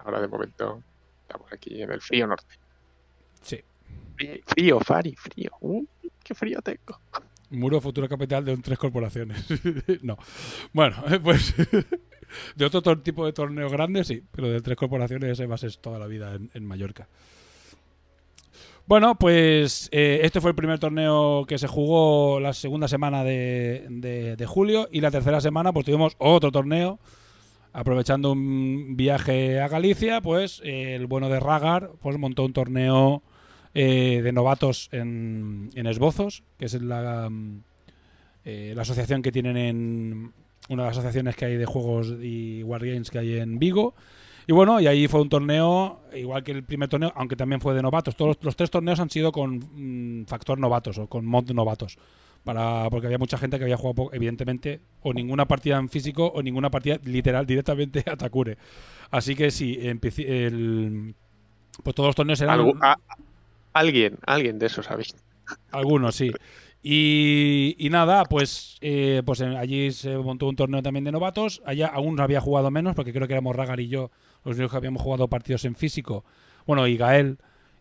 Ahora 0.04 0.20
de 0.20 0.28
momento 0.28 0.82
estamos 1.22 1.52
aquí 1.52 1.82
en 1.82 1.92
el 1.92 2.00
frío 2.00 2.26
norte. 2.26 2.54
Sí. 3.42 3.60
Frío, 4.16 4.34
frío 4.46 4.80
Fari, 4.80 5.14
frío. 5.14 5.50
Uh, 5.60 5.84
qué 6.22 6.34
frío 6.34 6.60
tengo. 6.62 7.00
Muro 7.50 7.80
futura 7.80 8.06
capital 8.08 8.44
de 8.44 8.52
un 8.54 8.62
tres 8.62 8.78
corporaciones. 8.78 9.44
no. 10.02 10.16
Bueno, 10.72 10.96
pues 11.22 11.54
de 12.56 12.64
otro 12.64 12.98
tipo 13.00 13.24
de 13.26 13.32
torneo 13.32 13.68
grande, 13.68 14.04
sí, 14.04 14.22
pero 14.30 14.48
de 14.48 14.60
tres 14.60 14.76
corporaciones 14.76 15.30
ese 15.30 15.46
va 15.46 15.54
a 15.56 15.58
ser 15.58 15.74
toda 15.76 15.98
la 15.98 16.06
vida 16.06 16.34
en, 16.34 16.50
en 16.54 16.64
Mallorca. 16.64 17.08
Bueno, 18.86 19.14
pues 19.14 19.88
eh, 19.92 20.20
este 20.24 20.40
fue 20.40 20.50
el 20.50 20.56
primer 20.56 20.80
torneo 20.80 21.44
que 21.46 21.58
se 21.58 21.68
jugó 21.68 22.40
la 22.40 22.52
segunda 22.52 22.88
semana 22.88 23.22
de, 23.22 23.86
de- 23.88 24.46
julio 24.46 24.88
y 24.90 25.00
la 25.00 25.12
tercera 25.12 25.40
semana 25.40 25.72
pues 25.72 25.86
tuvimos 25.86 26.16
otro 26.18 26.50
torneo. 26.50 26.98
Aprovechando 27.72 28.32
un 28.32 28.96
viaje 28.96 29.60
a 29.60 29.68
Galicia, 29.68 30.20
pues 30.20 30.60
el 30.64 31.06
bueno 31.06 31.28
de 31.28 31.38
Ragar 31.38 31.92
pues 32.02 32.18
montó 32.18 32.44
un 32.44 32.52
torneo 32.52 33.22
eh, 33.74 34.22
de 34.24 34.32
novatos 34.32 34.88
en, 34.90 35.70
en 35.76 35.86
Esbozos, 35.86 36.42
que 36.58 36.64
es 36.64 36.74
la, 36.82 37.28
mm, 37.30 37.62
eh, 38.44 38.72
la 38.74 38.82
asociación 38.82 39.22
que 39.22 39.30
tienen 39.30 39.56
en 39.56 40.32
una 40.70 40.84
de 40.84 40.88
las 40.88 40.96
asociaciones 40.96 41.36
que 41.36 41.44
hay 41.44 41.56
de 41.58 41.66
juegos 41.66 42.14
y 42.22 42.62
wargames 42.62 43.10
que 43.10 43.18
hay 43.18 43.38
en 43.38 43.58
Vigo. 43.58 43.94
Y 44.46 44.52
bueno, 44.52 44.80
y 44.80 44.86
ahí 44.86 45.06
fue 45.06 45.20
un 45.20 45.28
torneo, 45.28 46.00
igual 46.14 46.42
que 46.42 46.52
el 46.52 46.64
primer 46.64 46.88
torneo, 46.88 47.12
aunque 47.14 47.36
también 47.36 47.60
fue 47.60 47.74
de 47.74 47.82
novatos. 47.82 48.16
Todos 48.16 48.36
los, 48.36 48.44
los 48.44 48.56
tres 48.56 48.70
torneos 48.70 48.98
han 48.98 49.10
sido 49.10 49.30
con 49.30 49.58
mm, 49.58 50.24
factor 50.26 50.58
novatos 50.58 50.98
o 50.98 51.06
con 51.06 51.26
mod 51.26 51.50
novatos. 51.52 51.98
Para, 52.42 52.88
porque 52.90 53.06
había 53.06 53.18
mucha 53.18 53.36
gente 53.36 53.58
que 53.58 53.64
había 53.64 53.76
jugado, 53.76 54.08
evidentemente, 54.14 54.80
o 55.02 55.12
ninguna 55.12 55.46
partida 55.46 55.76
en 55.76 55.90
físico 55.90 56.26
o 56.34 56.42
ninguna 56.42 56.70
partida 56.70 56.98
literal 57.04 57.44
directamente 57.44 58.02
a 58.10 58.16
Takure. 58.16 58.56
Así 59.10 59.34
que 59.34 59.50
sí, 59.50 59.78
el, 59.82 61.14
pues 61.82 61.94
todos 61.94 62.08
los 62.08 62.16
torneos 62.16 62.40
eran. 62.40 62.58
Algu- 62.58 62.78
a- 62.80 62.96
alguien, 63.74 64.18
alguien 64.26 64.58
de 64.58 64.66
esos 64.66 64.90
habéis. 64.90 65.14
Algunos, 65.70 66.14
sí. 66.14 66.30
Y, 66.82 67.88
nada, 67.90 68.24
pues, 68.24 68.78
eh, 68.80 69.22
pues 69.24 69.42
allí 69.42 69.92
se 69.92 70.16
montó 70.16 70.48
un 70.48 70.56
torneo 70.56 70.82
también 70.82 71.04
de 71.04 71.12
novatos. 71.12 71.62
Allá 71.66 71.88
aún 71.88 72.16
no 72.16 72.22
había 72.22 72.40
jugado 72.40 72.70
menos, 72.70 72.94
porque 72.94 73.12
creo 73.12 73.26
que 73.26 73.34
éramos 73.34 73.54
Ragar 73.54 73.80
y 73.80 73.88
yo 73.88 74.10
los 74.44 74.56
únicos 74.56 74.70
que 74.70 74.76
habíamos 74.78 75.02
jugado 75.02 75.28
partidos 75.28 75.64
en 75.66 75.74
físico. 75.74 76.24
Bueno, 76.66 76.86
y 76.86 76.96
Gael. 76.96 77.38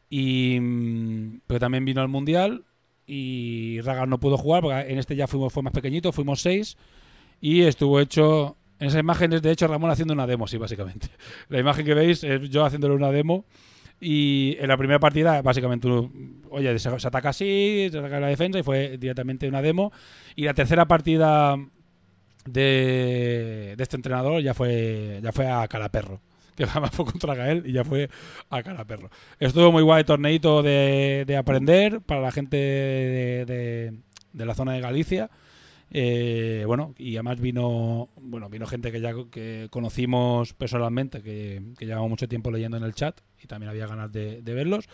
Y, 0.09 0.59
mm, 0.59 1.41
pero 1.47 1.59
también 1.59 1.85
vino 1.85 2.01
al 2.01 2.09
Mundial. 2.09 2.65
Y 3.05 3.79
Ragar 3.81 4.07
no 4.07 4.19
pudo 4.19 4.37
jugar, 4.37 4.61
porque 4.61 4.91
en 4.91 4.99
este 4.99 5.15
ya 5.15 5.27
fuimos, 5.27 5.53
fue 5.53 5.63
más 5.63 5.73
pequeñito, 5.73 6.11
fuimos 6.11 6.41
seis. 6.41 6.77
Y 7.39 7.61
estuvo 7.61 7.99
hecho. 7.99 8.57
En 8.79 8.87
esa 8.87 8.99
imagen 8.99 9.33
es 9.33 9.41
de 9.41 9.51
hecho 9.51 9.67
Ramón 9.67 9.91
haciendo 9.91 10.13
una 10.13 10.27
demo, 10.27 10.47
sí, 10.47 10.57
básicamente. 10.57 11.07
La 11.49 11.59
imagen 11.59 11.85
que 11.85 11.93
veis 11.93 12.23
es 12.23 12.49
yo 12.49 12.65
haciéndole 12.65 12.95
una 12.95 13.11
demo. 13.11 13.45
Y 14.01 14.55
en 14.59 14.67
la 14.69 14.77
primera 14.77 14.99
partida, 14.99 15.41
básicamente, 15.41 15.87
uno, 15.87 16.11
oye, 16.51 16.77
se, 16.79 16.99
se 16.99 17.07
ataca 17.07 17.29
así, 17.29 17.89
se 17.91 17.97
ataca 17.99 18.19
la 18.19 18.27
defensa 18.27 18.57
y 18.59 18.63
fue 18.63 18.97
directamente 18.97 19.47
una 19.47 19.61
demo. 19.61 19.91
Y 20.35 20.43
la 20.45 20.53
tercera 20.53 20.87
partida 20.87 21.57
de, 22.45 23.73
de 23.77 23.83
este 23.83 23.95
entrenador 23.95 24.41
ya 24.41 24.53
fue, 24.53 25.19
ya 25.21 25.31
fue 25.31 25.47
a 25.49 25.67
Caraperro. 25.67 26.21
Que 26.55 26.63
además 26.69 26.91
fue 26.91 27.05
contra 27.05 27.35
Gael 27.35 27.63
y 27.65 27.71
ya 27.73 27.83
fue 27.83 28.09
a 28.49 28.63
Caraperro. 28.63 29.09
Estuvo 29.39 29.71
muy 29.71 29.83
guay, 29.83 30.03
torneito 30.03 30.61
de, 30.63 31.23
de 31.27 31.37
aprender 31.37 32.01
para 32.01 32.21
la 32.21 32.31
gente 32.31 32.57
de, 32.57 33.45
de- 33.45 33.93
de 34.31 34.45
la 34.45 34.53
zona 34.53 34.73
de 34.73 34.81
Galicia. 34.81 35.29
Eh, 35.91 36.63
bueno, 36.67 36.93
y 36.97 37.15
además 37.15 37.39
vino 37.39 38.09
bueno 38.21 38.47
vino 38.47 38.67
gente 38.67 38.91
que 38.91 39.01
ya 39.01 39.11
que 39.31 39.67
conocimos 39.71 40.53
personalmente, 40.53 41.21
que, 41.23 41.61
que 41.77 41.85
llevamos 41.85 42.09
mucho 42.09 42.27
tiempo 42.27 42.51
leyendo 42.51 42.77
en 42.77 42.83
el 42.83 42.93
chat 42.93 43.19
y 43.43 43.47
también 43.47 43.69
había 43.69 43.87
ganas 43.87 44.11
de, 44.11 44.41
de 44.41 44.53
verlos. 44.53 44.87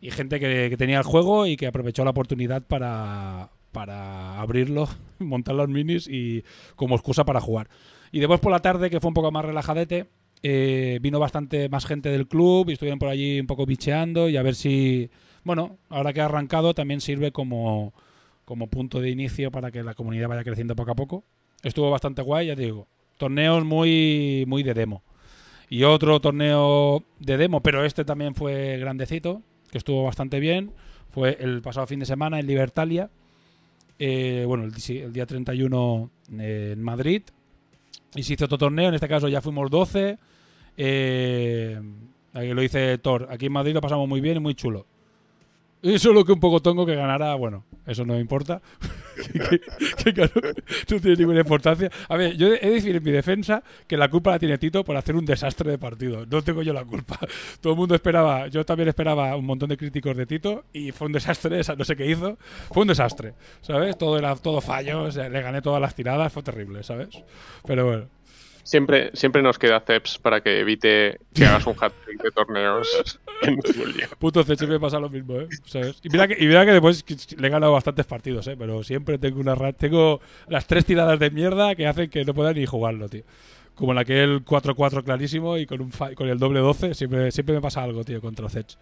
Y 0.00 0.10
gente 0.10 0.38
que, 0.38 0.74
tenía 0.76 0.98
el 0.98 1.04
juego 1.04 1.46
y 1.46 1.56
que 1.56 1.66
aprovechó 1.66 2.04
la 2.04 2.10
oportunidad 2.10 2.62
para, 2.62 3.50
para 3.72 4.40
abrirlo, 4.40 4.88
montar 5.18 5.54
las 5.54 5.68
minis 5.68 6.06
y 6.08 6.44
como 6.76 6.94
excusa 6.94 7.24
para 7.24 7.40
jugar. 7.40 7.68
Y 8.12 8.20
después 8.20 8.40
por 8.40 8.52
la 8.52 8.60
tarde, 8.60 8.90
que 8.90 9.00
fue 9.00 9.08
un 9.08 9.14
poco 9.14 9.32
más 9.32 9.44
relajadete, 9.44 10.06
eh, 10.42 10.98
vino 11.00 11.18
bastante 11.18 11.68
más 11.68 11.86
gente 11.86 12.10
del 12.10 12.28
club 12.28 12.68
y 12.68 12.74
estuvieron 12.74 12.98
por 12.98 13.08
allí 13.08 13.40
un 13.40 13.46
poco 13.46 13.66
bicheando 13.66 14.28
y 14.28 14.36
a 14.36 14.42
ver 14.42 14.54
si, 14.54 15.10
bueno, 15.44 15.78
ahora 15.88 16.12
que 16.12 16.20
ha 16.20 16.26
arrancado 16.26 16.74
también 16.74 17.00
sirve 17.00 17.32
como, 17.32 17.94
como 18.46 18.68
punto 18.68 19.00
de 19.00 19.10
inicio 19.10 19.50
para 19.50 19.70
que 19.70 19.82
la 19.82 19.94
comunidad 19.94 20.28
vaya 20.28 20.44
creciendo 20.44 20.74
poco 20.74 20.92
a 20.92 20.94
poco. 20.94 21.24
Estuvo 21.62 21.90
bastante 21.90 22.22
guay, 22.22 22.46
ya 22.46 22.54
digo. 22.54 22.86
Torneos 23.18 23.64
muy, 23.64 24.44
muy 24.46 24.62
de 24.62 24.72
demo. 24.72 25.02
Y 25.68 25.82
otro 25.82 26.20
torneo 26.20 27.02
de 27.18 27.36
demo, 27.36 27.60
pero 27.60 27.84
este 27.84 28.04
también 28.04 28.36
fue 28.36 28.78
grandecito, 28.78 29.42
que 29.70 29.78
estuvo 29.78 30.04
bastante 30.04 30.38
bien. 30.38 30.70
Fue 31.10 31.36
el 31.40 31.60
pasado 31.60 31.88
fin 31.88 31.98
de 31.98 32.06
semana 32.06 32.38
en 32.38 32.46
Libertalia. 32.46 33.10
Eh, 33.98 34.44
bueno, 34.46 34.64
el, 34.64 35.12
día 35.12 35.26
31 35.26 36.10
en 36.38 36.82
Madrid. 36.82 37.22
Y 38.14 38.22
se 38.22 38.34
hizo 38.34 38.44
otro 38.44 38.58
torneo, 38.58 38.88
en 38.88 38.94
este 38.94 39.08
caso 39.08 39.26
ya 39.26 39.40
fuimos 39.40 39.68
12. 39.70 40.18
Eh, 40.76 41.80
lo 42.32 42.62
dice 42.62 42.98
Thor. 42.98 43.26
Aquí 43.28 43.46
en 43.46 43.52
Madrid 43.52 43.74
lo 43.74 43.80
pasamos 43.80 44.08
muy 44.08 44.20
bien 44.20 44.36
y 44.36 44.40
muy 44.40 44.54
chulo. 44.54 44.86
Y 45.86 46.00
solo 46.00 46.24
que 46.24 46.32
un 46.32 46.40
poco 46.40 46.60
tongo 46.60 46.84
que 46.84 46.96
ganara, 46.96 47.36
bueno, 47.36 47.64
eso 47.86 48.04
no 48.04 48.14
me 48.14 48.20
importa. 48.20 48.60
que, 49.32 49.60
que, 50.02 50.12
claro, 50.12 50.32
no 50.90 51.00
tiene 51.00 51.16
ninguna 51.16 51.40
importancia. 51.40 51.88
A 52.08 52.16
ver, 52.16 52.36
yo 52.36 52.48
he 52.48 52.58
de 52.58 52.70
decir 52.70 52.96
en 52.96 53.04
mi 53.04 53.12
defensa 53.12 53.62
que 53.86 53.96
la 53.96 54.10
culpa 54.10 54.32
la 54.32 54.40
tiene 54.40 54.58
Tito 54.58 54.82
por 54.82 54.96
hacer 54.96 55.14
un 55.14 55.24
desastre 55.24 55.70
de 55.70 55.78
partido. 55.78 56.26
No 56.26 56.42
tengo 56.42 56.62
yo 56.62 56.72
la 56.72 56.84
culpa. 56.84 57.20
Todo 57.60 57.74
el 57.74 57.78
mundo 57.78 57.94
esperaba, 57.94 58.48
yo 58.48 58.66
también 58.66 58.88
esperaba 58.88 59.36
un 59.36 59.46
montón 59.46 59.68
de 59.68 59.76
críticos 59.76 60.16
de 60.16 60.26
Tito 60.26 60.64
y 60.72 60.90
fue 60.90 61.06
un 61.06 61.12
desastre, 61.12 61.60
no 61.78 61.84
sé 61.84 61.94
qué 61.94 62.10
hizo. 62.10 62.36
Fue 62.72 62.82
un 62.82 62.88
desastre, 62.88 63.34
¿sabes? 63.60 63.96
Todo 63.96 64.18
era 64.18 64.34
todo 64.34 64.60
fallo, 64.60 65.08
le 65.08 65.40
gané 65.40 65.62
todas 65.62 65.80
las 65.80 65.94
tiradas, 65.94 66.32
fue 66.32 66.42
terrible, 66.42 66.82
¿sabes? 66.82 67.10
Pero 67.64 67.86
bueno. 67.86 68.16
Siempre, 68.66 69.12
siempre 69.14 69.42
nos 69.42 69.60
queda 69.60 69.78
Ceps 69.78 70.18
para 70.18 70.40
que 70.40 70.58
evite 70.58 71.20
que 71.32 71.46
hagas 71.46 71.68
un 71.68 71.76
hat-trick 71.80 72.20
de 72.20 72.32
torneos 72.32 73.20
en 73.42 73.60
Julia. 73.60 74.08
Puto 74.18 74.42
Ceps 74.42 74.58
siempre 74.58 74.80
pasa 74.80 74.98
lo 74.98 75.08
mismo, 75.08 75.36
¿eh? 75.36 75.46
¿Sabes? 75.66 76.00
Y, 76.02 76.08
mira 76.08 76.26
que, 76.26 76.34
y 76.42 76.48
mira 76.48 76.66
que 76.66 76.72
después 76.72 77.04
le 77.38 77.46
he 77.46 77.50
ganado 77.50 77.72
bastantes 77.72 78.06
partidos, 78.06 78.48
¿eh? 78.48 78.56
Pero 78.58 78.82
siempre 78.82 79.18
tengo 79.18 79.38
una 79.38 79.72
tengo 79.72 80.20
las 80.48 80.66
tres 80.66 80.84
tiradas 80.84 81.16
de 81.20 81.30
mierda 81.30 81.76
que 81.76 81.86
hacen 81.86 82.10
que 82.10 82.24
no 82.24 82.34
pueda 82.34 82.52
ni 82.52 82.66
jugarlo, 82.66 83.08
tío. 83.08 83.22
Como 83.76 83.92
en 83.92 83.98
aquel 83.98 84.44
4-4 84.44 85.04
clarísimo 85.04 85.58
y 85.58 85.66
con, 85.66 85.80
un 85.82 85.92
con 86.16 86.28
el 86.28 86.38
doble 86.40 86.58
12 86.58 86.94
siempre, 86.94 87.30
siempre 87.30 87.54
me 87.54 87.60
pasa 87.60 87.84
algo, 87.84 88.02
tío, 88.02 88.20
contra 88.20 88.48
Ceps. 88.48 88.78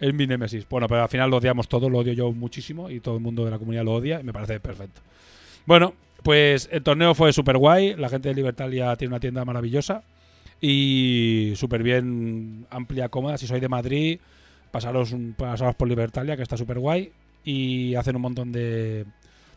Es 0.00 0.14
mi 0.14 0.26
némesis. 0.26 0.66
Bueno, 0.66 0.88
pero 0.88 1.02
al 1.02 1.10
final 1.10 1.28
lo 1.28 1.36
odiamos 1.36 1.68
todos, 1.68 1.92
lo 1.92 1.98
odio 1.98 2.14
yo 2.14 2.32
muchísimo 2.32 2.88
y 2.88 3.00
todo 3.00 3.16
el 3.16 3.20
mundo 3.20 3.44
de 3.44 3.50
la 3.50 3.58
comunidad 3.58 3.84
lo 3.84 3.92
odia 3.92 4.18
y 4.18 4.24
me 4.24 4.32
parece 4.32 4.60
perfecto. 4.60 5.02
Bueno, 5.66 5.92
pues 6.26 6.68
el 6.72 6.82
torneo 6.82 7.14
fue 7.14 7.32
súper 7.32 7.56
guay. 7.56 7.94
La 7.94 8.08
gente 8.08 8.30
de 8.30 8.34
Libertalia 8.34 8.96
tiene 8.96 9.14
una 9.14 9.20
tienda 9.20 9.44
maravillosa 9.44 10.02
y 10.60 11.52
súper 11.54 11.84
bien, 11.84 12.66
amplia, 12.68 13.08
cómoda. 13.08 13.38
Si 13.38 13.46
sois 13.46 13.60
de 13.60 13.68
Madrid, 13.68 14.18
pasaros, 14.72 15.14
pasaros 15.36 15.76
por 15.76 15.86
Libertalia, 15.86 16.36
que 16.36 16.42
está 16.42 16.56
súper 16.56 16.80
guay. 16.80 17.12
Y 17.44 17.94
hacen 17.94 18.16
un 18.16 18.22
montón 18.22 18.50
de. 18.50 19.06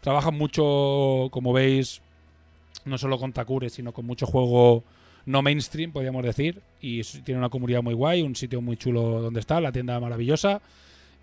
Trabajan 0.01 0.38
mucho, 0.38 1.30
como 1.32 1.53
veis, 1.53 2.03
no 2.86 2.99
solo 2.99 3.17
con 3.17 3.34
Takure, 3.34 3.72
sino 3.72 3.91
con 3.91 4.05
mucho 4.05 4.28
juego 4.28 4.84
no 5.26 5.41
mainstream, 5.41 5.91
podríamos 5.91 6.24
decir. 6.24 6.61
Y 6.82 7.01
tiene 7.01 7.39
una 7.39 7.49
comunidad 7.49 7.82
muy 7.82 7.95
guay, 7.95 8.22
un 8.22 8.36
sitio 8.36 8.61
muy 8.61 8.78
chulo 8.78 9.22
donde 9.22 9.39
está, 9.39 9.59
la 9.59 9.72
tienda 9.72 9.99
maravillosa. 9.99 10.61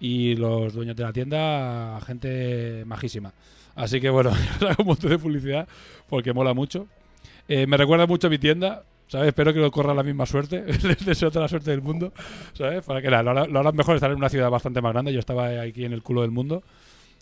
Y 0.01 0.35
los 0.35 0.75
dueños 0.75 0.97
de 0.97 1.05
la 1.05 1.13
tienda, 1.13 2.01
gente 2.05 2.83
majísima. 2.85 3.33
Así 3.77 4.01
que 4.01 4.11
bueno, 4.11 4.31
hago 4.61 4.75
un 4.79 4.87
montón 4.87 5.11
de 5.11 5.19
publicidad 5.19 5.69
porque 6.09 6.33
mola 6.33 6.55
mucho. 6.55 6.87
Eh, 7.49 7.67
me 7.67 7.77
recuerda 7.77 8.07
mucho 8.07 8.27
a 8.27 8.31
mi 8.31 8.39
tienda, 8.39 8.83
¿sabes? 9.07 9.29
Espero 9.29 9.53
que 9.53 9.61
lo 9.61 9.71
corra 9.71 9.95
la 9.95 10.03
misma 10.03 10.27
suerte. 10.27 10.65
Les 10.83 11.05
deseo 11.05 11.31
toda 11.31 11.43
la 11.43 11.49
suerte 11.49 11.71
del 11.71 11.83
mundo, 11.83 12.13
¿sabes? 12.55 12.85
Para 12.85 13.01
que 13.01 13.11
lo, 13.11 13.17
harán 13.17 13.77
mejor 13.77 13.95
estar 13.95 14.11
en 14.11 14.17
una 14.17 14.29
ciudad 14.29 14.51
bastante 14.51 14.81
más 14.81 14.93
grande. 14.93 15.13
Yo 15.13 15.21
estaba 15.21 15.61
aquí 15.61 15.85
en 15.85 15.93
el 15.93 16.03
culo 16.03 16.23
del 16.23 16.31
mundo 16.31 16.63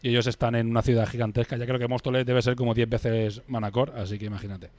y 0.00 0.10
ellos 0.10 0.26
están 0.26 0.54
en 0.54 0.70
una 0.70 0.82
ciudad 0.82 1.06
gigantesca. 1.08 1.56
Ya 1.56 1.66
creo 1.66 1.78
que 1.78 1.88
Móstoles 1.88 2.24
debe 2.24 2.40
ser 2.40 2.56
como 2.56 2.72
10 2.72 2.88
veces 2.88 3.42
Manacor, 3.48 3.92
así 3.96 4.18
que 4.18 4.26
imagínate. 4.26 4.70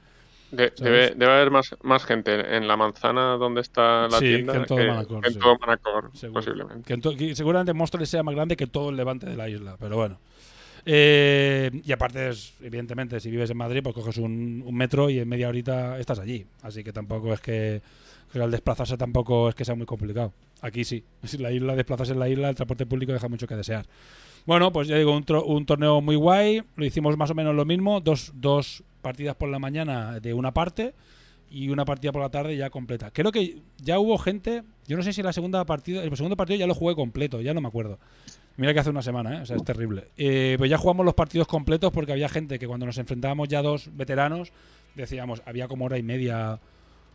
De, 0.50 0.72
debe, 0.78 1.10
debe, 1.16 1.32
haber 1.32 1.50
más, 1.50 1.74
más 1.82 2.04
gente 2.04 2.56
en 2.56 2.68
la 2.68 2.76
manzana 2.76 3.36
donde 3.36 3.60
está 3.60 4.06
la 4.06 4.18
sí, 4.18 4.26
tienda 4.26 4.52
que 4.52 4.58
en 4.60 4.66
todo 4.66 4.78
que, 4.78 4.86
Manacor, 4.86 5.20
que 5.20 5.26
en 5.26 5.34
sí. 5.34 5.40
todo 5.40 5.58
Manacor, 5.58 6.10
Seguro. 6.14 6.40
posiblemente. 6.40 6.84
Que 6.86 6.94
en 6.94 7.00
to- 7.00 7.16
que 7.16 7.34
seguramente 7.34 7.72
Móstoles 7.72 8.08
sea 8.08 8.22
más 8.22 8.34
grande 8.34 8.56
que 8.56 8.68
todo 8.68 8.90
el 8.90 8.96
levante 8.96 9.26
de 9.26 9.36
la 9.36 9.48
isla, 9.48 9.76
pero 9.80 9.96
bueno. 9.96 10.18
Eh, 10.88 11.70
y 11.84 11.90
aparte, 11.92 12.28
es, 12.28 12.54
evidentemente, 12.62 13.18
si 13.18 13.28
vives 13.30 13.50
en 13.50 13.56
Madrid, 13.56 13.80
pues 13.82 13.94
coges 13.94 14.18
un, 14.18 14.62
un 14.64 14.74
metro 14.74 15.10
y 15.10 15.18
en 15.18 15.28
media 15.28 15.48
horita 15.48 15.98
estás 15.98 16.20
allí. 16.20 16.46
Así 16.62 16.84
que 16.84 16.92
tampoco 16.92 17.32
es 17.32 17.40
que, 17.40 17.82
que 18.32 18.40
al 18.40 18.50
desplazarse 18.52 18.96
tampoco 18.96 19.48
es 19.48 19.54
que 19.56 19.64
sea 19.64 19.74
muy 19.74 19.86
complicado. 19.86 20.32
Aquí 20.60 20.84
sí. 20.84 21.02
Si 21.24 21.38
la 21.38 21.50
isla, 21.50 21.74
desplazarse 21.74 22.12
en 22.12 22.20
la 22.20 22.28
isla, 22.28 22.48
el 22.48 22.54
transporte 22.54 22.86
público 22.86 23.12
deja 23.12 23.28
mucho 23.28 23.46
que 23.48 23.56
desear. 23.56 23.84
Bueno, 24.46 24.72
pues 24.72 24.86
ya 24.86 24.96
digo, 24.96 25.14
un, 25.16 25.24
tro- 25.24 25.44
un 25.44 25.66
torneo 25.66 26.00
muy 26.00 26.14
guay. 26.14 26.62
Lo 26.76 26.84
hicimos 26.84 27.16
más 27.16 27.30
o 27.30 27.34
menos 27.34 27.54
lo 27.54 27.64
mismo. 27.64 28.00
Dos, 28.00 28.32
dos 28.36 28.84
partidas 29.02 29.34
por 29.34 29.48
la 29.48 29.58
mañana 29.58 30.20
de 30.20 30.34
una 30.34 30.54
parte 30.54 30.94
y 31.50 31.68
una 31.68 31.84
partida 31.84 32.12
por 32.12 32.22
la 32.22 32.28
tarde 32.30 32.56
ya 32.56 32.70
completa. 32.70 33.10
Creo 33.10 33.32
que 33.32 33.58
ya 33.78 33.98
hubo 33.98 34.18
gente. 34.18 34.62
Yo 34.86 34.96
no 34.96 35.02
sé 35.02 35.12
si 35.12 35.20
la 35.24 35.32
segunda 35.32 35.64
partida. 35.66 36.04
El 36.04 36.16
segundo 36.16 36.36
partido 36.36 36.60
ya 36.60 36.68
lo 36.68 36.74
jugué 36.76 36.94
completo, 36.94 37.40
ya 37.40 37.54
no 37.54 37.60
me 37.60 37.66
acuerdo. 37.66 37.98
Mira 38.56 38.72
que 38.72 38.80
hace 38.80 38.90
una 38.90 39.02
semana, 39.02 39.38
¿eh? 39.38 39.40
O 39.42 39.46
sea, 39.46 39.56
es 39.56 39.64
terrible. 39.64 40.08
Eh, 40.16 40.54
pues 40.58 40.70
ya 40.70 40.78
jugamos 40.78 41.04
los 41.04 41.14
partidos 41.14 41.46
completos 41.46 41.92
porque 41.92 42.12
había 42.12 42.28
gente 42.28 42.58
que 42.58 42.66
cuando 42.66 42.86
nos 42.86 42.96
enfrentábamos 42.98 43.48
ya 43.48 43.60
dos 43.60 43.90
veteranos, 43.94 44.50
decíamos, 44.94 45.42
había 45.44 45.68
como 45.68 45.84
hora 45.84 45.98
y 45.98 46.02
media 46.02 46.58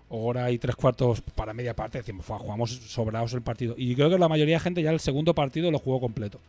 o 0.10 0.26
hora 0.26 0.52
y 0.52 0.60
tres 0.60 0.76
cuartos 0.76 1.22
para 1.22 1.54
media 1.54 1.76
parte, 1.76 2.00
decimos, 2.00 2.26
"Fua, 2.26 2.38
jugamos 2.38 2.72
sobrados 2.72 3.34
el 3.34 3.42
partido. 3.42 3.74
Y 3.78 3.96
creo 3.96 4.10
que 4.10 4.20
la 4.20 4.28
mayoría 4.28 4.58
de 4.58 4.60
gente 4.60 4.84
ya 4.84 4.92
el 4.92 5.00
segundo 5.00 5.34
partido 5.34 5.72
lo 5.72 5.80
jugó 5.80 6.00
completo. 6.00 6.40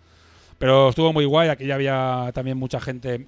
Pero 0.59 0.90
estuvo 0.90 1.12
muy 1.12 1.24
guay, 1.24 1.49
aquí 1.49 1.66
ya 1.66 1.76
había 1.76 2.30
también 2.34 2.59
mucha 2.59 2.80
gente 2.80 3.26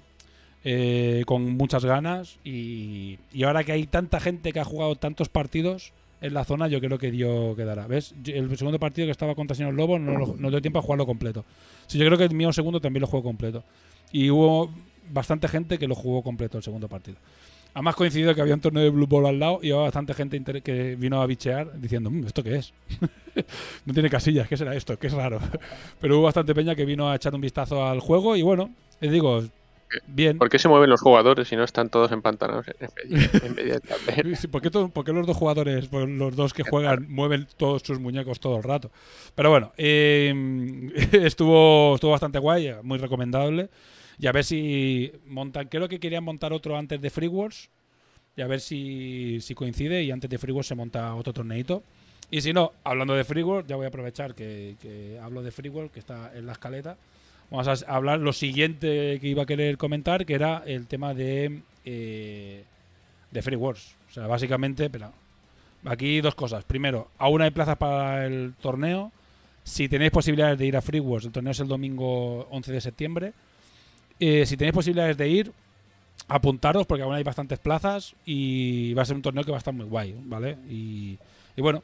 eh, 0.63 1.23
con 1.25 1.51
muchas 1.57 1.85
ganas 1.85 2.37
y, 2.43 3.17
y 3.33 3.43
ahora 3.43 3.63
que 3.63 3.71
hay 3.71 3.85
tanta 3.87 4.19
gente 4.19 4.51
que 4.51 4.59
ha 4.59 4.65
jugado 4.65 4.95
tantos 4.95 5.29
partidos 5.29 5.93
en 6.21 6.33
la 6.33 6.43
zona, 6.43 6.67
yo 6.67 6.79
creo 6.79 6.97
que 6.97 7.11
dio 7.11 7.55
quedará. 7.55 7.87
¿Ves? 7.87 8.15
El 8.25 8.55
segundo 8.57 8.79
partido 8.79 9.07
que 9.07 9.11
estaba 9.11 9.35
contra 9.35 9.55
Señor 9.55 9.73
Lobo 9.73 9.99
no, 9.99 10.35
no 10.37 10.49
dio 10.49 10.61
tiempo 10.61 10.79
a 10.79 10.81
jugarlo 10.81 11.05
completo. 11.05 11.45
Sí, 11.87 11.97
yo 11.97 12.05
creo 12.05 12.17
que 12.17 12.23
el 12.25 12.33
mío 12.33 12.51
segundo 12.53 12.79
también 12.79 13.01
lo 13.01 13.07
jugó 13.07 13.23
completo. 13.23 13.63
Y 14.11 14.29
hubo 14.29 14.71
bastante 15.11 15.47
gente 15.47 15.77
que 15.77 15.87
lo 15.87 15.95
jugó 15.95 16.23
completo 16.23 16.57
el 16.57 16.63
segundo 16.63 16.87
partido. 16.87 17.17
Además 17.73 17.95
coincidido 17.95 18.33
que 18.33 18.39
había 18.39 18.53
un 18.53 18.61
torneo 18.61 18.83
de 18.83 18.89
Blue 18.89 19.05
Ball 19.05 19.25
al 19.25 19.37
lado 19.37 19.59
y 19.61 19.69
había 19.71 19.83
bastante 19.83 20.13
gente 20.13 20.61
que 20.61 20.95
vino 20.95 21.21
a 21.21 21.25
bichear 21.25 21.77
diciendo, 21.79 22.09
"Mm, 22.09 22.25
¿esto 22.25 22.41
qué 22.41 22.55
es? 22.55 22.73
no 23.85 23.93
tiene 23.93 24.09
casillas, 24.09 24.47
¿qué 24.47 24.55
será 24.55 24.73
esto? 24.75 24.97
¿Qué 24.97 25.07
es 25.07 25.13
raro? 25.13 25.39
Pero 25.99 26.15
hubo 26.15 26.23
bastante 26.23 26.55
peña 26.55 26.73
que 26.73 26.85
vino 26.85 27.09
a 27.09 27.15
echar 27.17 27.35
un 27.35 27.41
vistazo 27.41 27.85
al 27.85 27.99
juego 27.99 28.37
y 28.37 28.41
bueno, 28.43 28.69
les 29.01 29.11
digo, 29.11 29.43
bien. 30.07 30.37
¿Por 30.37 30.49
qué 30.49 30.59
se 30.59 30.67
mueven 30.67 30.89
los 30.89 31.01
jugadores 31.01 31.47
si 31.47 31.55
no 31.55 31.63
están 31.63 31.89
todos 31.89 32.11
empantanados 32.11 32.65
en 32.67 33.19
en 33.43 33.55
media 33.55 33.79
¿Por 34.51 34.61
qué, 34.61 34.69
to- 34.69 34.89
por 34.89 35.05
qué 35.05 35.13
los 35.13 35.25
dos 35.27 35.37
jugadores, 35.37 35.91
los 35.91 36.35
dos 36.35 36.53
que 36.53 36.63
juegan, 36.63 37.05
mueven 37.09 37.47
todos 37.57 37.81
sus 37.83 37.99
muñecos 37.99 38.39
todo 38.39 38.57
el 38.57 38.63
rato? 38.63 38.91
Pero 39.35 39.49
bueno, 39.49 39.71
eh, 39.77 40.33
estuvo, 41.11 41.95
estuvo 41.95 42.11
bastante 42.11 42.39
guay, 42.39 42.71
muy 42.83 42.97
recomendable. 42.97 43.69
Y 44.17 44.27
a 44.27 44.31
ver 44.31 44.45
si 44.45 45.11
montan. 45.27 45.67
Creo 45.67 45.89
que 45.89 45.99
querían 45.99 46.23
montar 46.23 46.53
otro 46.53 46.77
antes 46.77 47.01
de 47.01 47.09
Free 47.09 47.27
Wars. 47.27 47.69
Y 48.37 48.41
a 48.41 48.47
ver 48.47 48.59
si, 48.61 49.39
si 49.41 49.53
coincide. 49.55 50.03
Y 50.03 50.11
antes 50.11 50.29
de 50.29 50.37
Free 50.37 50.53
Wars 50.53 50.67
se 50.67 50.75
monta 50.75 51.13
otro 51.15 51.33
torneito. 51.33 51.83
Y 52.31 52.41
si 52.41 52.53
no, 52.53 52.71
hablando 52.83 53.13
de 53.13 53.23
Free 53.23 53.43
Wars, 53.43 53.67
ya 53.67 53.75
voy 53.75 53.85
a 53.85 53.89
aprovechar 53.89 54.33
que, 54.33 54.75
que 54.81 55.19
hablo 55.21 55.43
de 55.43 55.51
Free 55.51 55.69
Wars, 55.69 55.91
que 55.91 55.99
está 55.99 56.31
en 56.35 56.45
la 56.45 56.53
escaleta. 56.53 56.97
Vamos 57.51 57.83
a 57.83 57.93
hablar 57.93 58.19
lo 58.19 58.33
siguiente 58.33 59.19
que 59.19 59.27
iba 59.27 59.43
a 59.43 59.45
querer 59.45 59.77
comentar, 59.77 60.25
que 60.25 60.33
era 60.33 60.63
el 60.65 60.87
tema 60.87 61.13
de. 61.13 61.61
eh, 61.85 62.63
de 63.31 63.41
Free 63.41 63.55
Wars. 63.57 63.95
O 64.09 64.13
sea, 64.13 64.27
básicamente, 64.27 64.89
pero 64.89 65.11
aquí 65.85 66.21
dos 66.21 66.35
cosas. 66.35 66.63
Primero, 66.63 67.09
aún 67.17 67.41
hay 67.41 67.51
plazas 67.51 67.77
para 67.77 68.25
el 68.25 68.53
torneo. 68.61 69.11
Si 69.63 69.89
tenéis 69.89 70.11
posibilidades 70.11 70.57
de 70.57 70.65
ir 70.65 70.77
a 70.77 70.81
Free 70.81 70.99
Wars, 70.99 71.25
el 71.25 71.31
torneo 71.31 71.51
es 71.51 71.59
el 71.59 71.67
domingo 71.67 72.47
11 72.49 72.71
de 72.71 72.81
septiembre. 72.81 73.33
Eh, 74.19 74.45
si 74.45 74.55
tenéis 74.57 74.73
posibilidades 74.73 75.17
de 75.17 75.27
ir, 75.27 75.51
apuntaros 76.27 76.85
porque 76.87 77.03
aún 77.03 77.13
hay 77.13 77.23
bastantes 77.23 77.59
plazas 77.59 78.15
y 78.25 78.93
va 78.93 79.01
a 79.01 79.05
ser 79.05 79.15
un 79.17 79.21
torneo 79.21 79.43
que 79.43 79.51
va 79.51 79.57
a 79.57 79.59
estar 79.59 79.73
muy 79.73 79.85
guay, 79.85 80.15
¿vale? 80.23 80.57
Y, 80.69 81.17
y 81.57 81.61
bueno, 81.61 81.83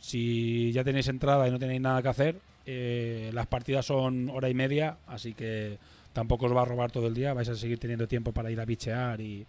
si 0.00 0.72
ya 0.72 0.82
tenéis 0.82 1.06
entrada 1.08 1.46
y 1.46 1.50
no 1.50 1.58
tenéis 1.58 1.80
nada 1.80 2.02
que 2.02 2.08
hacer, 2.08 2.36
eh, 2.66 3.30
las 3.32 3.46
partidas 3.46 3.86
son 3.86 4.30
hora 4.30 4.48
y 4.48 4.54
media, 4.54 4.96
así 5.06 5.34
que 5.34 5.78
tampoco 6.12 6.46
os 6.46 6.54
va 6.54 6.62
a 6.62 6.64
robar 6.64 6.90
todo 6.90 7.06
el 7.06 7.14
día, 7.14 7.34
vais 7.34 7.48
a 7.48 7.54
seguir 7.54 7.78
teniendo 7.78 8.06
tiempo 8.06 8.32
para 8.32 8.50
ir 8.50 8.60
a 8.60 8.64
bichear 8.64 9.20
y, 9.20 9.46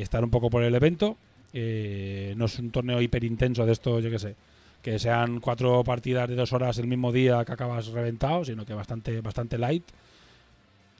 estar 0.00 0.24
un 0.24 0.30
poco 0.30 0.50
por 0.50 0.62
el 0.62 0.74
evento. 0.74 1.16
Eh, 1.52 2.34
no 2.36 2.46
es 2.46 2.58
un 2.58 2.70
torneo 2.70 3.00
hiper 3.00 3.24
intenso 3.24 3.64
de 3.64 3.72
esto, 3.72 4.00
yo 4.00 4.10
qué 4.10 4.18
sé, 4.18 4.34
que 4.82 4.98
sean 4.98 5.40
cuatro 5.40 5.84
partidas 5.84 6.28
de 6.28 6.34
dos 6.34 6.52
horas 6.52 6.78
el 6.78 6.86
mismo 6.86 7.12
día 7.12 7.44
que 7.44 7.52
acabas 7.52 7.88
reventado, 7.88 8.44
sino 8.44 8.64
que 8.64 8.74
bastante, 8.74 9.20
bastante 9.20 9.58
light. 9.58 9.84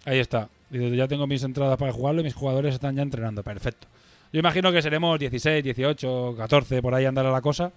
Ahí 0.04 0.18
está. 0.18 0.48
Ya 0.70 1.08
tengo 1.08 1.26
mis 1.26 1.42
entradas 1.42 1.76
para 1.76 1.92
jugarlo 1.92 2.20
y 2.20 2.24
mis 2.24 2.34
jugadores 2.34 2.74
están 2.74 2.96
ya 2.96 3.02
entrenando. 3.02 3.42
Perfecto. 3.42 3.86
Yo 4.32 4.38
imagino 4.38 4.70
que 4.70 4.80
seremos 4.80 5.18
16, 5.18 5.64
18, 5.64 6.34
14, 6.36 6.82
por 6.82 6.94
ahí 6.94 7.04
andará 7.04 7.30
la 7.32 7.40
cosa. 7.40 7.72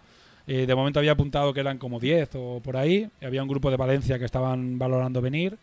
Eh, 0.46 0.66
de 0.66 0.76
momento 0.76 1.00
había 1.00 1.14
apuntado 1.14 1.54
que 1.54 1.62
eran 1.62 1.78
como 1.78 2.00
10 2.00 2.30
o 2.36 2.60
por 2.64 2.78
ahí. 2.78 3.10
Había 3.22 3.42
un 3.42 3.50
grupo 3.50 3.72
de 3.72 3.78
Valencia 3.78 4.20
que 4.20 4.26
estaban 4.26 4.78
valorando 4.78 5.22
venir. 5.22 5.58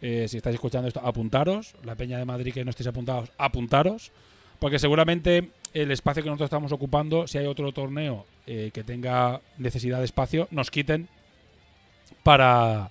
Eh, 0.00 0.26
si 0.28 0.38
estáis 0.38 0.54
escuchando 0.54 0.88
esto, 0.88 1.00
apuntaros. 1.00 1.74
La 1.84 1.94
Peña 1.94 2.18
de 2.18 2.24
Madrid 2.24 2.52
que 2.52 2.64
no 2.64 2.70
estéis 2.70 2.88
apuntados, 2.88 3.30
apuntaros. 3.38 4.12
Porque 4.58 4.78
seguramente 4.78 5.50
el 5.74 5.90
espacio 5.90 6.22
que 6.22 6.30
nosotros 6.30 6.46
estamos 6.46 6.72
ocupando, 6.72 7.26
si 7.26 7.36
hay 7.38 7.46
otro 7.46 7.72
torneo 7.72 8.24
eh, 8.46 8.70
que 8.72 8.82
tenga 8.84 9.40
necesidad 9.58 9.98
de 9.98 10.06
espacio, 10.06 10.48
nos 10.50 10.70
quiten 10.70 11.08
para 12.22 12.90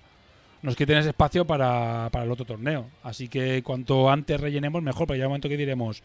nos 0.62 0.74
quiten 0.74 0.98
ese 0.98 1.10
espacio 1.10 1.44
para, 1.44 2.08
para 2.10 2.24
el 2.24 2.30
otro 2.30 2.44
torneo. 2.44 2.86
Así 3.02 3.28
que 3.28 3.62
cuanto 3.62 4.10
antes 4.10 4.40
rellenemos, 4.40 4.82
mejor, 4.82 5.06
porque 5.06 5.18
ya 5.18 5.26
un 5.26 5.30
momento 5.30 5.48
que 5.48 5.56
diremos, 5.56 6.02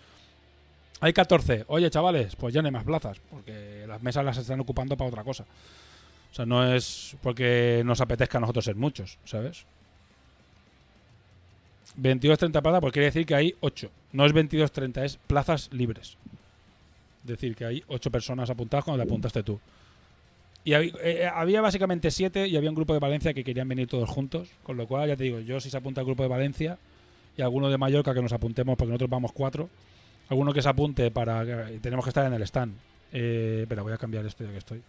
hay 1.02 1.14
14, 1.14 1.66
oye 1.68 1.90
chavales, 1.90 2.36
pues 2.36 2.54
ya 2.54 2.62
no 2.62 2.68
hay 2.68 2.72
más 2.72 2.84
plazas, 2.84 3.20
porque 3.30 3.86
las 3.88 4.02
mesas 4.04 4.24
las 4.24 4.38
están 4.38 4.60
ocupando 4.60 4.96
para 4.96 5.10
otra 5.10 5.24
cosa. 5.24 5.44
O 6.32 6.34
sea, 6.34 6.46
no 6.46 6.64
es 6.74 7.18
porque 7.22 7.82
nos 7.84 8.00
apetezca 8.00 8.38
a 8.38 8.42
nosotros 8.42 8.64
ser 8.64 8.76
muchos, 8.76 9.18
¿sabes? 9.26 9.66
22-30 12.00 12.62
plazas, 12.62 12.82
pues 12.82 12.94
quiere 12.94 13.08
decir 13.08 13.26
que 13.26 13.36
hay 13.36 13.56
8. 13.60 13.90
No 14.14 14.26
es 14.26 14.34
22-30, 14.34 15.04
es 15.04 15.18
plazas 15.18 15.70
libres. 15.74 16.18
Es 17.24 17.28
decir, 17.28 17.56
que 17.56 17.66
hay 17.66 17.84
8 17.88 18.12
personas 18.12 18.50
apuntadas 18.50 18.86
cuando 18.86 19.04
te 19.04 19.10
apuntaste 19.10 19.44
tú. 19.44 19.60
Y 20.64 20.74
había, 20.74 20.94
eh, 21.04 21.28
había 21.28 21.62
básicamente 21.62 22.12
7 22.12 22.48
y 22.48 22.56
había 22.56 22.70
un 22.70 22.76
grupo 22.76 22.94
de 22.94 23.00
Valencia 23.00 23.34
que 23.34 23.44
querían 23.44 23.68
venir 23.68 23.88
todos 23.88 24.08
juntos. 24.08 24.50
Con 24.64 24.78
lo 24.78 24.88
cual, 24.88 25.10
ya 25.10 25.18
te 25.18 25.24
digo, 25.24 25.40
yo 25.40 25.60
si 25.60 25.70
se 25.70 25.78
apunta 25.78 26.02
el 26.02 26.06
grupo 26.06 26.24
de 26.24 26.30
Valencia 26.30 26.78
y 27.36 27.42
alguno 27.42 27.70
de 27.70 27.78
Mallorca 27.78 28.14
que 28.14 28.22
nos 28.22 28.32
apuntemos, 28.32 28.78
porque 28.78 28.90
nosotros 28.90 29.10
vamos 29.10 29.32
4. 29.34 29.68
Alguno 30.32 30.54
que 30.54 30.62
se 30.62 30.70
apunte 30.70 31.12
para. 31.12 31.46
que- 31.46 31.80
tenemos 31.80 32.06
que 32.06 32.10
estar 32.10 32.26
en 32.26 32.32
el 32.32 32.42
stand. 32.44 32.74
Eh, 33.12 33.60
espera, 33.64 33.82
voy 33.82 33.92
a 33.92 33.98
cambiar 33.98 34.26
esto 34.26 34.46
ya 34.46 34.52
que 34.52 34.60
estoy. 34.60 34.82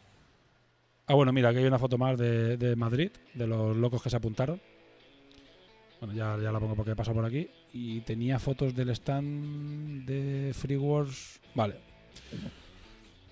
Ah, 1.08 1.14
bueno, 1.14 1.32
mira, 1.32 1.48
aquí 1.48 1.58
hay 1.58 1.64
una 1.66 1.80
foto 1.80 1.98
más 1.98 2.16
de, 2.16 2.74
Madrid, 2.76 3.10
de 3.34 3.46
los 3.48 3.76
locos 3.76 4.00
que 4.00 4.08
se 4.08 4.16
apuntaron. 4.16 4.60
Bueno, 6.00 6.14
ya, 6.14 6.38
ya 6.40 6.52
la 6.52 6.60
pongo 6.60 6.76
porque 6.76 6.92
he 6.92 6.96
pasado 6.96 7.16
por 7.16 7.24
aquí. 7.24 7.50
Y 7.72 8.02
tenía 8.02 8.38
fotos 8.38 8.72
del 8.76 8.90
stand 8.90 10.06
de 10.06 10.52
Free 10.54 10.76
Wars. 10.76 11.40
Vale. 11.56 11.74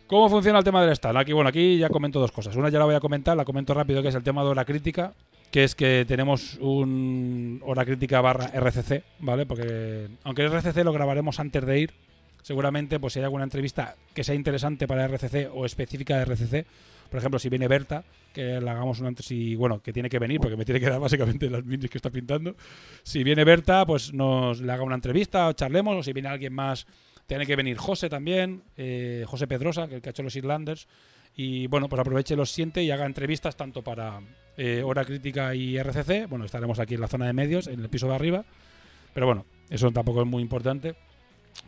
¿Cómo 0.09 0.29
funciona 0.29 0.59
el 0.59 0.65
tema 0.65 0.83
del 0.83 0.91
stand? 0.91 1.17
Aquí, 1.17 1.33
bueno, 1.33 1.49
aquí 1.49 1.79
ya 1.79 1.91
comento 1.91 2.19
dos 2.19 2.33
cosas. 2.33 2.57
Una 2.57 2.71
ya 2.71 2.81
la 2.81 2.87
voy 2.87 2.97
a 2.97 3.01
comentar, 3.01 3.37
la 3.37 3.45
comento 3.45 3.73
rápido, 3.73 4.03
que 4.03 4.09
es 4.09 4.15
el 4.17 4.25
tema 4.25 4.43
de 4.43 4.49
hora 4.49 4.65
crítica, 4.65 5.15
que 5.51 5.65
es 5.65 5.75
que 5.75 6.05
tenemos 6.07 6.59
un 6.61 7.61
hora 7.65 7.85
crítica 7.85 8.21
barra 8.21 8.47
RCC, 8.47 9.03
¿vale? 9.19 9.47
Porque 9.47 10.09
aunque 10.25 10.43
el 10.43 10.53
RCC 10.53 10.85
lo 10.85 10.93
grabaremos 10.93 11.41
antes 11.41 11.65
de 11.67 11.81
ir, 11.81 11.95
seguramente 12.43 13.01
pues 13.01 13.13
si 13.13 13.19
hay 13.19 13.25
alguna 13.25 13.45
entrevista 13.45 13.97
que 14.15 14.25
sea 14.25 14.35
interesante 14.35 14.87
para 14.87 15.07
RCC 15.07 15.51
o 15.53 15.67
específica 15.67 16.17
de 16.17 16.25
RCC, 16.25 16.67
por 17.11 17.19
ejemplo, 17.19 17.41
si 17.41 17.49
viene 17.49 17.67
Berta, 17.67 18.05
que 18.33 18.61
le 18.61 18.71
hagamos 18.71 19.01
una 19.01 19.13
si 19.19 19.57
bueno, 19.57 19.83
que 19.83 19.93
tiene 19.93 20.09
que 20.09 20.21
venir 20.21 20.41
porque 20.41 20.57
me 20.57 20.65
tiene 20.65 20.79
que 20.79 20.89
dar 20.89 21.01
básicamente 21.01 21.51
las 21.51 21.65
minis 21.65 21.91
que 21.91 21.99
está 21.99 22.11
pintando. 22.11 22.55
Si 23.03 23.25
viene 23.25 23.43
Berta, 23.43 23.85
pues 23.85 24.13
nos 24.13 24.61
le 24.61 24.73
haga 24.73 24.85
una 24.85 24.95
entrevista 24.95 25.49
o 25.49 25.53
charlemos 25.53 25.97
o 25.97 26.03
si 26.05 26.13
viene 26.13 26.29
alguien 26.29 26.55
más 26.55 26.87
tiene 27.31 27.47
que 27.47 27.55
venir 27.55 27.77
José 27.77 28.09
también, 28.09 28.65
eh, 28.77 29.25
José 29.25 29.47
Pedrosa, 29.47 29.87
que 29.87 29.97
el 29.97 30.03
ha 30.05 30.11
hecho 30.11 30.25
los 30.25 30.35
Irlanders. 30.35 30.89
Y 31.37 31.67
bueno, 31.69 31.89
pues 31.89 32.01
aproveche, 32.01 32.37
los 32.37 32.51
siente 32.51 32.83
y 32.83 32.91
haga 32.91 33.07
entrevistas 33.07 33.57
tanto 33.57 33.83
para 33.83 34.21
eh, 34.57 34.83
Hora 34.85 35.05
Crítica 35.05 35.55
y 35.55 35.77
RCC. 35.79 36.29
Bueno, 36.29 36.45
estaremos 36.45 36.79
aquí 36.79 36.95
en 36.95 37.01
la 37.01 37.09
zona 37.09 37.27
de 37.27 37.33
medios, 37.33 37.67
en 37.67 37.81
el 37.81 37.89
piso 37.89 38.09
de 38.09 38.15
arriba. 38.15 38.45
Pero 39.15 39.27
bueno, 39.27 39.47
eso 39.71 39.91
tampoco 39.91 40.23
es 40.23 40.27
muy 40.29 40.43
importante. 40.43 40.95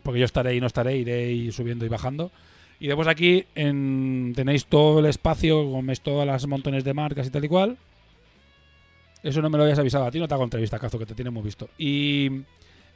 Porque 0.03 0.19
yo 0.19 0.25
estaré 0.25 0.55
y 0.55 0.61
no 0.61 0.67
estaré, 0.67 0.97
iré 0.97 1.31
y 1.31 1.51
subiendo 1.51 1.85
y 1.85 1.89
bajando. 1.89 2.31
Y 2.79 2.87
después 2.87 3.07
aquí 3.07 3.45
en- 3.55 4.33
tenéis 4.35 4.65
todo 4.65 4.99
el 4.99 5.05
espacio, 5.05 5.63
como 5.63 5.83
veis 5.83 6.01
todas 6.01 6.27
las 6.27 6.45
montones 6.47 6.83
de 6.83 6.93
marcas 6.93 7.27
y 7.27 7.29
tal 7.31 7.45
y 7.45 7.47
cual. 7.47 7.77
Eso 9.23 9.41
no 9.41 9.49
me 9.49 9.57
lo 9.57 9.63
habías 9.63 9.79
avisado. 9.79 10.05
A 10.05 10.11
ti 10.11 10.19
no 10.19 10.27
te 10.27 10.33
hago 10.33 10.43
entrevista, 10.43 10.79
Cazo, 10.79 10.99
que 10.99 11.05
te 11.05 11.15
tenemos 11.15 11.43
visto. 11.43 11.69
Y 11.77 12.41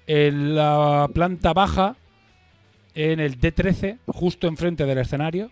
en 0.06 0.56
la 0.56 1.10
planta 1.14 1.54
baja, 1.54 1.96
en 2.94 3.20
el 3.20 3.40
D13, 3.40 3.98
justo 4.08 4.48
enfrente 4.48 4.86
del 4.86 4.98
escenario, 4.98 5.52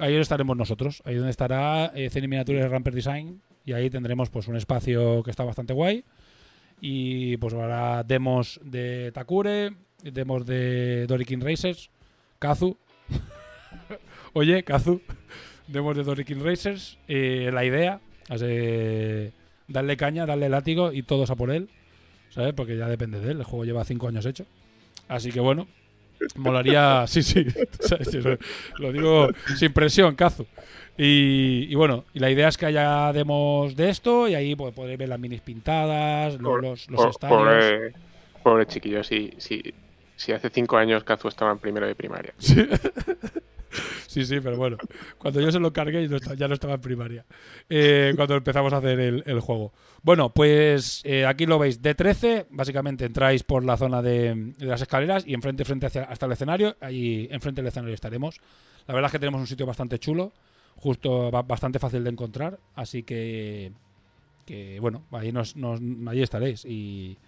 ahí 0.00 0.16
estaremos 0.16 0.56
nosotros. 0.56 1.02
Ahí 1.04 1.14
donde 1.14 1.30
estará 1.30 1.92
eh, 1.94 2.10
Cine 2.10 2.28
Miniatures 2.28 2.70
Ramper 2.70 2.94
Design. 2.94 3.40
Y 3.64 3.72
ahí 3.72 3.90
tendremos 3.90 4.30
pues 4.30 4.48
un 4.48 4.56
espacio 4.56 5.22
que 5.22 5.30
está 5.30 5.44
bastante 5.44 5.72
guay. 5.72 6.04
Y 6.80 7.36
pues 7.36 7.54
habrá 7.54 8.02
demos 8.04 8.58
de 8.64 9.12
Takure, 9.12 9.72
demos 10.02 10.46
de 10.46 11.06
Dorikin 11.06 11.40
Racers, 11.42 11.90
Kazu. 12.38 12.78
Oye, 14.32 14.62
Kazu, 14.62 15.02
demos 15.68 15.96
de 15.96 16.04
Dorikin 16.04 16.42
Racers. 16.42 16.98
eh, 17.06 17.50
la 17.52 17.64
idea 17.64 18.00
eh, 18.42 19.32
darle 19.68 19.96
caña, 19.96 20.26
darle 20.26 20.48
látigo 20.48 20.92
y 20.92 21.02
todos 21.02 21.30
a 21.30 21.36
por 21.36 21.50
él. 21.50 21.68
¿Sabes? 22.30 22.54
Porque 22.54 22.76
ya 22.76 22.88
depende 22.88 23.20
de 23.20 23.32
él. 23.32 23.38
El 23.38 23.44
juego 23.44 23.64
lleva 23.64 23.84
cinco 23.84 24.06
años 24.08 24.24
hecho. 24.24 24.46
Así 25.08 25.32
que 25.32 25.40
bueno, 25.40 25.66
molaría. 26.36 27.04
Sí, 27.06 27.22
sí. 27.22 27.44
Lo 28.78 28.92
digo 28.92 29.28
sin 29.56 29.72
presión, 29.72 30.14
Kazu. 30.14 30.46
Y, 30.98 31.66
y 31.70 31.74
bueno, 31.76 32.04
y 32.12 32.18
la 32.18 32.30
idea 32.30 32.48
es 32.48 32.58
que 32.58 32.66
haya 32.66 33.12
demos 33.12 33.74
de 33.74 33.88
esto 33.88 34.28
y 34.28 34.34
ahí 34.34 34.54
pues, 34.54 34.74
podréis 34.74 34.98
ver 34.98 35.08
las 35.08 35.18
minis 35.18 35.40
pintadas, 35.40 36.36
Por- 36.36 36.62
los, 36.62 36.88
los 36.90 37.00
Por- 37.00 37.10
estadios. 37.10 37.38
Pobre, 37.38 37.92
pobre 38.42 38.66
chiquillo, 38.66 39.02
si, 39.02 39.32
si, 39.38 39.62
si 40.16 40.32
hace 40.32 40.50
cinco 40.50 40.76
años 40.76 41.02
Kazu 41.04 41.28
estaba 41.28 41.52
en 41.52 41.58
primero 41.58 41.86
de 41.86 41.94
primaria. 41.94 42.34
Sí. 42.38 42.66
sí, 44.06 44.24
sí, 44.24 44.40
pero 44.40 44.56
bueno. 44.56 44.76
Cuando 45.18 45.40
yo 45.40 45.50
se 45.52 45.58
lo 45.60 45.72
cargué 45.72 46.08
ya 46.36 46.48
no 46.48 46.54
estaba 46.54 46.74
en 46.74 46.80
primaria. 46.80 47.24
Eh, 47.68 48.12
cuando 48.16 48.34
empezamos 48.36 48.72
a 48.72 48.78
hacer 48.78 48.98
el, 49.00 49.22
el 49.26 49.40
juego. 49.40 49.72
Bueno, 50.02 50.30
pues 50.30 51.02
eh, 51.04 51.26
aquí 51.26 51.46
lo 51.46 51.58
veis. 51.58 51.80
D13, 51.82 52.46
básicamente 52.50 53.04
entráis 53.04 53.42
por 53.42 53.64
la 53.64 53.76
zona 53.76 54.02
de, 54.02 54.52
de 54.58 54.66
las 54.66 54.80
escaleras 54.82 55.24
y 55.26 55.34
enfrente, 55.34 55.64
frente 55.64 55.86
hacia, 55.86 56.04
hasta 56.04 56.26
el 56.26 56.32
escenario. 56.32 56.76
Ahí 56.80 57.28
enfrente 57.30 57.60
del 57.60 57.68
escenario 57.68 57.94
estaremos. 57.94 58.40
La 58.86 58.94
verdad 58.94 59.08
es 59.08 59.12
que 59.12 59.18
tenemos 59.18 59.40
un 59.40 59.46
sitio 59.46 59.66
bastante 59.66 59.98
chulo. 59.98 60.32
Justo 60.76 61.30
ba- 61.30 61.42
bastante 61.42 61.78
fácil 61.78 62.02
de 62.04 62.10
encontrar. 62.10 62.58
Así 62.74 63.02
que, 63.02 63.72
que 64.46 64.80
bueno, 64.80 65.04
ahí, 65.12 65.30
nos, 65.32 65.54
nos- 65.56 65.80
ahí 66.08 66.22
estaréis. 66.22 66.64
Y, 66.64 67.18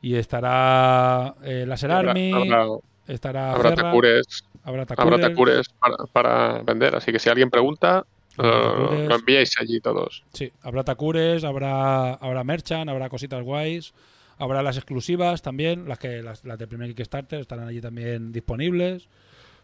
y 0.00 0.14
estará 0.14 1.34
eh, 1.42 1.64
Laser 1.66 1.90
Habrá, 1.90 2.10
Army, 2.10 2.32
habrá, 2.32 2.66
estará 3.08 3.52
habrá 3.52 3.70
Ferra, 3.70 3.82
Takures, 3.90 4.44
habrá 4.64 4.86
Takures. 4.86 5.68
Para, 5.78 5.96
para 6.12 6.62
vender, 6.62 6.94
así 6.94 7.12
que 7.12 7.18
si 7.18 7.28
alguien 7.28 7.50
pregunta, 7.50 8.04
Habrá 8.36 9.08
lo, 9.08 9.14
enviáis 9.14 9.60
allí 9.60 9.80
todos. 9.80 10.24
Sí, 10.32 10.52
habrá 10.62 10.84
Takures, 10.84 11.44
habrá, 11.44 12.14
habrá 12.14 12.44
Merchant, 12.44 12.88
habrá 12.88 13.08
cositas 13.08 13.42
guays, 13.42 13.92
habrá 14.38 14.62
las 14.62 14.76
exclusivas 14.76 15.42
también, 15.42 15.88
las 15.88 15.98
que 15.98 16.22
las, 16.22 16.44
las 16.44 16.58
del 16.58 16.68
primer 16.68 16.94
Kickstarter 16.94 17.40
estarán 17.40 17.68
allí 17.68 17.80
también 17.80 18.32
disponibles. 18.32 19.08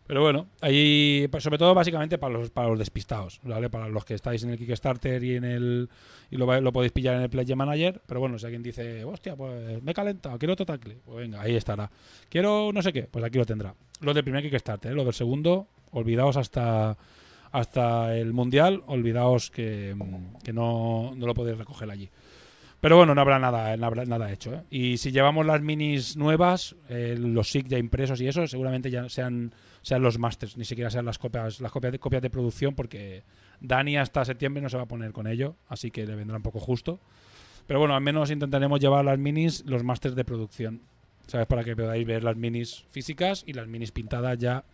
Pero 0.09 0.23
bueno, 0.23 0.47
ahí 0.63 1.29
pues, 1.31 1.45
sobre 1.45 1.59
todo 1.59 1.75
básicamente 1.75 2.17
para 2.17 2.33
los 2.33 2.49
para 2.49 2.69
los 2.69 2.79
despistados, 2.79 3.41
¿vale? 3.43 3.69
Para 3.69 3.91
los 3.91 4.07
que 4.07 4.15
estáis 4.15 4.43
en 4.43 4.49
el 4.49 4.57
Kickstarter 4.57 5.23
y 5.23 5.37
en 5.37 5.45
el 5.45 5.91
y 6.31 6.39
lo, 6.39 6.61
lo 6.63 6.73
podéis 6.73 6.93
pillar 6.93 7.17
en 7.17 7.23
el 7.23 7.29
Play 7.29 7.45
Manager, 7.55 8.01
pero 8.07 8.19
bueno, 8.19 8.39
si 8.39 8.47
alguien 8.47 8.63
dice, 8.63 9.05
"Hostia, 9.05 9.37
pues 9.37 9.83
me 9.83 9.91
he 9.91 9.95
calentado, 9.95 10.39
quiero 10.39 10.55
otro 10.55 10.65
tackle", 10.65 10.97
pues 11.05 11.19
venga, 11.19 11.43
ahí 11.43 11.57
estará. 11.57 11.91
Quiero 12.31 12.73
no 12.73 12.81
sé 12.81 12.91
qué, 12.91 13.03
pues 13.03 13.23
aquí 13.23 13.37
lo 13.37 13.45
tendrá. 13.45 13.75
Lo 14.01 14.15
del 14.15 14.25
primer 14.25 14.43
Kickstarter, 14.43 14.93
¿eh? 14.93 14.95
lo 14.95 15.05
del 15.05 15.13
segundo, 15.13 15.69
olvidaos 15.91 16.39
hasta 16.39 16.97
hasta 17.53 18.17
el 18.17 18.33
mundial, 18.33 18.83
olvidaos 18.87 19.51
que, 19.51 19.95
que 20.43 20.55
no, 20.55 21.13
no 21.17 21.27
lo 21.27 21.35
podéis 21.35 21.59
recoger 21.59 21.91
allí. 21.91 22.09
Pero 22.81 22.97
bueno, 22.97 23.15
no 23.15 23.21
habrá 23.21 23.39
nada, 23.41 23.77
no 23.77 23.87
habrá 23.87 24.05
nada 24.05 24.31
hecho. 24.31 24.55
¿eh? 24.55 24.63
Y 24.71 24.99
si 24.99 25.11
llevamos 25.11 25.45
las 25.45 25.61
minis 25.61 26.17
nuevas, 26.17 26.77
eh, 26.89 27.17
los 27.19 27.51
SIG 27.51 27.67
ya 27.67 27.79
impresos 27.79 28.21
y 28.21 28.29
eso, 28.29 28.47
seguramente 28.47 28.91
ya 28.91 29.09
sean, 29.09 29.53
sean 29.83 30.03
los 30.03 30.19
masters, 30.19 30.57
ni 30.57 30.65
siquiera 30.65 30.91
sean 30.91 31.05
las 31.05 31.19
copias, 31.19 31.61
las 31.61 31.73
copias 31.73 31.93
de, 31.93 31.99
copias 31.99 32.23
de 32.23 32.31
producción, 32.31 32.75
porque 32.75 33.25
Dani 33.61 33.97
hasta 33.97 34.25
septiembre 34.25 34.63
no 34.63 34.69
se 34.69 34.77
va 34.77 34.85
a 34.85 34.89
poner 34.89 35.13
con 35.13 35.27
ello, 35.27 35.57
así 35.69 35.91
que 35.91 36.07
le 36.07 36.15
vendrá 36.15 36.37
un 36.37 36.43
poco 36.43 36.61
justo. 36.61 37.01
Pero 37.67 37.81
bueno, 37.81 37.97
al 37.97 38.01
menos 38.01 38.31
intentaremos 38.31 38.79
llevar 38.79 39.05
las 39.05 39.19
minis, 39.19 39.65
los 39.67 39.83
masters 39.83 40.15
de 40.15 40.25
producción, 40.25 40.83
¿sabes? 41.27 41.49
Para 41.49 41.65
que 41.65 41.75
podáis 41.75 42.07
ver 42.07 42.23
las 42.23 42.37
minis 42.37 42.85
físicas 42.93 43.43
y 43.45 43.55
las 43.55 43.67
minis 43.67 43.91
pintadas 43.91 44.39
ya. 44.39 44.65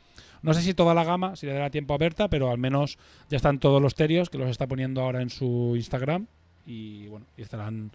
No 0.43 0.53
sé 0.53 0.61
si 0.61 0.75
toda 0.75 0.93
la 0.93 1.05
gama, 1.05 1.37
si 1.37 1.47
le 1.47 1.55
dará 1.55 1.71
tiempo 1.71 1.95
a 1.95 1.99
Berta, 1.99 2.29
pero 2.29 2.51
al 2.51 2.59
menos 2.59 2.99
ya 3.31 3.37
están 3.37 3.59
todos 3.59 3.81
los 3.81 3.95
terios, 3.95 4.29
que 4.29 4.37
los 4.37 4.51
está 4.51 4.69
poniendo 4.69 5.01
ahora 5.01 5.23
en 5.23 5.31
su 5.31 5.73
Instagram. 5.75 6.29
Y 6.67 7.07
bueno, 7.09 7.27
y 7.37 7.43
estarán, 7.43 7.91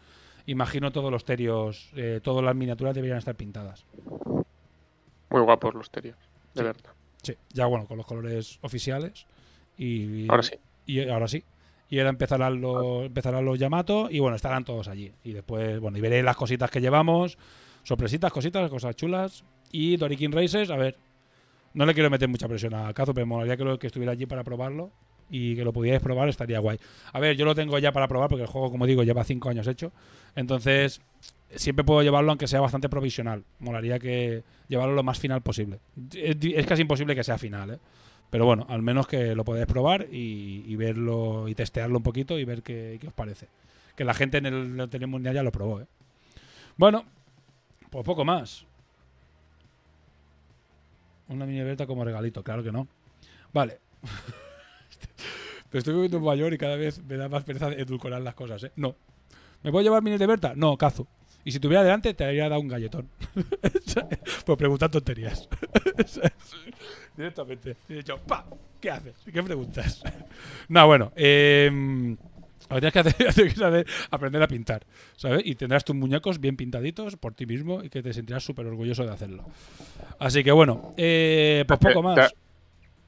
imagino 0.46 0.92
todos 0.92 1.12
los 1.12 1.26
terios, 1.26 1.90
eh, 1.96 2.20
todas 2.24 2.44
las 2.44 2.56
miniaturas 2.56 2.94
deberían 2.96 3.18
estar 3.20 3.36
pintadas. 3.36 3.86
Muy 5.30 5.42
guapos 5.42 5.74
los 5.76 5.90
terios, 5.92 6.18
de 6.54 6.62
Sí. 6.62 6.64
verdad. 6.64 6.92
Sí, 7.22 7.36
ya 7.54 7.66
bueno, 7.66 7.86
con 7.86 7.98
los 7.98 8.06
colores 8.06 8.60
oficiales. 8.62 9.26
Y, 9.78 10.30
Ahora 10.30 10.44
sí. 10.44 10.56
Y 10.86 11.08
ahora 11.10 11.28
sí. 11.28 11.44
Y 11.90 11.98
ahora 12.00 12.10
empezarán 12.10 12.62
los, 12.62 13.06
empezarán 13.06 13.46
los 13.46 13.58
Yamato 13.60 14.08
y 14.12 14.20
bueno, 14.20 14.36
estarán 14.36 14.64
todos 14.64 14.88
allí. 14.88 15.12
Y 15.24 15.34
después, 15.34 15.80
bueno, 15.80 15.98
y 15.98 16.02
veréis 16.02 16.24
las 16.24 16.36
cositas 16.38 16.70
que 16.70 16.82
llevamos. 16.82 17.38
Sorpresitas, 17.84 18.32
cositas, 18.32 18.70
cosas 18.70 18.96
chulas. 18.96 19.44
Y 19.72 19.98
Dorikin 19.98 20.32
Races, 20.32 20.70
a 20.70 20.78
ver. 20.78 20.96
No 21.74 21.86
le 21.86 21.94
quiero 21.94 22.10
meter 22.10 22.28
mucha 22.28 22.48
presión 22.48 22.74
a 22.74 22.94
Kazu, 22.94 23.14
pero 23.14 23.26
me 23.28 23.30
molaría 23.36 23.58
que, 23.58 23.64
lo- 23.64 23.78
que 23.80 23.88
estuviera 23.88 24.12
allí 24.14 24.26
para 24.26 24.44
probarlo. 24.44 24.92
Y 25.30 25.56
que 25.56 25.64
lo 25.64 25.74
pudierais 25.74 26.02
probar, 26.02 26.30
estaría 26.30 26.60
guay. 26.60 26.80
A 27.14 27.20
ver, 27.20 27.36
yo 27.36 27.46
lo 27.46 27.54
tengo 27.54 27.78
ya 27.78 27.92
para 27.92 28.08
probar 28.08 28.30
porque 28.30 28.44
el 28.44 28.48
juego, 28.48 28.72
como 28.72 28.86
digo, 28.86 29.04
lleva 29.04 29.24
5 29.24 29.50
años 29.50 29.68
hecho. 29.68 29.92
Entonces, 30.36 31.02
siempre 31.56 31.84
puedo 31.84 32.02
llevarlo 32.02 32.32
aunque 32.32 32.48
sea 32.48 32.62
bastante 32.62 32.90
provisional. 32.90 33.44
Molaría 33.60 34.00
que 34.00 34.44
llevarlo 34.68 34.96
lo 34.96 35.04
más 35.04 35.20
final 35.20 35.42
posible. 35.42 35.80
Es, 36.14 36.66
casi 36.66 36.82
imposible 36.82 37.16
que 37.16 37.24
sea 37.24 37.38
final, 37.38 37.72
¿eh? 37.72 37.80
Pero 38.30 38.46
bueno, 38.46 38.68
al 38.70 38.84
menos 38.84 39.08
que 39.08 39.34
lo 39.34 39.44
podáis 39.44 39.66
probar 39.66 40.06
y, 40.12 40.76
verlo 40.76 41.48
y 41.48 41.56
testearlo 41.56 41.98
un 41.98 42.04
poquito 42.04 42.38
y 42.38 42.46
ver 42.46 42.62
qué, 42.62 42.98
qué 43.02 43.08
os 43.08 43.14
parece. 43.14 43.48
Que 43.96 44.04
la 44.04 44.14
gente 44.14 44.38
en 44.38 44.46
el 44.46 44.78
Lotería 44.78 45.08
Mundial 45.08 45.34
ya 45.34 45.44
lo 45.44 45.52
probó, 45.52 45.82
¿eh? 45.82 45.88
Bueno, 46.78 47.06
pues 47.90 48.06
poco 48.06 48.24
más. 48.24 48.66
Una 51.28 51.46
mini 51.46 51.62
beta 51.62 51.86
como 51.86 52.06
regalito, 52.06 52.44
claro 52.44 52.64
que 52.64 52.72
no. 52.72 52.88
Vale. 53.52 53.80
Te 55.70 55.78
estoy 55.78 55.94
viendo 55.94 56.18
un 56.18 56.24
mayor 56.24 56.54
y 56.54 56.58
cada 56.58 56.76
vez 56.76 57.04
me 57.04 57.16
da 57.16 57.30
más 57.30 57.44
pereza 57.44 57.72
edulcorar 57.72 58.22
las 58.22 58.34
cosas, 58.34 58.64
¿eh? 58.64 58.72
No. 58.76 58.96
¿Me 59.62 59.72
puedo 59.72 59.84
llevar 59.84 60.02
mini 60.02 60.18
de 60.18 60.26
Berta? 60.26 60.54
No, 60.56 60.78
cazo. 60.78 61.08
Y 61.44 61.52
si 61.52 61.60
tuviera 61.60 61.84
delante, 61.84 62.14
te 62.14 62.26
habría 62.26 62.50
dado 62.50 62.62
un 62.62 62.68
galletón. 62.68 63.10
Por 64.46 64.58
preguntar 64.58 64.90
tonterías. 64.90 65.48
Directamente. 67.18 67.76
Y 67.88 67.94
he 67.94 67.96
dicho, 67.98 68.18
¡pa! 68.18 68.46
¿Qué 68.80 68.90
haces? 68.90 69.16
¿Qué 69.32 69.44
preguntas? 69.44 70.02
no, 70.70 70.88
bueno. 70.88 71.12
Eh, 71.16 71.70
lo 72.70 72.76
que 72.76 72.92
tienes 72.92 72.94
que 72.94 73.28
hacer, 73.28 73.56
saber 73.56 73.88
aprender 74.12 74.44
a 74.44 74.48
pintar, 74.48 74.86
¿sabes? 75.16 75.42
Y 75.44 75.56
tendrás 75.56 75.84
tus 75.84 75.96
muñecos 75.96 76.40
bien 76.40 76.56
pintaditos 76.56 77.16
por 77.16 77.34
ti 77.34 77.48
mismo 77.48 77.84
y 77.84 77.90
que 77.90 78.04
te 78.04 78.14
sentirás 78.14 78.44
súper 78.44 78.68
orgulloso 78.68 79.04
de 79.04 79.12
hacerlo. 79.12 79.46
Así 80.20 80.44
que 80.44 80.52
bueno, 80.52 80.94
eh, 80.96 81.64
pues 81.68 81.80
poco 81.80 82.04
más. 82.04 82.32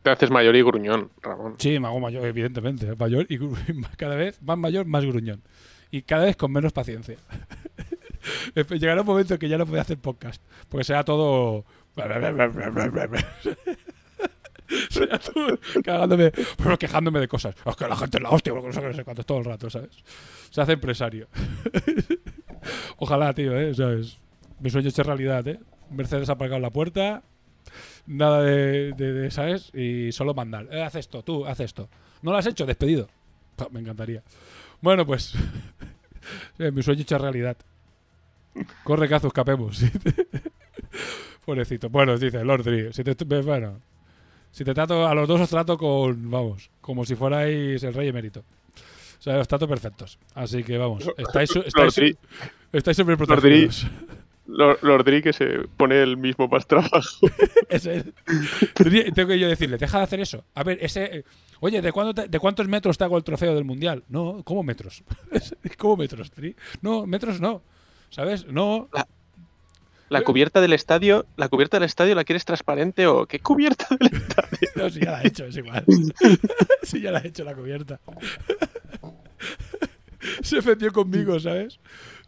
Te, 0.02 0.10
haces 0.10 0.32
mayor 0.32 0.56
y 0.56 0.64
gruñón, 0.64 1.12
Ramón. 1.22 1.56
Sí, 1.58 1.80
me 1.80 1.88
hago 1.88 2.00
mayor, 2.00 2.26
evidentemente. 2.26 2.96
Mayor 2.96 3.26
y 3.30 3.38
cada 3.98 4.16
vez 4.16 4.42
más 4.42 4.58
mayor, 4.58 4.86
más 4.86 5.06
gruñón. 5.06 5.42
Y 5.92 6.02
cada 6.04 6.26
vez 6.26 6.36
con 6.36 6.52
menos 6.52 6.74
paciencia. 6.74 7.18
Llegará 8.70 9.02
un 9.02 9.08
momento 9.08 9.34
en 9.34 9.40
que 9.40 9.50
ya 9.50 9.58
no 9.58 9.66
puede 9.66 9.82
hacer 9.82 9.98
podcast. 9.98 10.42
Porque 10.70 10.84
será 10.84 11.04
todo. 11.04 11.66
será 14.90 15.20
todo 15.20 15.60
cagándome, 15.84 16.32
quejándome 16.80 17.20
de 17.20 17.28
cosas. 17.28 17.56
Es 17.66 17.76
que 17.76 17.88
la 17.88 17.96
gente 17.96 18.18
es 18.18 18.24
la 18.24 18.30
hostia, 18.30 18.54
porque 18.54 18.68
no 18.68 18.74
sé 18.74 18.80
qué, 18.82 18.88
no 18.88 18.94
sé 18.94 19.04
cuánto, 19.04 19.24
todo 19.24 19.40
el 19.40 19.46
rato, 19.46 19.70
¿sabes? 19.70 19.92
Se 20.50 20.62
hace 20.62 20.74
empresario. 20.74 21.28
Ojalá, 22.98 23.34
tío, 23.34 23.58
¿eh? 23.58 23.74
¿Sabes? 23.74 24.20
Mi 24.60 24.70
sueño 24.70 24.88
es 24.90 24.98
realidad, 24.98 25.48
¿eh? 25.48 25.60
Mercedes 25.90 26.30
aparcado 26.30 26.62
la 26.62 26.70
puerta, 26.70 27.24
nada 28.08 28.42
de, 28.44 28.94
de- 28.94 29.14
de, 29.14 29.32
¿sabes? 29.32 29.72
Y 29.74 30.12
solo 30.12 30.34
mandar. 30.34 30.68
Eh, 30.72 30.82
haz 30.84 30.96
esto, 30.96 31.24
tú, 31.24 31.46
haz 31.46 31.60
esto. 31.60 31.90
¿No 32.22 32.32
lo 32.32 32.38
has 32.38 32.46
hecho? 32.46 32.66
Despedido. 32.66 33.08
Me 33.72 33.80
encantaría. 33.80 34.24
Bueno, 34.82 35.06
pues. 35.06 35.34
eh, 36.60 36.72
mi 36.72 36.82
sueño 36.84 37.02
hecho 37.02 37.18
realidad. 37.18 37.58
Corre, 38.84 39.08
cazo, 39.08 39.28
escapemos. 39.28 39.82
Pobrecito. 41.46 41.90
Bueno, 41.90 42.18
dice 42.18 42.44
Lord 42.44 42.64
Dri. 42.64 42.94
Si 42.94 43.04
te, 43.04 43.14
bueno, 43.42 43.80
si 44.52 44.64
te 44.64 44.74
trato, 44.74 45.08
a 45.08 45.16
los 45.16 45.28
dos 45.28 45.42
os 45.42 45.50
trato 45.50 45.78
con, 45.78 46.30
vamos, 46.30 46.70
como 46.82 47.06
si 47.06 47.16
fuerais 47.16 47.82
el 47.84 47.94
rey 47.94 48.10
emérito. 48.10 48.42
O 49.20 49.22
sea, 49.24 49.38
os 49.40 49.48
trato 49.48 49.68
perfectos. 49.68 50.18
Así 50.36 50.64
que 50.64 50.78
vamos, 50.78 51.04
estáis, 51.18 51.56
estáis, 51.56 51.96
Dri- 51.98 52.18
estáis 52.74 52.98
súper 52.98 53.18
protegidos. 53.18 53.84
Lord, 53.84 54.21
Lord 54.52 55.04
Dri 55.06 55.22
que 55.22 55.34
se 55.34 55.60
pone 55.78 56.02
el 56.02 56.18
mismo 56.18 56.48
más 56.48 56.68
trabajo. 56.68 57.28
Es. 57.70 57.84
Tengo 57.84 59.28
que 59.30 59.40
yo 59.40 59.48
decirle, 59.48 59.78
deja 59.78 59.98
de 60.00 60.04
hacer 60.04 60.20
eso. 60.20 60.44
A 60.56 60.64
ver, 60.64 60.78
ese. 60.82 61.04
eh, 61.18 61.24
Oye, 61.62 61.82
¿de, 61.82 61.92
cuándo 61.92 62.14
te- 62.14 62.28
¿de 62.28 62.40
cuántos 62.40 62.68
metros 62.68 62.98
te 62.98 63.04
hago 63.04 63.18
el 63.18 63.24
trofeo 63.24 63.54
del 63.56 63.64
mundial? 63.66 64.04
No, 64.10 64.42
¿cómo 64.44 64.64
metros? 64.64 65.04
¿Cómo 65.78 65.98
metros? 65.98 66.32
Tri? 66.32 66.56
No, 66.82 67.06
metros 67.06 67.40
no. 67.40 67.62
¿Sabes? 68.10 68.46
No. 68.48 68.90
La 70.10 70.24
cubierta 70.24 70.60
del 70.60 70.74
estadio, 70.74 71.26
la 71.38 71.48
cubierta 71.48 71.78
del 71.78 71.86
estadio 71.86 72.16
la 72.16 72.26
quieres 72.26 72.44
transparente 72.44 73.08
o 73.08 73.26
qué 73.28 73.40
cubierta 73.40 73.88
del 73.98 74.12
estadio. 74.14 74.50
No, 74.76 74.90
si 74.90 75.00
ya 75.02 75.12
la 75.12 75.22
he 75.22 75.28
hecho, 75.28 75.46
es 75.46 75.58
igual. 75.58 75.86
Si 76.84 77.02
ya 77.02 77.12
la 77.12 77.20
he 77.20 77.28
hecho 77.28 77.44
la 77.44 77.54
cubierta. 77.56 78.00
Se 80.42 80.60
ofendió 80.60 80.92
conmigo, 80.92 81.40
¿sabes? 81.40 81.80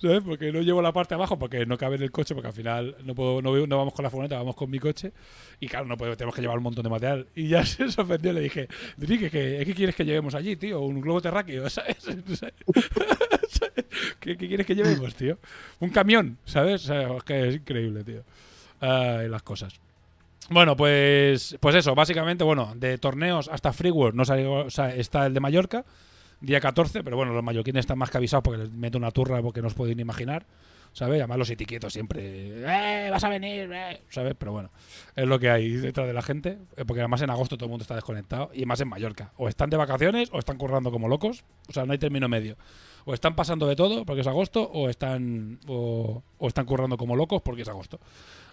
¿Sabes? 0.01 0.21
Porque 0.23 0.51
no 0.51 0.61
llevo 0.61 0.81
la 0.81 0.91
parte 0.91 1.13
abajo 1.13 1.39
porque 1.39 1.65
no 1.65 1.77
cabe 1.77 1.95
en 1.95 2.03
el 2.03 2.11
coche, 2.11 2.33
porque 2.33 2.47
al 2.47 2.53
final 2.53 2.95
no 3.03 3.15
puedo, 3.15 3.41
no, 3.41 3.67
no 3.67 3.77
vamos 3.77 3.93
con 3.93 4.03
la 4.03 4.09
furgoneta, 4.09 4.37
vamos 4.37 4.55
con 4.55 4.69
mi 4.69 4.79
coche. 4.79 5.13
Y 5.59 5.67
claro, 5.67 5.85
no 5.85 5.97
puedo, 5.97 6.17
tenemos 6.17 6.35
que 6.35 6.41
llevar 6.41 6.57
un 6.57 6.63
montón 6.63 6.83
de 6.83 6.89
material. 6.89 7.27
Y 7.35 7.47
ya 7.47 7.65
se 7.65 7.85
ofendió, 7.85 8.33
le 8.33 8.41
dije, 8.41 8.67
Dri, 8.97 9.17
¿qué, 9.17 9.29
qué, 9.29 9.73
quieres 9.75 9.95
que 9.95 10.05
llevemos 10.05 10.35
allí, 10.35 10.55
tío? 10.55 10.81
Un 10.81 11.01
globo 11.01 11.21
terráqueo, 11.21 11.69
¿sabes? 11.69 11.97
¿Qué, 14.19 14.37
qué 14.37 14.47
quieres 14.47 14.65
que 14.65 14.75
llevemos, 14.75 15.15
tío? 15.15 15.37
Un 15.79 15.89
camión, 15.89 16.37
¿sabes? 16.45 16.89
O 16.89 17.19
es 17.25 17.55
increíble, 17.55 18.03
tío. 18.03 18.23
Ay, 18.81 19.29
las 19.29 19.43
cosas. 19.43 19.79
Bueno, 20.49 20.75
pues, 20.75 21.57
pues 21.59 21.75
eso, 21.75 21.95
básicamente, 21.95 22.43
bueno, 22.43 22.73
de 22.75 22.97
torneos 22.97 23.49
hasta 23.49 23.71
Freeworld 23.71 24.15
no 24.15 24.25
salió, 24.25 24.67
está 24.67 25.25
el 25.25 25.33
de 25.33 25.39
Mallorca, 25.39 25.85
día 26.43 26.59
14, 26.59 27.03
pero 27.03 27.15
bueno, 27.15 27.33
los 27.33 27.43
mallorquines 27.43 27.79
están 27.79 27.97
más 27.97 28.09
que 28.11 28.17
avisados 28.17 28.43
porque 28.43 28.59
les 28.59 28.71
meto 28.71 28.97
una 28.97 29.11
turra 29.11 29.41
porque 29.41 29.61
no 29.61 29.67
os 29.67 29.73
podéis 29.73 29.95
ni 29.95 30.01
imaginar, 30.01 30.45
¿sabes? 30.91 31.19
Además 31.19 31.37
los 31.37 31.49
etiquetos 31.49 31.93
siempre, 31.93 32.21
¡eh, 32.65 33.09
vas 33.09 33.23
a 33.23 33.29
venir! 33.29 33.71
eh", 33.71 34.01
¿sabes? 34.09 34.35
Pero 34.37 34.51
bueno, 34.51 34.69
es 35.15 35.25
lo 35.25 35.39
que 35.39 35.49
hay 35.49 35.69
detrás 35.71 36.05
de 36.05 36.13
la 36.13 36.21
gente, 36.21 36.57
eh, 36.75 36.83
porque 36.85 36.99
además 36.99 37.21
en 37.21 37.29
agosto 37.29 37.55
todo 37.57 37.67
el 37.67 37.71
mundo 37.71 37.83
está 37.83 37.95
desconectado 37.95 38.51
y 38.53 38.65
más 38.65 38.81
en 38.81 38.89
Mallorca. 38.89 39.31
O 39.37 39.47
están 39.47 39.69
de 39.69 39.77
vacaciones 39.77 40.29
o 40.33 40.39
están 40.39 40.57
currando 40.57 40.91
como 40.91 41.07
locos, 41.07 41.45
o 41.69 41.73
sea, 41.73 41.85
no 41.85 41.93
hay 41.93 41.97
término 41.97 42.27
medio. 42.27 42.57
O 43.05 43.13
están 43.13 43.35
pasando 43.35 43.65
de 43.67 43.75
todo 43.75 44.05
porque 44.05 44.21
es 44.21 44.27
agosto 44.27 44.69
o 44.69 44.89
están, 44.89 45.59
o, 45.67 46.23
o 46.37 46.47
están 46.47 46.65
currando 46.65 46.97
como 46.97 47.15
locos 47.15 47.41
porque 47.41 47.61
es 47.61 47.69
agosto. 47.69 47.99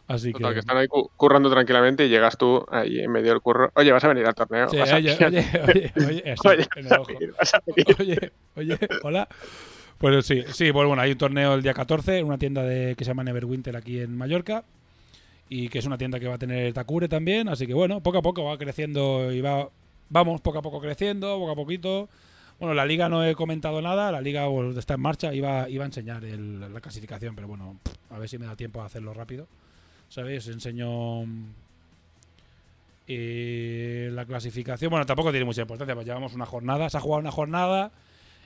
Así 0.07 0.33
Total, 0.33 0.51
que... 0.51 0.55
que 0.55 0.61
están 0.61 0.77
ahí 0.77 0.87
cu- 0.89 1.11
currando 1.17 1.51
tranquilamente 1.51 2.05
y 2.05 2.09
llegas 2.09 2.37
tú 2.37 2.65
ahí 2.71 2.99
en 3.01 3.11
medio 3.13 3.31
del 3.31 3.41
curro. 3.41 3.71
Oye, 3.75 3.93
vas 3.93 4.03
a 4.05 4.09
venir 4.09 4.27
al 4.27 4.35
torneo. 4.35 4.69
Sí, 4.69 4.77
vas 4.79 4.93
a 4.93 4.97
oye, 4.97 5.13
oye, 5.15 5.27
oye, 5.29 5.93
oye, 6.09 6.33
así, 6.33 6.49
Oye, 6.49 6.67
en 6.77 6.87
el 6.87 6.93
ojo. 6.93 7.13
venir. 7.13 7.35
Oye, 7.99 8.33
oye, 8.57 8.79
hola. 9.03 9.29
Pues 9.99 10.25
sí, 10.27 10.43
sí, 10.53 10.73
pues 10.73 10.87
bueno, 10.87 11.03
hay 11.03 11.13
un 11.13 11.19
torneo 11.19 11.55
el 11.55 11.63
día 11.63 11.75
14 11.75 12.19
en 12.19 12.27
una 12.27 12.39
tienda 12.39 12.63
de, 12.63 12.95
que 12.97 13.05
se 13.05 13.11
llama 13.11 13.23
Neverwinter 13.23 13.77
aquí 13.77 14.01
en 14.01 14.17
Mallorca 14.17 14.65
y 15.49 15.69
que 15.69 15.79
es 15.81 15.85
una 15.87 15.99
tienda 15.99 16.19
que 16.19 16.27
va 16.29 16.37
a 16.37 16.39
tener 16.39 16.73
Takure 16.73 17.07
también, 17.09 17.49
así 17.49 17.67
que 17.67 17.75
bueno, 17.75 18.01
poco 18.03 18.19
a 18.19 18.23
poco 18.23 18.45
va 18.45 18.57
creciendo 18.57 19.31
y 19.33 19.41
va, 19.43 19.69
vamos 20.09 20.41
poco 20.41 20.59
a 20.59 20.63
poco 20.63 20.81
creciendo, 20.81 21.37
poco 21.39 21.51
a 21.51 21.55
poquito. 21.57 22.09
Bueno, 22.59 22.73
la 22.75 22.87
liga 22.87 23.09
no 23.09 23.25
he 23.25 23.35
comentado 23.35 23.83
nada, 23.83 24.11
la 24.13 24.21
liga 24.21 24.49
pues, 24.49 24.77
está 24.77 24.95
en 24.95 25.01
marcha, 25.01 25.35
iba, 25.35 25.69
iba 25.69 25.85
a 25.85 25.87
enseñar 25.87 26.25
el- 26.25 26.61
la 26.73 26.81
clasificación, 26.81 27.35
pero 27.35 27.49
bueno, 27.49 27.79
a 28.11 28.19
ver 28.19 28.29
si 28.29 28.39
me 28.39 28.47
da 28.47 28.57
tiempo 28.57 28.81
a 28.81 28.87
hacerlo 28.87 29.13
rápido. 29.13 29.49
¿Sabéis? 30.11 30.47
Enseño 30.49 31.23
eh, 33.07 34.11
la 34.13 34.25
clasificación. 34.25 34.91
Bueno, 34.91 35.07
tampoco 35.07 35.31
tiene 35.31 35.45
mucha 35.47 35.63
importancia, 35.63 35.95
pues 35.95 36.07
llevamos 36.07 36.35
una 36.35 36.47
jornada, 36.47 36.91
se 36.91 36.97
ha 36.97 37.01
jugado 37.01 37.21
una 37.21 37.31
jornada. 37.33 37.91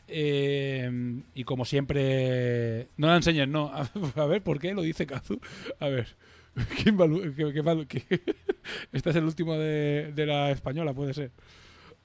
eh, 0.09 1.21
y 1.35 1.45
como 1.45 1.65
siempre, 1.65 2.89
no 2.97 3.07
la 3.09 3.17
enseñes, 3.17 3.49
no. 3.49 3.73
A, 4.17 4.27
ver, 4.27 4.43
¿por 4.43 4.59
qué 4.61 4.75
lo 4.75 4.83
dice 4.83 5.07
Kazu? 5.07 5.41
A 5.81 5.89
ver, 5.89 6.09
¿quién 6.83 6.97
qué- 6.97 7.53
qué 7.89 8.03
qué- 8.09 8.21
este 8.93 9.11
es 9.11 9.17
el 9.17 9.25
último 9.25 9.55
de, 9.59 10.13
de 10.15 10.27
la 10.27 10.51
española, 10.51 10.93
puede 10.95 11.15
ser. 11.15 11.31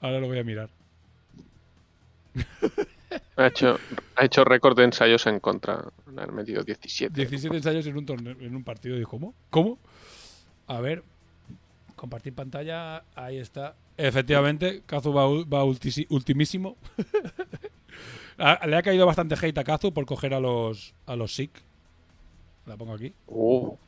Ahora 0.00 0.20
lo 0.20 0.26
voy 0.28 0.38
a 0.38 0.44
mirar. 0.44 0.70
Ha 3.36 3.46
hecho, 3.46 3.78
ha 4.16 4.24
hecho 4.24 4.44
récord 4.44 4.76
de 4.76 4.84
ensayos 4.84 5.26
en 5.26 5.40
contra. 5.40 5.84
Le 6.14 6.22
han 6.22 6.34
metido 6.34 6.62
17. 6.62 7.12
17 7.14 7.56
ensayos 7.56 7.86
en 7.86 7.96
un 7.96 8.06
torneo, 8.06 8.36
en 8.40 8.54
un 8.54 8.62
partido. 8.64 8.96
Digo, 8.96 9.08
¿cómo? 9.10 9.34
¿Cómo? 9.50 9.78
A 10.66 10.80
ver, 10.80 11.02
compartir 11.96 12.34
pantalla. 12.34 13.04
Ahí 13.14 13.38
está. 13.38 13.74
Efectivamente, 13.96 14.82
Kazu 14.86 15.12
va, 15.12 15.24
va 15.26 15.64
ultisi- 15.64 16.06
ultimísimo. 16.10 16.76
Le 18.66 18.76
ha 18.76 18.82
caído 18.82 19.04
bastante 19.04 19.34
hate 19.34 19.58
a 19.58 19.64
Kazu 19.64 19.92
por 19.92 20.06
coger 20.06 20.32
a 20.32 20.40
los 20.40 20.94
a 21.06 21.14
los 21.16 21.34
Sikh. 21.34 21.52
La 22.66 22.76
pongo 22.76 22.94
aquí. 22.94 23.12
Oh. 23.26 23.78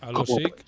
A 0.00 0.10
los 0.12 0.24
¿Cómo 0.28 0.38
Sikh. 0.38 0.64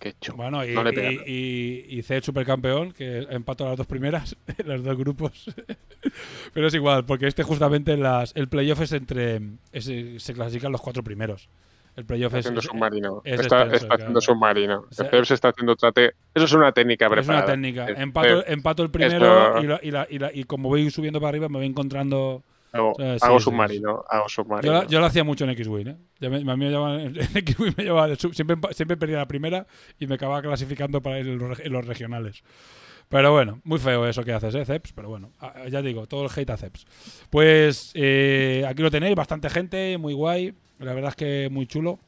Qué 0.00 0.14
chulo. 0.20 0.38
Bueno, 0.38 0.64
y, 0.64 0.72
No 0.74 0.82
y, 0.90 1.20
y, 1.26 1.98
y 1.98 2.02
Zed 2.02 2.24
supercampeón, 2.24 2.90
que 2.92 3.26
empató 3.30 3.66
las 3.68 3.76
dos 3.76 3.86
primeras, 3.86 4.34
los 4.64 4.82
dos 4.82 4.96
grupos. 4.98 5.54
Pero 6.54 6.66
es 6.66 6.74
igual, 6.74 7.04
porque 7.04 7.26
este 7.26 7.42
justamente 7.42 7.96
las, 7.96 8.32
el 8.34 8.48
playoff 8.48 8.80
es 8.80 8.92
entre. 8.92 9.40
es- 9.72 9.90
se 10.22 10.32
clasifican 10.34 10.72
los 10.72 10.80
cuatro 10.80 11.02
primeros. 11.04 11.48
El 11.96 12.04
playoff 12.06 12.32
Está 12.34 12.38
es, 12.38 12.46
haciendo 12.46 12.60
es- 12.60 12.66
submarino. 12.66 13.22
es 13.24 13.40
está 13.40 13.62
extenso, 13.62 13.84
está 13.84 13.94
haciendo 13.96 14.20
submarino. 14.20 14.86
sea, 14.90 15.04
El 15.04 15.10
Zeus 15.10 15.30
está 15.32 15.48
haciendo 15.48 15.76
trate. 15.76 16.14
Eso 16.34 16.44
es 16.46 16.52
una 16.52 16.72
técnica 16.72 17.06
es 17.06 17.10
preparada. 17.12 17.44
una 17.44 17.52
técnica. 17.52 17.88
Es- 17.90 17.98
Empato, 17.98 18.46
empato 18.46 18.82
el 18.82 18.90
primero 18.90 19.58
esto- 19.58 19.62
y, 19.62 19.66
la- 19.66 19.80
y, 19.82 19.90
la- 19.90 20.06
y, 20.08 20.18
la- 20.18 20.30
y 20.32 20.44
como 20.44 20.68
voy 20.70 20.90
subiendo 20.90 21.20
para 21.20 21.28
arriba 21.30 21.48
me 21.50 21.58
voy 21.58 21.66
encontrando. 21.66 22.42
Hago, 22.72 22.94
sí, 22.96 23.02
hago 23.20 23.38
sí, 23.38 23.44
submarino. 23.44 24.04
Hago 24.08 24.24
Yo, 24.24 24.28
submarino. 24.28 24.72
la- 24.72 24.86
yo 24.86 25.00
lo 25.00 25.06
hacía 25.06 25.24
mucho 25.24 25.44
en 25.44 25.50
X-Wing, 25.50 25.86
¿eh? 25.88 25.96
Ya 26.20 26.30
me- 26.30 26.36
a 26.38 26.56
mí 26.56 26.64
me 26.64 26.70
llevaban- 26.70 27.00
en 27.00 27.16
X-Wing 27.36 27.74
me 27.76 27.84
llevaba 27.84 28.08
de 28.08 28.16
sub- 28.16 28.34
siempre, 28.34 28.56
siempre 28.72 28.96
perdía 28.96 29.16
la 29.18 29.26
primera 29.28 29.66
y 29.98 30.06
me 30.06 30.14
acababa 30.16 30.42
clasificando 30.42 31.00
para 31.02 31.18
ir 31.20 31.28
en 31.28 31.38
los, 31.38 31.86
regionales. 31.86 32.42
Pero 33.08 33.32
bueno, 33.32 33.60
muy 33.64 33.78
feo 33.80 34.06
eso 34.06 34.22
que 34.22 34.32
haces, 34.32 34.54
¿eh, 34.54 34.64
Ceps? 34.64 34.92
Pero 34.92 35.08
bueno, 35.08 35.30
ya 35.68 35.82
digo, 35.82 36.06
todo 36.06 36.24
el 36.24 36.30
hate 36.34 36.50
a 36.50 36.56
Ceps. 36.56 36.86
Pues 37.28 37.90
eh, 37.94 38.64
aquí 38.68 38.82
lo 38.82 38.90
tenéis, 38.90 39.16
bastante 39.16 39.50
gente, 39.50 39.98
muy 39.98 40.14
guay. 40.14 40.54
La 40.78 40.94
verdad 40.94 41.10
es 41.10 41.16
que 41.16 41.48
muy 41.50 41.66
chulo. 41.66 41.98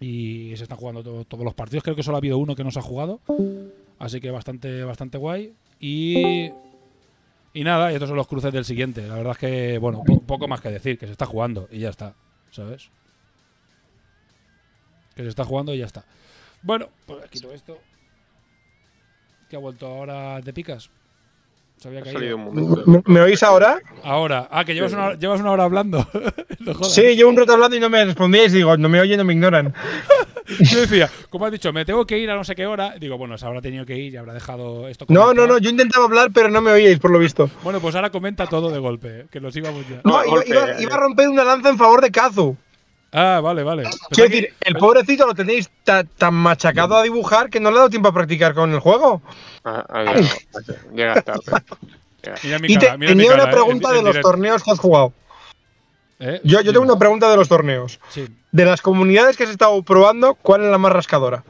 Y 0.00 0.52
se 0.56 0.62
están 0.62 0.78
jugando 0.78 1.02
to- 1.02 1.24
todos 1.24 1.44
los 1.44 1.54
partidos. 1.54 1.82
Creo 1.82 1.96
que 1.96 2.04
solo 2.04 2.16
ha 2.16 2.20
habido 2.20 2.38
uno 2.38 2.54
que 2.54 2.62
no 2.62 2.70
se 2.70 2.78
ha 2.78 2.82
jugado. 2.82 3.20
Así 3.98 4.20
que 4.20 4.30
bastante, 4.30 4.84
bastante 4.84 5.18
guay. 5.18 5.54
Y. 5.80 6.52
Y 7.54 7.64
nada, 7.64 7.90
y 7.90 7.94
estos 7.94 8.08
son 8.08 8.16
los 8.16 8.28
cruces 8.28 8.52
del 8.52 8.64
siguiente. 8.64 9.06
La 9.06 9.14
verdad 9.16 9.32
es 9.32 9.38
que, 9.38 9.78
bueno, 9.78 10.02
po- 10.04 10.20
poco 10.20 10.46
más 10.48 10.60
que 10.60 10.70
decir, 10.70 10.98
que 10.98 11.06
se 11.06 11.12
está 11.12 11.26
jugando 11.26 11.68
y 11.70 11.80
ya 11.80 11.88
está, 11.90 12.14
¿sabes? 12.50 12.90
Que 15.14 15.22
se 15.22 15.28
está 15.28 15.44
jugando 15.44 15.74
y 15.74 15.78
ya 15.78 15.86
está. 15.86 16.04
Bueno, 16.62 16.88
pues 17.06 17.28
quito 17.30 17.52
esto. 17.52 17.78
Que 19.48 19.56
ha 19.56 19.58
vuelto 19.58 19.86
ahora 19.86 20.40
de 20.40 20.52
picas. 20.52 20.90
Se 21.78 21.88
había 21.88 22.00
Ha 22.00 22.04
salido 22.06 22.36
un 22.36 22.44
momento. 22.44 22.82
¿Me, 22.86 23.02
me 23.06 23.20
oís 23.20 23.42
ahora? 23.42 23.78
Ahora. 24.02 24.48
Ah, 24.50 24.64
que 24.64 24.74
llevas 24.74 24.92
una, 24.92 25.06
hora- 25.06 25.16
llevas 25.18 25.40
una 25.40 25.52
hora 25.52 25.64
hablando. 25.64 26.06
No 26.60 26.74
jodas. 26.74 26.92
Sí, 26.92 27.02
llevo 27.14 27.30
un 27.30 27.36
rato 27.36 27.52
hablando 27.52 27.76
y 27.76 27.80
no 27.80 27.88
me 27.88 28.04
respondíais. 28.04 28.52
Digo, 28.52 28.76
no 28.76 28.88
me 28.88 29.00
oyen, 29.00 29.16
no 29.18 29.24
me 29.24 29.32
ignoran. 29.32 29.72
Yo 30.60 30.80
decía, 30.80 31.08
como 31.30 31.46
has 31.46 31.52
dicho, 31.52 31.72
me 31.72 31.84
tengo 31.84 32.04
que 32.04 32.18
ir 32.18 32.28
a 32.30 32.34
no 32.34 32.42
sé 32.42 32.54
qué 32.56 32.66
hora. 32.66 32.94
Digo, 32.98 33.16
bueno, 33.16 33.38
se 33.38 33.46
habrá 33.46 33.60
tenido 33.60 33.86
que 33.86 33.96
ir 33.96 34.12
y 34.12 34.16
habrá 34.16 34.34
dejado 34.34 34.88
esto. 34.88 35.06
No, 35.08 35.32
no, 35.32 35.46
no, 35.46 35.58
yo 35.58 35.70
intentaba 35.70 36.06
hablar, 36.06 36.30
pero 36.34 36.48
no 36.50 36.60
me 36.60 36.72
oíais, 36.72 36.98
por 36.98 37.10
lo 37.12 37.18
visto. 37.20 37.48
Bueno, 37.62 37.80
pues 37.80 37.94
ahora 37.94 38.10
comenta 38.10 38.46
todo 38.46 38.70
de 38.70 38.78
golpe, 38.80 39.20
¿eh? 39.20 39.26
que 39.30 39.40
nos 39.40 39.54
íbamos 39.56 39.86
ya. 39.88 40.00
No, 40.04 40.18
No, 40.18 40.24
iba, 40.24 40.34
golpe, 40.34 40.50
iba- 40.50 40.70
eh. 40.72 40.76
iba 40.80 40.94
a 40.94 40.98
romper 40.98 41.28
una 41.28 41.44
lanza 41.44 41.68
en 41.68 41.78
favor 41.78 42.00
de 42.00 42.10
Kazu. 42.10 42.56
Ah, 43.12 43.40
vale, 43.42 43.62
vale. 43.62 43.84
Quiero 44.10 44.28
decir, 44.28 44.54
el 44.60 44.74
pobrecito 44.76 45.26
lo 45.26 45.34
tenéis 45.34 45.70
ta- 45.82 46.04
tan 46.04 46.34
machacado 46.34 46.94
a 46.96 47.02
dibujar 47.02 47.48
que 47.48 47.58
no 47.58 47.70
le 47.70 47.76
ha 47.76 47.78
dado 47.78 47.90
tiempo 47.90 48.08
a 48.08 48.12
practicar 48.12 48.52
con 48.54 48.70
el 48.72 48.80
juego. 48.80 49.22
Ah, 49.64 49.84
ah, 49.88 50.14
Llega 50.94 51.22
tarde. 51.22 51.40
Llega. 52.22 52.36
Mira 52.42 52.58
mi 52.58 52.72
Y 52.72 52.76
te- 52.78 52.98
mi 52.98 53.06
tenía 53.06 53.30
cara, 53.30 53.42
una 53.44 53.50
¿eh? 53.50 53.54
pregunta 53.54 53.88
En- 53.88 53.94
de 53.96 54.02
los 54.02 54.12
directo. 54.12 54.28
torneos 54.30 54.62
que 54.62 54.70
has 54.72 54.78
jugado. 54.78 55.12
¿Eh? 56.20 56.40
Yo, 56.44 56.60
yo 56.60 56.72
tengo 56.72 56.84
una 56.84 56.98
pregunta 56.98 57.30
de 57.30 57.36
los 57.36 57.48
torneos. 57.48 57.98
Sí. 58.10 58.26
De 58.52 58.64
las 58.64 58.82
comunidades 58.82 59.36
que 59.36 59.44
has 59.44 59.50
estado 59.50 59.80
probando, 59.82 60.34
¿cuál 60.34 60.64
es 60.64 60.70
la 60.70 60.76
más 60.78 60.92
rascadora? 60.92 61.44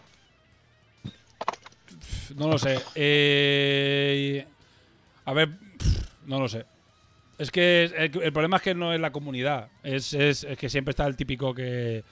No 2.36 2.48
lo 2.48 2.58
sé. 2.58 2.78
Eh, 2.94 4.46
a 5.24 5.32
ver, 5.32 5.48
no 6.26 6.38
lo 6.38 6.48
sé. 6.48 6.66
Es 7.38 7.50
que 7.50 7.84
el, 7.84 8.22
el 8.22 8.32
problema 8.32 8.56
es 8.56 8.62
que 8.62 8.74
no 8.74 8.92
es 8.92 9.00
la 9.00 9.12
comunidad. 9.12 9.68
Es, 9.82 10.12
es- 10.12 10.44
es 10.44 10.58
que 10.58 10.68
siempre 10.68 10.90
está 10.90 11.06
el 11.06 11.16
típico 11.16 11.54
que. 11.54 12.04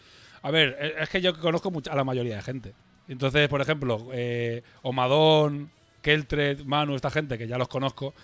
A 0.42 0.50
ver, 0.50 0.94
es- 1.00 1.08
que 1.08 1.20
yo 1.20 1.38
conozco 1.38 1.72
a 1.90 1.96
la 1.96 2.04
mayoría 2.04 2.36
de 2.36 2.42
gente. 2.42 2.72
Entonces, 3.08 3.48
por 3.48 3.60
ejemplo, 3.60 4.08
eh, 4.12 4.62
Omadón, 4.82 5.70
Keltred, 6.02 6.64
Manu, 6.64 6.94
esta 6.94 7.10
gente 7.10 7.36
que 7.38 7.48
ya 7.48 7.58
los 7.58 7.68
conozco. 7.68 8.14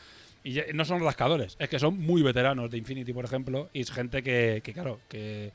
Y 0.45 0.53
ya- 0.53 0.65
no 0.75 0.85
son 0.85 1.03
rascadores, 1.03 1.57
es 1.59 1.69
que 1.69 1.79
son 1.79 1.99
muy 2.01 2.23
veteranos 2.23 2.71
de 2.71 2.79
Infinity, 2.79 3.13
por 3.13 3.25
ejemplo. 3.25 3.69
Y 3.73 3.81
es 3.81 3.91
gente 3.93 4.23
que, 4.23 4.61
que 4.65 4.73
claro, 4.73 5.01
que, 5.09 5.53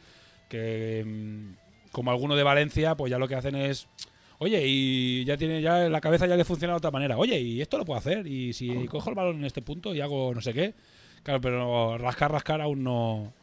que 0.50 1.04
mm, 1.06 1.92
como 1.92 2.12
alguno 2.12 2.36
de 2.36 2.44
Valencia, 2.44 2.96
pues 2.96 3.10
ya 3.12 3.20
lo 3.20 3.28
que 3.28 3.36
hacen 3.36 3.56
es 3.56 3.88
Oye, 4.40 4.62
y 4.68 5.26
ya 5.26 5.36
tiene 5.36 5.64
ya 5.64 5.90
la 5.90 6.00
cabeza 6.00 6.28
ya 6.28 6.38
le 6.38 6.46
funciona 6.46 6.74
de 6.74 6.78
otra 6.78 6.92
manera. 6.92 7.18
Oye, 7.18 7.40
y 7.40 7.60
esto 7.60 7.76
lo 7.80 7.86
puedo 7.86 7.98
hacer. 7.98 8.28
Y 8.28 8.54
si 8.54 8.70
cojo 8.88 9.10
el 9.10 9.16
balón 9.16 9.38
en 9.38 9.46
este 9.46 9.64
punto 9.64 9.96
y 9.96 10.00
hago 10.02 10.32
no 10.36 10.42
sé 10.42 10.54
qué. 10.54 10.76
Claro, 11.24 11.42
pero 11.42 11.98
rascar, 11.98 12.32
rascar 12.32 12.62
aún 12.62 12.84
no. 12.84 13.24
O 13.24 13.34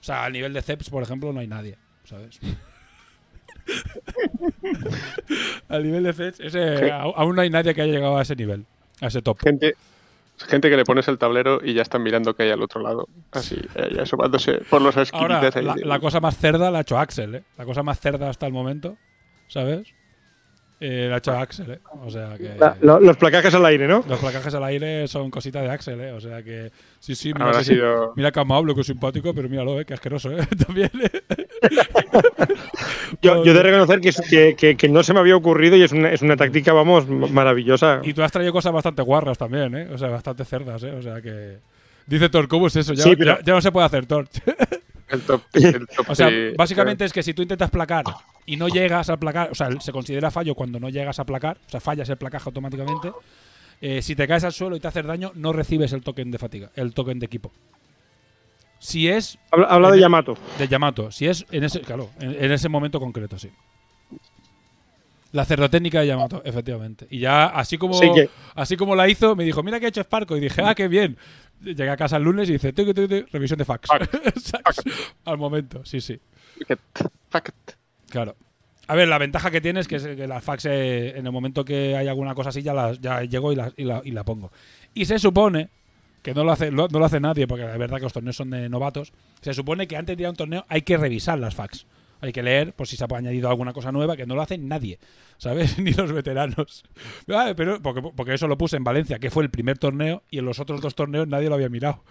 sea, 0.00 0.24
al 0.24 0.32
nivel 0.32 0.52
de 0.52 0.62
Ceps, 0.62 0.90
por 0.90 1.02
ejemplo, 1.02 1.32
no 1.32 1.40
hay 1.40 1.46
nadie, 1.46 1.76
¿sabes? 2.04 2.38
al 5.68 5.82
nivel 5.82 6.04
de 6.04 6.12
Ceps, 6.12 6.40
ese, 6.40 6.90
aún 6.90 7.36
no 7.36 7.42
hay 7.42 7.50
nadie 7.50 7.74
que 7.74 7.82
haya 7.82 7.92
llegado 7.92 8.16
a 8.16 8.22
ese 8.22 8.36
nivel, 8.36 8.66
a 9.00 9.08
ese 9.08 9.22
top. 9.22 9.38
Gente, 9.40 9.74
gente 10.46 10.70
que 10.70 10.76
le 10.76 10.84
pones 10.84 11.08
el 11.08 11.18
tablero 11.18 11.60
y 11.62 11.74
ya 11.74 11.82
están 11.82 12.02
mirando 12.02 12.34
que 12.34 12.44
hay 12.44 12.50
al 12.50 12.62
otro 12.62 12.80
lado. 12.80 13.08
Así, 13.32 13.56
eh, 13.74 13.90
ya 13.94 14.02
asomándose 14.02 14.58
por 14.70 14.80
los 14.80 14.96
Ahora, 15.12 15.40
ahí. 15.40 15.64
la, 15.64 15.74
la 15.76 16.00
cosa 16.00 16.20
más 16.20 16.36
cerda 16.36 16.70
la 16.70 16.78
ha 16.78 16.80
hecho 16.82 16.98
Axel, 16.98 17.34
¿eh? 17.34 17.44
La 17.56 17.64
cosa 17.64 17.82
más 17.82 18.00
cerda 18.00 18.30
hasta 18.30 18.46
el 18.46 18.52
momento, 18.52 18.96
¿sabes? 19.48 19.88
Eh, 20.80 21.06
la 21.08 21.16
ha 21.16 21.18
hecho 21.18 21.32
Axel, 21.32 21.72
¿eh? 21.72 21.78
O 22.04 22.08
sea 22.10 22.36
que. 22.38 22.54
La- 22.56 22.76
lo- 22.80 23.00
los 23.00 23.16
placajes 23.16 23.52
al 23.52 23.66
aire, 23.66 23.88
¿no? 23.88 24.04
Los 24.08 24.18
placajes 24.20 24.54
al 24.54 24.62
aire 24.62 25.08
son 25.08 25.28
cositas 25.28 25.62
de 25.64 25.70
Axel, 25.70 26.00
¿eh? 26.00 26.12
O 26.12 26.20
sea 26.20 26.40
que. 26.42 26.70
Sí, 27.00 27.16
sí, 27.16 27.32
mira, 27.34 27.50
que, 27.50 27.64
sí. 27.64 27.74
sido- 27.74 28.12
mira 28.14 28.30
que 28.30 28.38
amable, 28.38 28.74
que 28.76 28.84
simpático, 28.84 29.34
pero 29.34 29.48
míralo, 29.48 29.80
¿eh? 29.80 29.84
Que 29.84 29.94
asqueroso, 29.94 30.30
¿eh? 30.30 30.46
También. 30.66 30.90
¿eh? 31.02 31.10
Yo, 33.22 33.44
yo 33.44 33.50
he 33.50 33.54
de 33.54 33.62
reconocer 33.62 34.00
que, 34.00 34.10
que, 34.30 34.54
que- 34.56 34.76
que 34.76 34.88
no 34.88 35.02
se 35.02 35.12
me 35.14 35.20
había 35.20 35.36
ocurrido 35.36 35.76
y 35.76 35.82
es 35.82 35.92
una, 35.92 36.12
es 36.12 36.22
una 36.22 36.36
táctica, 36.36 36.72
vamos, 36.72 37.08
maravillosa. 37.08 38.00
Y 38.04 38.14
tú 38.14 38.22
has 38.22 38.30
traído 38.32 38.52
cosas 38.52 38.72
bastante 38.72 39.02
guarras 39.02 39.38
también, 39.38 39.74
¿eh? 39.74 39.88
O 39.92 39.98
sea, 39.98 40.08
bastante 40.08 40.44
cerdas, 40.44 40.82
¿eh? 40.84 40.92
O 40.92 41.02
sea 41.02 41.20
que. 41.20 41.58
Dice 42.06 42.28
Thor, 42.28 42.48
¿cómo 42.48 42.68
es 42.68 42.76
eso? 42.76 42.94
Ya, 42.94 43.02
Sí, 43.02 43.16
pero- 43.16 43.38
ya, 43.38 43.44
ya 43.44 43.52
no 43.54 43.60
se 43.60 43.72
puede 43.72 43.86
hacer, 43.86 44.06
Thor. 44.06 44.28
El 45.08 45.22
top, 45.22 45.42
el 45.54 45.86
top 45.88 46.06
O 46.10 46.14
sea, 46.14 46.30
básicamente 46.56 47.04
es 47.04 47.12
que 47.12 47.22
si 47.22 47.34
tú 47.34 47.42
intentas 47.42 47.70
placar 47.70 48.04
y 48.48 48.56
no 48.56 48.68
llegas 48.68 49.08
al 49.10 49.18
placar, 49.18 49.50
o 49.50 49.54
sea, 49.54 49.68
se 49.80 49.92
considera 49.92 50.30
fallo 50.30 50.54
cuando 50.54 50.80
no 50.80 50.88
llegas 50.88 51.18
a 51.18 51.24
placar, 51.24 51.58
o 51.66 51.70
sea, 51.70 51.80
fallas 51.80 52.08
el 52.08 52.16
placaje 52.16 52.48
automáticamente. 52.48 53.12
eh, 53.80 54.02
si 54.02 54.16
te 54.16 54.26
caes 54.26 54.42
al 54.44 54.52
suelo 54.52 54.74
y 54.76 54.80
te 54.80 54.88
haces 54.88 55.04
daño, 55.06 55.30
no 55.36 55.52
recibes 55.52 55.92
el 55.92 56.02
token 56.02 56.30
de 56.32 56.38
fatiga, 56.38 56.70
el 56.74 56.92
token 56.94 57.18
de 57.20 57.26
equipo. 57.26 57.52
Si 58.80 59.08
es 59.08 59.38
Habla, 59.50 59.66
habla 59.66 59.90
de 59.90 60.00
Yamato. 60.00 60.36
de 60.58 60.66
Yamato, 60.68 61.10
si 61.12 61.26
es 61.26 61.44
en 61.50 61.64
ese, 61.64 61.80
claro, 61.80 62.10
en, 62.20 62.30
en 62.44 62.52
ese 62.52 62.68
momento 62.68 62.98
concreto, 63.00 63.38
sí. 63.38 63.50
La 65.32 65.44
cerdotécnica 65.44 66.00
de 66.00 66.06
Yamato, 66.06 66.40
efectivamente. 66.44 67.06
Y 67.10 67.18
ya, 67.18 67.46
así 67.46 67.76
como, 67.76 67.94
Sí 67.94 68.08
que- 68.14 68.30
así 68.54 68.76
como 68.76 68.96
la 68.96 69.08
hizo, 69.08 69.36
me 69.36 69.44
dijo, 69.44 69.62
mira 69.62 69.78
que 69.78 69.86
he 69.86 69.88
hecho 69.90 70.02
Sparko. 70.02 70.36
Y 70.36 70.40
dije, 70.40 70.62
ah, 70.64 70.74
qué 70.74 70.88
bien. 70.88 71.18
Llegué 71.62 71.90
a 71.90 71.96
casa 71.98 72.16
el 72.16 72.22
lunes 72.22 72.48
y 72.48 72.52
dice, 72.52 72.72
"Tucu, 72.72 72.94
tucu, 72.94 73.08
tucu, 73.08 73.26
revisión 73.32 73.58
de 73.58 73.64
fax. 73.66 73.88
Al 75.26 75.36
momento, 75.36 75.84
sí, 75.84 76.00
sí. 76.00 76.18
It. 76.68 76.78
Claro. 78.08 78.36
A 78.86 78.94
ver, 78.94 79.08
la 79.08 79.18
ventaja 79.18 79.50
que 79.50 79.60
tiene 79.60 79.80
es 79.80 79.88
que, 79.88 79.98
que 79.98 80.26
la 80.26 80.40
fax, 80.40 80.64
eh, 80.64 81.18
en 81.18 81.26
el 81.26 81.32
momento 81.32 81.64
que 81.64 81.94
hay 81.94 82.08
alguna 82.08 82.34
cosa 82.34 82.48
así, 82.48 82.62
ya, 82.62 82.72
la, 82.72 82.92
llego 83.24 83.52
y 83.52 83.56
la, 83.56 83.72
y, 83.76 83.84
la, 83.84 84.00
y 84.02 84.12
la 84.12 84.24
pongo. 84.24 84.50
Y 84.94 85.04
se 85.04 85.18
supone 85.18 85.68
que 86.22 86.32
no 86.32 86.42
lo, 86.42 86.52
hace, 86.52 86.70
lo 86.70 87.04
hace 87.04 87.20
nadie, 87.20 87.46
porque 87.46 87.64
la 87.64 87.76
verdad 87.76 87.98
que 87.98 88.04
los 88.04 88.12
torneos 88.12 88.36
son 88.36 88.50
de 88.50 88.68
novatos. 88.68 89.12
Se 89.42 89.52
supone 89.52 89.86
que 89.86 89.96
antes 89.96 90.16
de 90.16 90.22
ir 90.22 90.26
a 90.26 90.30
un 90.30 90.36
torneo 90.36 90.64
hay 90.68 90.82
que 90.82 90.96
revisar 90.96 91.38
las 91.38 91.54
fax. 91.54 91.86
Hay 92.20 92.32
que 92.32 92.42
leer 92.42 92.72
por 92.74 92.86
si 92.88 92.96
se 92.96 93.04
ha 93.04 93.16
añadido 93.16 93.48
alguna 93.48 93.72
cosa 93.72 93.92
nueva, 93.92 94.16
que 94.16 94.26
no 94.26 94.34
lo 94.34 94.42
hace 94.42 94.58
nadie, 94.58 94.98
¿sabes? 95.36 95.78
Ni 95.78 95.92
los 95.92 96.12
veteranos. 96.12 96.84
Ah, 97.32 97.52
pero 97.56 97.80
porque, 97.80 98.02
porque 98.02 98.34
eso 98.34 98.48
lo 98.48 98.58
puse 98.58 98.76
en 98.76 98.84
Valencia, 98.84 99.18
que 99.18 99.30
fue 99.30 99.44
el 99.44 99.50
primer 99.50 99.78
torneo, 99.78 100.22
y 100.30 100.38
en 100.38 100.44
los 100.44 100.58
otros 100.60 100.80
dos 100.80 100.94
torneos 100.94 101.28
nadie 101.28 101.48
lo 101.48 101.54
había 101.54 101.68
mirado. 101.68 102.02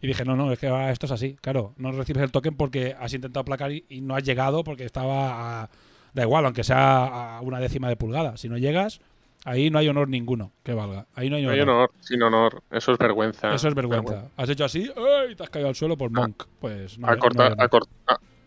Y 0.00 0.06
dije, 0.06 0.24
no, 0.24 0.36
no, 0.36 0.52
es 0.52 0.58
que 0.58 0.68
ah, 0.68 0.90
esto 0.90 1.06
es 1.06 1.12
así. 1.12 1.36
Claro, 1.40 1.72
no 1.78 1.90
recibes 1.90 2.22
el 2.22 2.30
token 2.30 2.54
porque 2.56 2.94
has 3.00 3.12
intentado 3.14 3.40
aplacar 3.40 3.72
y, 3.72 3.84
y 3.88 4.02
no 4.02 4.14
has 4.14 4.22
llegado 4.22 4.62
porque 4.64 4.84
estaba 4.84 5.62
a- 5.64 5.70
Da 6.14 6.22
igual, 6.22 6.46
aunque 6.46 6.64
sea 6.64 7.36
a 7.36 7.40
una 7.42 7.60
décima 7.60 7.88
de 7.90 7.96
pulgada. 7.96 8.38
Si 8.38 8.48
no 8.48 8.56
llegas, 8.56 9.00
ahí 9.44 9.68
no 9.68 9.78
hay 9.78 9.88
honor 9.88 10.08
ninguno 10.08 10.50
que 10.62 10.72
valga. 10.72 11.06
Ahí 11.14 11.28
no 11.28 11.36
hay 11.36 11.42
No 11.42 11.48
honor. 11.48 11.54
hay 11.58 11.62
honor, 11.62 11.90
sin 12.00 12.22
honor. 12.22 12.62
Eso 12.70 12.92
es 12.92 12.98
vergüenza. 12.98 13.54
Eso 13.54 13.68
es 13.68 13.74
vergüenza. 13.74 14.28
Has 14.34 14.48
hecho 14.48 14.64
así 14.64 14.90
y 15.30 15.34
te 15.34 15.42
has 15.42 15.50
caído 15.50 15.68
al 15.68 15.74
suelo 15.74 15.94
por 15.98 16.10
Monk. 16.10 16.44
Pues 16.58 16.98
no, 16.98 17.06
A, 17.08 17.16
no 17.16 17.18
cortar- 17.20 17.54
a, 17.58 17.68
cort- 17.68 17.88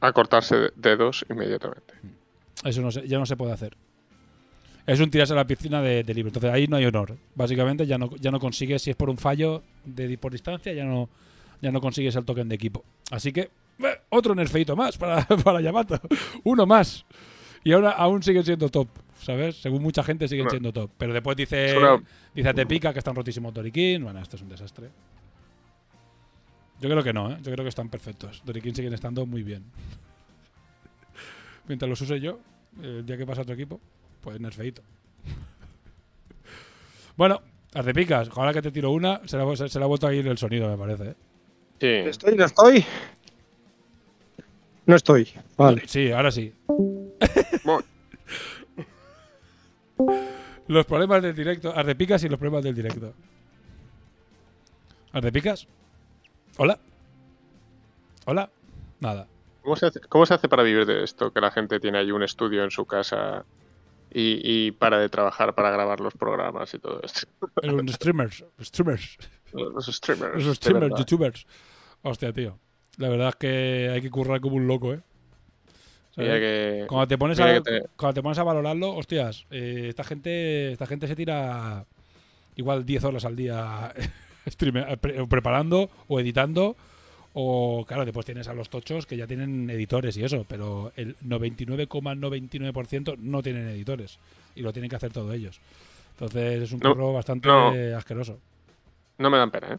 a- 0.02 0.08
a 0.08 0.14
cortarse 0.14 0.72
dedos 0.76 1.26
inmediatamente. 1.30 1.94
Eso 2.64 2.82
no 2.82 2.92
se- 2.92 3.08
ya 3.08 3.18
no 3.20 3.26
se 3.26 3.36
puede 3.38 3.54
hacer. 3.54 3.76
Es 4.86 5.00
un 5.00 5.12
tirarse 5.12 5.34
a 5.34 5.36
la 5.36 5.46
piscina 5.46 5.82
de, 5.82 6.04
de 6.04 6.14
libre. 6.14 6.30
Entonces 6.30 6.52
ahí 6.52 6.68
no 6.68 6.78
hay 6.78 6.86
honor. 6.86 7.16
Básicamente 7.36 7.86
ya 7.86 7.98
no, 7.98 8.10
ya 8.18 8.32
no 8.32 8.40
consigues, 8.40 8.82
si 8.82 8.90
es 8.90 8.96
por 8.96 9.10
un 9.10 9.18
fallo 9.18 9.62
de, 9.86 10.18
por 10.18 10.32
distancia, 10.32 10.74
ya 10.74 10.84
no, 10.84 11.10
ya 11.62 11.72
no 11.72 11.80
consigues 11.80 12.16
el 12.16 12.26
token 12.26 12.50
de 12.50 12.56
equipo. 12.56 12.84
Así 13.12 13.32
que 13.32 13.42
eh, 13.42 14.02
otro 14.10 14.34
nerfeito 14.34 14.76
más 14.76 14.98
para, 14.98 15.26
para 15.44 15.62
Yamato. 15.62 16.00
Uno 16.44 16.66
más. 16.66 17.06
Y 17.64 17.72
ahora 17.74 17.92
aún 17.92 18.24
siguen 18.24 18.44
siendo 18.46 18.70
top, 18.70 18.88
¿sabes? 19.22 19.58
Según 19.62 19.84
mucha 19.84 20.02
gente 20.04 20.28
siguen 20.28 20.46
siendo 20.50 20.74
top. 20.74 20.90
Pero 20.98 21.14
después 21.14 21.38
dice, 21.38 21.74
dice 22.34 22.54
Tepica 22.56 22.92
que 22.94 23.00
están 23.00 23.16
rotísimos 23.16 23.54
Dorikin. 23.54 24.04
Bueno, 24.04 24.20
esto 24.22 24.38
es 24.38 24.42
un 24.42 24.50
desastre. 24.50 24.90
Yo 26.82 26.90
creo 26.90 27.04
que 27.04 27.14
no, 27.14 27.32
¿eh? 27.32 27.38
Yo 27.42 27.52
creo 27.52 27.64
que 27.66 27.70
están 27.70 27.90
perfectos. 27.90 28.42
Dorikin 28.46 28.74
siguen 28.76 28.94
estando 28.94 29.26
muy 29.26 29.44
bien. 29.44 29.64
Mientras 31.68 31.90
los 31.90 32.00
use 32.02 32.20
yo, 32.20 32.40
el 32.82 33.06
día 33.06 33.18
que 33.18 33.26
pasa 33.26 33.42
otro 33.42 33.54
equipo, 33.54 33.80
pues 34.22 34.40
nerfeito. 34.40 34.82
bueno, 37.18 37.42
Arcepicas, 37.74 38.30
ahora 38.36 38.54
que 38.54 38.62
te 38.62 38.72
tiro 38.72 38.92
una, 38.92 39.22
se 39.28 39.38
le, 39.38 39.44
ha- 39.44 39.56
se 39.70 39.78
le 39.78 39.86
ha 39.86 39.88
vuelto 39.88 40.08
a 40.08 40.14
ir 40.14 40.26
el 40.28 40.38
sonido, 40.38 40.70
me 40.70 40.78
parece. 40.78 41.10
¿eh? 41.10 41.16
Sí. 41.80 42.10
Estoy, 42.10 42.36
no 42.36 42.46
estoy. 42.46 42.86
No 44.86 44.96
estoy. 44.96 45.30
Vale. 45.58 45.84
Sí, 45.86 46.12
ahora 46.12 46.32
sí. 46.32 46.54
Los 50.68 50.86
problemas 50.86 51.22
del 51.22 51.36
directo. 51.36 51.74
Ardepicas 51.76 52.24
y 52.24 52.30
los 52.30 52.40
problemas 52.40 52.64
del 52.64 52.76
directo. 52.76 53.14
¿Ardepicas? 55.12 55.68
¿Hola? 56.62 56.78
¿Hola? 58.26 58.50
Nada. 59.00 59.28
¿cómo, 59.64 59.78
se 59.78 59.86
hace, 59.86 60.02
¿Cómo 60.02 60.26
se 60.26 60.34
hace 60.34 60.50
para 60.50 60.62
vivir 60.64 60.86
de 60.86 61.06
esto? 61.06 61.32
Que 61.32 61.40
la 61.40 61.52
gente 61.52 61.80
tiene 61.80 62.00
ahí 62.00 62.12
un 62.12 62.22
estudio 62.22 62.66
en 62.66 62.70
su 62.72 62.86
casa 62.86 63.46
y, 64.12 64.42
y 64.44 64.72
para 64.72 65.00
de 65.00 65.08
trabajar 65.08 65.56
para 65.56 65.72
grabar 65.72 66.02
los 66.02 66.14
programas 66.16 66.74
y 66.74 66.80
todo 66.80 67.00
esto. 67.02 67.28
Los 67.64 67.92
streamers. 67.94 68.44
Streamers. 68.60 69.18
Los 69.54 69.86
streamers. 69.86 70.44
Los 70.46 70.58
streamers, 70.58 70.96
youtubers. 70.98 71.48
Hostia, 72.02 72.34
tío. 72.34 72.60
La 72.98 73.08
verdad 73.08 73.30
es 73.30 73.36
que 73.38 73.90
hay 73.94 74.02
que 74.02 74.10
currar 74.12 74.42
como 74.42 74.58
un 74.58 74.68
loco, 74.68 74.94
¿eh? 74.94 75.00
Cuando 76.90 77.08
te 77.08 77.18
pones 77.18 77.40
a, 77.40 77.62
te- 77.62 77.86
cuando 77.96 78.16
te 78.16 78.22
pones 78.22 78.38
a 78.38 78.44
valorarlo, 78.44 78.94
hostias, 78.98 79.46
eh, 79.50 79.86
esta 79.88 80.04
gente 80.04 80.74
esta 80.74 80.86
gente 80.86 81.08
se 81.08 81.16
tira 81.16 81.86
igual 82.58 82.86
10 82.86 83.06
horas 83.06 83.24
al 83.24 83.38
día 83.38 83.94
pre- 85.00 85.26
preparando 85.28 85.90
o 86.08 86.20
editando 86.20 86.76
o 87.34 87.86
claro, 87.88 88.06
después 88.06 88.26
tienes 88.26 88.48
a 88.48 88.54
los 88.54 88.70
tochos 88.70 89.06
que 89.06 89.16
ya 89.16 89.28
tienen 89.28 89.70
editores 89.70 90.18
y 90.18 90.24
eso, 90.24 90.46
pero 90.48 90.92
el 90.96 91.16
99,99% 91.20 93.18
no 93.20 93.42
tienen 93.44 93.68
editores 93.70 94.18
y 94.56 94.62
lo 94.62 94.74
tienen 94.74 94.90
que 94.90 94.96
hacer 94.96 95.12
todos 95.14 95.34
ellos. 95.36 95.60
Entonces 96.12 96.64
es 96.64 96.72
un 96.72 96.80
No, 96.80 96.92
curro 96.94 97.14
bastante 97.14 97.48
no. 97.48 97.98
asqueroso. 97.98 98.40
No 99.20 99.30
me 99.30 99.38
dan 99.38 99.52
pena, 99.52 99.74
¿eh? 99.74 99.78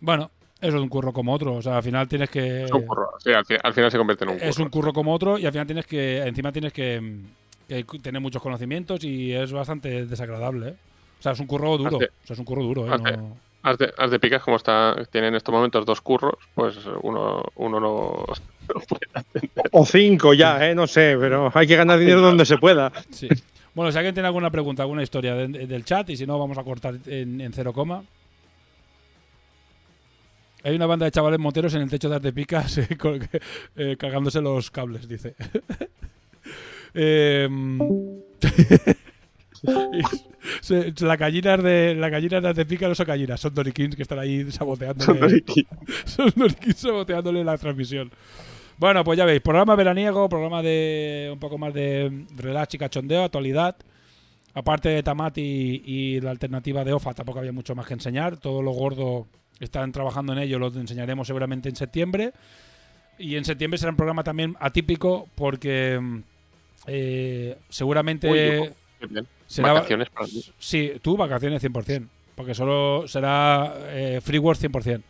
Bueno, 0.00 0.30
eso 0.60 0.76
es 0.76 0.82
un 0.82 0.88
curro 0.88 1.12
como 1.12 1.32
otro, 1.34 1.54
o 1.54 1.62
sea, 1.62 1.76
al 1.76 1.82
final 1.82 2.08
tienes 2.08 2.30
que 2.30 2.64
Es 2.64 2.72
un 2.72 2.82
curro. 2.86 3.10
Sí, 3.18 3.30
al 3.32 3.72
final 3.74 3.90
se 3.90 3.98
convierte 3.98 4.24
en 4.24 4.30
un 4.30 4.36
curro. 4.38 4.50
es 4.50 4.58
un 4.58 4.68
curro 4.70 4.92
como 4.92 5.12
otro 5.12 5.38
y 5.38 5.46
al 5.46 5.52
final 5.52 5.66
tienes 5.66 5.86
que 5.86 6.18
encima 6.26 6.50
tienes 6.52 6.72
que, 6.72 7.20
que 7.68 7.84
tener 8.02 8.20
muchos 8.22 8.42
conocimientos 8.42 9.04
y 9.04 9.32
es 9.32 9.52
bastante 9.52 10.06
desagradable 10.06 10.68
¿eh? 10.70 10.74
O 11.18 11.22
sea 11.22 11.32
es 11.32 11.40
un 11.40 11.46
curro 11.46 11.76
duro 11.78 11.96
o 11.96 12.00
sea 12.00 12.34
es 12.34 12.38
un 12.38 12.44
curro 12.44 12.62
duro 12.62 12.86
¿eh? 12.86 12.90
hace- 12.92 13.16
No- 13.16 13.36
haz 13.62 14.10
de 14.12 14.20
picas 14.20 14.42
como 14.44 14.56
está, 14.58 14.94
tiene 15.10 15.26
en 15.26 15.34
estos 15.34 15.52
momentos 15.52 15.84
dos 15.84 16.00
curros, 16.00 16.34
pues 16.54 16.76
uno, 17.02 17.42
uno 17.56 17.80
no, 17.80 18.24
no 18.68 18.80
puede 18.88 19.08
atender. 19.12 19.68
O 19.72 19.84
cinco 19.84 20.34
ya, 20.34 20.64
¿eh? 20.70 20.72
No 20.72 20.86
sé, 20.86 21.16
pero 21.18 21.50
hay 21.52 21.66
que 21.66 21.74
ganar 21.74 21.98
dinero 21.98 22.20
donde 22.20 22.44
se 22.46 22.58
pueda. 22.58 22.92
sí. 23.10 23.28
bueno 23.74 23.90
si 23.90 23.98
alguien 23.98 24.14
tiene 24.14 24.28
alguna 24.28 24.50
pregunta 24.52 24.82
alguna 24.84 25.02
historia 25.02 25.34
de- 25.34 25.66
del 25.66 25.84
chat 25.84 26.08
y 26.10 26.16
si 26.16 26.26
no 26.28 26.38
vamos 26.38 26.56
a 26.58 26.62
cortar 26.62 26.94
en, 27.06 27.40
en 27.40 27.52
cero 27.52 27.72
coma 27.72 28.04
hay 30.62 30.74
una 30.76 30.86
banda 30.86 31.06
de 31.06 31.10
chavales 31.12 31.38
moteros 31.40 31.74
en 31.74 31.82
el 31.82 31.90
techo 31.90 32.08
de 32.08 32.16
Arte 32.16 32.32
Picas 32.32 32.78
eh, 32.78 32.96
con- 32.96 33.28
eh, 33.76 33.96
cargándose 33.98 34.40
los 34.40 34.70
cables, 34.70 35.08
dice. 35.08 35.34
Em, 36.98 37.78
y 39.62 40.02
se- 40.60 40.92
la 41.04 41.16
gallina 41.16 41.56
de 41.56 41.94
la 41.94 42.08
gallina 42.08 42.40
de 42.40 42.66
Picas 42.66 42.88
no 42.88 42.94
son 42.94 43.06
gallinas, 43.06 43.40
son 43.40 43.54
Dorikins 43.54 43.96
que 43.96 44.02
están 44.02 44.18
ahí 44.18 44.50
saboteándole. 44.50 45.44
son 46.04 46.32
Dorikins 46.34 46.76
saboteándole 46.76 47.44
la 47.44 47.56
transmisión. 47.58 48.10
Bueno, 48.78 49.02
pues 49.04 49.16
ya 49.16 49.24
veis, 49.24 49.40
programa 49.40 49.74
veraniego, 49.74 50.28
programa 50.28 50.62
de 50.62 51.30
un 51.32 51.38
poco 51.38 51.56
más 51.56 51.72
de 51.72 52.24
relax 52.36 52.74
y 52.74 52.78
cachondeo, 52.78 53.24
actualidad. 53.24 53.76
Aparte 54.52 54.88
de 54.88 55.02
Tamati 55.02 55.82
y 55.84 56.20
la 56.20 56.30
alternativa 56.30 56.82
de 56.84 56.92
OFA, 56.92 57.12
tampoco 57.14 57.38
había 57.38 57.52
mucho 57.52 57.74
más 57.74 57.86
que 57.86 57.94
enseñar. 57.94 58.36
Todo 58.38 58.62
lo 58.62 58.70
gordo 58.72 59.26
están 59.60 59.92
trabajando 59.92 60.32
en 60.32 60.38
ello, 60.40 60.58
lo 60.58 60.68
enseñaremos 60.68 61.26
seguramente 61.26 61.68
en 61.68 61.76
septiembre. 61.76 62.32
Y 63.18 63.36
en 63.36 63.44
septiembre 63.46 63.78
será 63.78 63.90
un 63.90 63.96
programa 63.96 64.24
también 64.24 64.56
atípico 64.60 65.28
porque 65.34 65.98
mm, 66.00 66.18
eh, 66.86 67.56
seguramente 67.70 68.30
Uy. 69.00 69.18
Será... 69.46 69.72
Vacaciones 69.72 70.08
para 70.10 70.26
mí. 70.26 70.42
Sí, 70.58 70.92
tú 71.02 71.16
vacaciones 71.16 71.62
100%, 71.62 72.06
porque 72.34 72.54
solo 72.54 73.06
será 73.08 73.74
eh, 73.88 74.20
Freework 74.22 74.58
100%. 74.60 75.02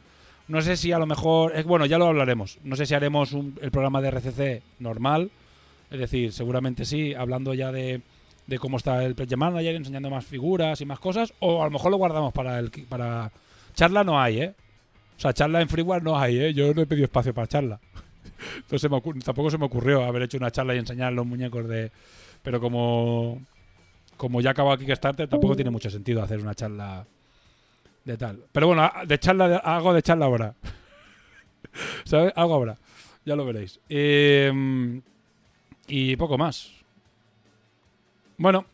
No 0.48 0.62
sé 0.62 0.76
si 0.76 0.92
a 0.92 0.98
lo 0.98 1.06
mejor, 1.06 1.56
es 1.56 1.64
bueno, 1.64 1.86
ya 1.86 1.98
lo 1.98 2.06
hablaremos. 2.06 2.58
No 2.62 2.76
sé 2.76 2.86
si 2.86 2.94
haremos 2.94 3.32
un- 3.32 3.58
el 3.60 3.70
programa 3.70 4.00
de 4.00 4.08
RCC 4.08 4.62
normal, 4.78 5.30
es 5.90 5.98
decir, 5.98 6.32
seguramente 6.32 6.84
sí, 6.84 7.14
hablando 7.14 7.52
ya 7.54 7.72
de, 7.72 8.00
de 8.46 8.58
cómo 8.58 8.76
está 8.76 9.02
el 9.04 9.14
Project 9.16 9.38
Manager, 9.38 9.74
enseñando 9.74 10.08
más 10.10 10.24
figuras 10.24 10.80
y 10.80 10.86
más 10.86 11.00
cosas, 11.00 11.32
o 11.40 11.62
a 11.62 11.64
lo 11.64 11.70
mejor 11.72 11.90
lo 11.90 11.96
guardamos 11.96 12.32
para 12.32 12.58
el 12.60 12.70
para 12.88 13.32
charla 13.74 14.04
no 14.04 14.20
hay, 14.20 14.40
¿eh? 14.40 14.54
O 15.16 15.20
sea, 15.20 15.32
charla 15.32 15.60
en 15.62 15.68
Freeware 15.68 16.02
no 16.02 16.18
hay, 16.18 16.38
¿eh? 16.38 16.54
Yo 16.54 16.72
no 16.74 16.82
he 16.82 16.86
pedido 16.86 17.06
espacio 17.06 17.34
para 17.34 17.46
charla. 17.48 17.80
No 18.70 18.78
se 18.78 18.88
me 18.90 18.96
ocur- 18.96 19.22
tampoco 19.24 19.50
se 19.50 19.56
me 19.58 19.64
ocurrió 19.64 20.04
haber 20.04 20.22
hecho 20.22 20.36
una 20.36 20.50
charla 20.50 20.74
y 20.74 20.78
enseñar 20.78 21.12
los 21.14 21.24
muñecos 21.24 21.66
de... 21.68 21.90
Pero 22.42 22.60
como 22.60 23.40
como 24.16 24.40
ya 24.40 24.50
acabo 24.50 24.72
aquí 24.72 24.84
Kickstarter, 24.86 25.28
tampoco 25.28 25.54
tiene 25.56 25.70
mucho 25.70 25.90
sentido 25.90 26.22
hacer 26.22 26.40
una 26.40 26.54
charla 26.54 27.06
de 28.04 28.16
tal. 28.16 28.40
Pero 28.52 28.68
bueno, 28.68 28.90
de 29.06 29.18
charla, 29.18 29.48
de- 29.48 29.60
algo 29.62 29.92
de 29.92 30.02
charla 30.02 30.26
ahora. 30.26 30.54
¿Sabes? 32.04 32.32
Algo 32.36 32.54
habrá. 32.54 32.76
Ya 33.24 33.34
lo 33.36 33.44
veréis. 33.44 33.80
Eh, 33.88 35.00
y 35.88 36.16
poco 36.16 36.38
más. 36.38 36.72
Bueno, 38.38 38.64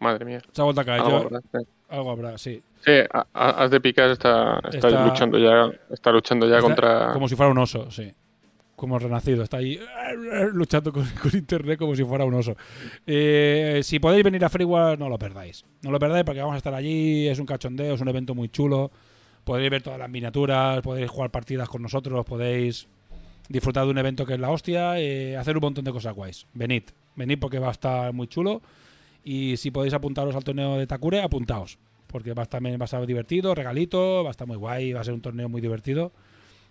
Madre 0.00 0.24
mía. 0.24 0.40
se 0.52 0.60
ha 0.60 0.64
vuelto 0.64 0.80
a 0.80 0.84
caer. 0.84 1.00
Algo, 1.02 1.18
Yo- 1.18 1.24
¿verdad? 1.24 1.42
Sí. 1.52 1.58
algo 1.90 2.10
habrá, 2.10 2.38
sí. 2.38 2.62
Sí, 2.84 2.92
Haz 3.32 3.70
de 3.70 3.80
picas 3.80 4.10
está, 4.10 4.60
está, 4.70 4.88
Está- 4.88 5.06
luchando 5.06 5.38
ya, 5.38 5.70
está 5.90 6.10
luchando 6.12 6.46
ya 6.46 6.56
Está 6.56 6.66
contra. 6.68 7.12
Como 7.12 7.28
si 7.28 7.34
fuera 7.36 7.50
un 7.50 7.58
oso, 7.58 7.90
sí. 7.90 8.12
Como 8.76 8.98
renacido. 8.98 9.42
Está 9.42 9.58
ahí 9.58 9.78
luchando 10.52 10.92
con, 10.92 11.06
internet 11.32 11.78
como 11.78 11.94
si 11.94 12.04
fuera 12.04 12.24
un 12.24 12.34
oso. 12.34 12.56
Eh, 13.06 13.80
si 13.82 13.98
podéis 13.98 14.24
venir 14.24 14.44
a 14.44 14.48
Freeware, 14.48 14.98
no 14.98 15.08
lo 15.08 15.18
perdáis. 15.18 15.64
No 15.82 15.90
lo 15.90 15.98
perdáis 15.98 16.24
porque 16.24 16.40
vamos 16.40 16.54
a 16.54 16.58
estar 16.58 16.74
allí. 16.74 17.28
Es 17.28 17.38
un 17.38 17.46
cachondeo, 17.46 17.94
es 17.94 18.00
un 18.00 18.08
evento 18.08 18.34
muy 18.34 18.48
chulo. 18.48 18.90
Podréis 19.44 19.70
ver 19.70 19.82
todas 19.82 19.98
las 19.98 20.08
miniaturas, 20.08 20.80
podéis 20.82 21.10
jugar 21.10 21.30
partidas 21.30 21.68
con 21.68 21.82
nosotros, 21.82 22.24
podéis 22.24 22.88
disfrutar 23.48 23.84
de 23.84 23.90
un 23.90 23.98
evento 23.98 24.24
que 24.24 24.34
es 24.34 24.40
la 24.40 24.50
hostia, 24.50 24.98
eh, 24.98 25.36
hacer 25.36 25.56
un 25.56 25.60
montón 25.60 25.84
de 25.84 25.92
cosas 25.92 26.14
guays. 26.14 26.46
Venid, 26.54 26.84
venid 27.14 27.38
porque 27.38 27.58
va 27.58 27.68
a 27.68 27.72
estar 27.72 28.12
muy 28.12 28.26
chulo. 28.26 28.62
Y 29.22 29.56
si 29.56 29.70
podéis 29.70 29.94
apuntaros 29.94 30.34
al 30.36 30.44
torneo 30.44 30.76
de 30.76 30.86
Takure, 30.86 31.22
apuntaos. 31.22 31.78
Porque 32.06 32.32
va 32.32 32.42
a 32.42 32.44
estar, 32.44 32.64
va 32.64 32.70
a 32.70 32.84
estar 32.84 33.04
divertido, 33.06 33.54
regalito, 33.54 34.22
va 34.22 34.30
a 34.30 34.32
estar 34.32 34.46
muy 34.46 34.56
guay, 34.56 34.92
va 34.92 35.00
a 35.00 35.04
ser 35.04 35.14
un 35.14 35.20
torneo 35.20 35.48
muy 35.48 35.60
divertido. 35.60 36.12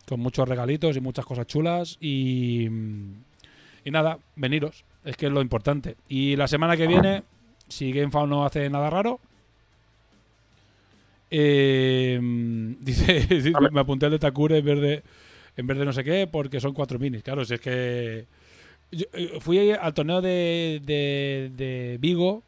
Con 0.07 0.19
muchos 0.19 0.47
regalitos 0.47 0.97
y 0.97 1.01
muchas 1.01 1.25
cosas 1.25 1.47
chulas. 1.47 1.97
Y, 1.99 2.65
y 2.65 3.91
nada, 3.91 4.19
veniros. 4.35 4.83
Es 5.03 5.17
que 5.17 5.27
es 5.27 5.31
lo 5.31 5.41
importante. 5.41 5.95
Y 6.07 6.35
la 6.35 6.47
semana 6.47 6.77
que 6.77 6.87
viene, 6.87 7.23
si 7.67 7.91
GameFound 7.91 8.29
no 8.29 8.45
hace 8.45 8.69
nada 8.69 8.89
raro, 8.89 9.19
eh, 11.35 12.19
dice, 12.79 13.53
me 13.71 13.79
apunté 13.79 14.05
al 14.05 14.11
de 14.11 14.19
Takure 14.19 14.59
en 14.59 14.65
vez 14.65 14.79
de, 14.79 15.03
en 15.57 15.67
vez 15.67 15.77
de 15.79 15.85
no 15.85 15.91
sé 15.91 16.03
qué, 16.03 16.27
porque 16.31 16.59
son 16.59 16.73
cuatro 16.73 16.99
minis. 16.99 17.23
Claro, 17.23 17.43
si 17.43 17.55
es 17.55 17.59
que. 17.59 18.27
yo, 18.91 19.05
eh, 19.13 19.39
fui 19.39 19.71
al 19.71 19.93
torneo 19.93 20.21
de, 20.21 20.79
de, 20.85 21.51
de 21.55 21.97
Vigo, 21.99 22.43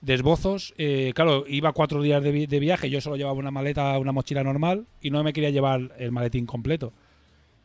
de 0.00 0.14
esbozos. 0.14 0.74
eh, 0.78 1.12
claro, 1.14 1.44
iba 1.48 1.72
cuatro 1.72 2.02
días 2.02 2.22
de, 2.22 2.30
vi- 2.32 2.46
de 2.46 2.60
viaje. 2.60 2.90
Yo 2.90 3.00
solo 3.00 3.16
llevaba 3.16 3.38
una 3.38 3.50
maleta, 3.50 3.98
una 3.98 4.12
mochila 4.12 4.44
normal 4.44 4.86
y 5.00 5.10
no 5.10 5.22
me 5.24 5.32
quería 5.32 5.50
llevar 5.50 5.92
el 5.98 6.12
maletín 6.12 6.46
completo. 6.46 6.92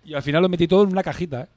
Y 0.04 0.14
al 0.16 0.24
final 0.24 0.42
lo 0.42 0.50
metí 0.50 0.68
todo 0.68 0.84
en 0.84 0.90
una 0.92 1.04
cajita. 1.04 1.48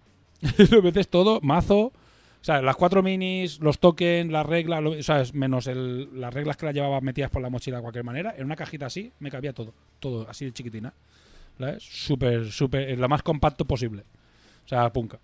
¿eh? 0.43 0.67
lo 0.71 0.83
metes 0.83 1.09
todo, 1.09 1.41
mazo. 1.43 1.93
O 2.41 2.45
sea, 2.47 2.63
las 2.63 2.77
cuatro 2.77 3.03
minis, 3.03 3.59
los 3.61 3.81
tokens, 3.81 4.31
las 4.31 4.47
reglas, 4.47 4.85
o 4.85 5.03
sea, 5.03 5.23
menos 5.33 5.67
el- 5.67 6.21
las 6.21 6.33
reglas 6.33 6.57
que 6.57 6.67
las 6.67 6.75
llevaba 6.75 7.01
metidas 7.01 7.31
por 7.31 7.43
la 7.43 7.51
mochila 7.51 7.79
de 7.79 7.83
cualquier 7.83 8.05
manera. 8.05 8.35
En 8.37 8.45
una 8.45 8.55
cajita 8.57 8.87
así 8.87 9.13
me 9.19 9.31
cabía 9.31 9.53
todo. 9.53 9.73
Todo 9.99 10.29
así 10.29 10.45
de 10.45 10.53
chiquitina. 10.53 10.93
¿Sabes? 11.59 11.83
Súper, 11.83 12.51
súper, 12.53 12.99
lo 12.99 13.09
más 13.09 13.23
compacto 13.23 13.65
posible. 13.65 14.03
O 14.65 14.69
sea, 14.69 14.93
punca. 14.93 15.19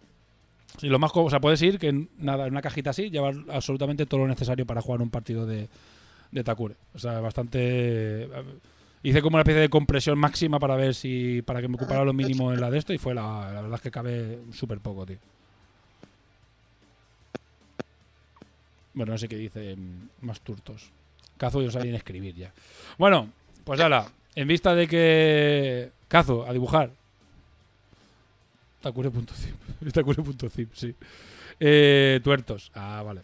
Y 0.81 0.89
lo 0.89 0.99
más, 0.99 1.11
o 1.15 1.31
sea, 1.31 1.41
puedes 1.41 1.61
ir 1.63 1.79
que 1.79 2.07
nada, 2.19 2.47
en 2.47 2.53
una 2.53 2.63
cajita 2.63 2.91
así, 2.91 3.11
llevar 3.11 3.35
absolutamente 3.51 4.07
todo 4.07 4.21
lo 4.21 4.29
necesario 4.29 4.67
para 4.67 4.81
jugar 4.81 5.03
un 5.03 5.11
partido 5.11 5.47
de, 5.47 5.69
de 6.31 6.45
Takure. 6.45 6.75
O 6.95 6.99
sea, 6.99 7.21
bastante. 7.21 8.29
Hice 9.03 9.21
como 9.21 9.37
una 9.37 9.43
especie 9.43 9.61
de 9.61 9.69
compresión 9.69 10.19
máxima 10.19 10.59
para 10.59 10.77
ver 10.77 10.95
si. 10.95 11.43
para 11.43 11.61
que 11.61 11.69
me 11.69 11.77
ocupara 11.77 12.05
lo 12.05 12.13
mínimo 12.13 12.53
en 12.53 12.61
la 12.61 12.71
de 12.71 12.79
esto 12.79 12.93
y 12.93 12.99
fue 12.99 13.15
la, 13.15 13.53
la 13.53 13.63
verdad 13.63 13.75
es 13.77 13.81
que 13.83 13.91
cabe 13.91 14.39
súper 14.53 14.79
poco, 14.81 15.05
tío. 15.07 15.19
Bueno, 18.95 19.13
no 19.13 19.19
sé 19.19 19.29
qué 19.29 19.37
dice 19.37 19.77
mm, 19.77 20.27
más 20.27 20.41
turtos. 20.41 20.91
Cazo 21.37 21.63
yo 21.63 21.71
sabía 21.71 21.97
escribir 21.97 22.35
ya. 22.35 22.53
Bueno, 22.99 23.31
pues 23.65 23.81
ahora, 23.81 24.07
en 24.35 24.49
vista 24.49 24.75
de 24.75 24.87
que. 24.87 25.91
Cazo, 26.09 26.47
a 26.47 26.53
dibujar. 26.53 26.91
Takure.zip. 28.83 29.93
Takure.zip, 29.93 30.75
sí. 30.75 30.95
Eh, 31.59 32.21
tuertos. 32.23 32.71
Ah, 32.75 33.03
vale. 33.05 33.23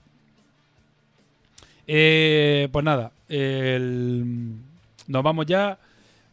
Eh, 1.86 2.68
pues 2.70 2.84
nada, 2.84 3.12
nos 3.28 5.22
vamos 5.22 5.46
ya. 5.46 5.78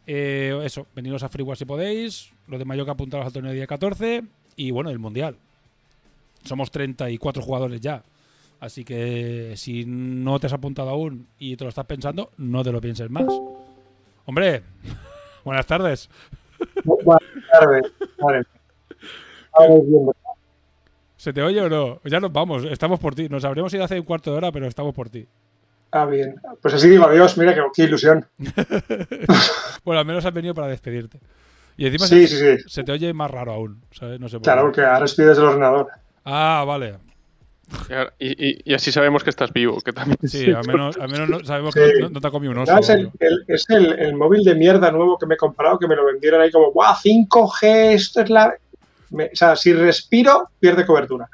Eh, 0.08 0.62
eso, 0.64 0.86
veniros 0.96 1.24
a 1.24 1.30
Freeware 1.30 1.58
si 1.58 1.66
podéis. 1.66 2.32
Los 2.48 2.60
de 2.60 2.66
Mallorca 2.66 2.92
apuntaros 2.92 3.26
al 3.26 3.34
torneo 3.34 3.52
día 3.52 3.68
14. 3.68 4.24
y 4.56 4.72
bueno, 4.72 4.90
el 4.90 5.00
Mundial. 5.00 5.38
Somos 6.44 6.70
34 6.72 7.42
jugadores 7.42 7.82
ya. 7.82 8.04
Así 8.60 8.86
que 8.86 9.54
si 9.58 9.86
no 9.86 10.40
te 10.40 10.48
has 10.48 10.54
apuntado 10.54 10.90
aún 10.90 11.28
y 11.40 11.56
te 11.56 11.64
lo 11.64 11.70
estás 11.70 11.86
pensando, 11.86 12.32
no 12.38 12.64
te 12.64 12.72
lo 12.72 12.80
pienses 12.80 13.10
más. 13.10 13.26
Hombre, 14.26 14.64
buenas 15.44 15.66
tardes. 15.66 16.10
Buenas 16.84 17.24
tardes. 17.52 18.46
¿Se 21.18 21.32
te 21.34 21.42
oye 21.42 21.62
o 21.62 21.70
no? 21.70 22.02
Ya 22.06 22.20
nos 22.20 22.32
vamos, 22.32 22.66
estamos 22.66 23.00
por 23.00 23.16
ti. 23.16 23.30
Nos 23.30 23.46
habríamos 23.46 23.74
ido 23.74 23.84
hace 23.84 24.00
un 24.00 24.06
cuarto 24.06 24.32
de 24.32 24.38
hora, 24.38 24.52
pero 24.52 24.68
estamos 24.68 24.94
por 24.94 25.10
ti. 25.10 25.26
Ah, 25.92 26.06
bien. 26.06 26.36
Pues 26.62 26.74
así 26.74 26.90
digo 26.90 27.06
adiós, 27.08 27.38
mira 27.38 27.54
qué, 27.54 27.62
qué 27.74 27.84
ilusión. 27.84 28.26
Bueno, 29.86 30.00
al 30.00 30.06
menos 30.08 30.26
has 30.26 30.34
venido 30.34 30.56
para 30.56 30.68
despedirte. 30.68 31.20
Y 31.78 31.86
encima 31.86 32.08
Sí, 32.08 32.26
se, 32.28 32.58
sí, 32.58 32.64
sí. 32.64 32.70
se 32.70 32.84
te 32.84 32.92
oye 32.92 33.14
más 33.14 33.30
raro 33.30 33.54
aún, 33.54 33.82
¿sabes? 33.92 34.20
No 34.20 34.28
sé 34.28 34.38
por 34.38 34.44
Claro, 34.44 34.64
porque 34.64 34.82
ahora 34.82 35.06
estoy 35.06 35.26
desde 35.26 35.42
el 35.44 35.48
ordenador. 35.50 35.90
Ah, 36.24 36.64
vale. 36.66 36.96
Y, 38.20 38.74
así 38.74 38.92
sabemos 38.92 39.24
que 39.24 39.30
estás 39.30 39.54
vivo, 39.54 39.80
que 39.82 39.92
también 39.94 40.18
Sí, 40.24 40.52
al 40.52 40.66
menos, 40.66 40.98
al 40.98 41.10
menos 41.12 41.30
no- 41.30 41.44
sabemos 41.46 41.74
Sí. 41.76 41.80
que 41.82 42.00
no, 42.02 42.10
no 42.10 42.20
te 42.22 42.28
ha 42.28 42.32
comido 42.32 42.52
un 42.52 42.58
oso. 42.60 42.74
No, 42.74 42.80
es 42.80 42.90
el, 42.90 43.12
el- 43.20 43.46
es 43.48 43.70
el, 43.70 44.00
el 44.00 44.16
móvil 44.16 44.44
de 44.44 44.56
mierda 44.56 44.92
nuevo 44.92 45.18
que 45.20 45.28
me 45.28 45.36
he 45.36 45.38
comprado, 45.38 45.78
que 45.78 45.88
me 45.88 45.96
lo 45.96 46.06
vendieron 46.06 46.42
ahí 46.42 46.50
como, 46.52 46.72
¡guau! 46.72 46.96
5G, 46.96 47.92
esto 47.94 48.22
es 48.22 48.30
la... 48.32 48.56
Me- 49.16 49.26
o 49.26 49.36
sea, 49.36 49.56
si 49.56 49.74
respiro, 49.74 50.50
pierde 50.60 50.86
cobertura. 50.86 51.30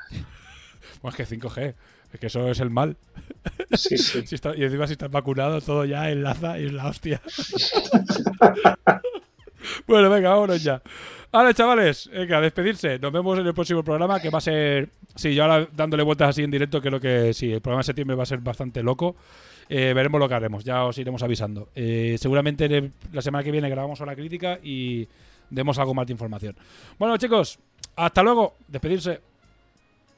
Bueno, 1.02 1.16
es 1.18 1.28
que 1.28 1.36
5G, 1.40 1.74
es 2.14 2.20
que 2.20 2.28
eso 2.28 2.50
es 2.50 2.60
el 2.60 2.70
mal. 2.70 2.96
Sí, 3.74 3.98
sí. 3.98 4.22
Si 4.28 4.36
está- 4.36 4.56
y 4.56 4.64
encima 4.64 4.86
si 4.88 4.94
estás 4.94 5.10
vacunado, 5.12 5.60
todo 5.62 5.84
ya 5.86 6.10
enlaza 6.10 6.60
y 6.60 6.66
es 6.66 6.74
la 6.74 6.88
hostia. 6.88 7.22
bueno, 9.88 10.10
venga, 10.10 10.30
vámonos 10.30 10.64
ya. 10.64 10.82
Vale, 11.32 11.54
chavales, 11.54 12.10
venga, 12.12 12.38
a 12.38 12.42
despedirse. 12.42 13.00
Nos 13.00 13.12
vemos 13.12 13.40
en 13.40 13.48
el 13.48 13.54
próximo 13.54 13.84
programa, 13.84 14.20
que 14.20 14.30
va 14.30 14.40
a 14.40 14.42
ser... 14.42 14.90
Sí, 15.16 15.34
yo 15.34 15.44
ahora 15.44 15.68
dándole 15.74 16.04
vueltas 16.04 16.30
así 16.30 16.44
en 16.44 16.52
directo, 16.52 16.82
creo 16.82 17.00
que 17.00 17.34
sí, 17.34 17.52
el 17.54 17.62
programa 17.62 17.80
de 17.80 17.86
septiembre 17.86 18.16
va 18.16 18.24
a 18.24 18.26
ser 18.28 18.40
bastante 18.40 18.84
loco. 18.84 19.16
Eh, 19.70 19.94
veremos 19.94 20.20
lo 20.20 20.28
que 20.28 20.36
haremos, 20.36 20.66
ya 20.66 20.84
os 20.84 20.98
iremos 20.98 21.24
avisando. 21.24 21.70
Eh, 21.76 22.18
seguramente 22.20 22.92
la 23.14 23.22
semana 23.22 23.44
que 23.44 23.52
viene 23.52 23.70
grabamos 23.70 24.00
la 24.02 24.16
crítica 24.16 24.60
y 24.62 25.08
demos 25.50 25.80
algo 25.80 25.94
más 25.94 26.08
de 26.08 26.14
información. 26.14 26.56
Bueno, 27.00 27.16
chicos, 27.18 27.58
hasta 27.96 28.24
luego. 28.24 28.56
Despedirse. 28.68 29.22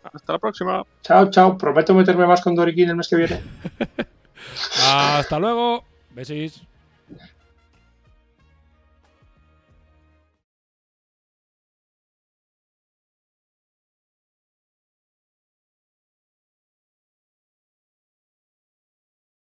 Hasta 0.03 0.33
la 0.33 0.39
próxima. 0.39 0.83
Chao, 1.01 1.29
chao. 1.29 1.57
Prometo 1.57 1.93
meterme 1.93 2.25
más 2.25 2.41
con 2.41 2.55
Doriquín 2.55 2.89
el 2.89 2.95
mes 2.95 3.07
que 3.07 3.15
viene. 3.15 3.41
Hasta 4.83 5.39
luego. 5.39 5.85
Besis. 6.11 6.61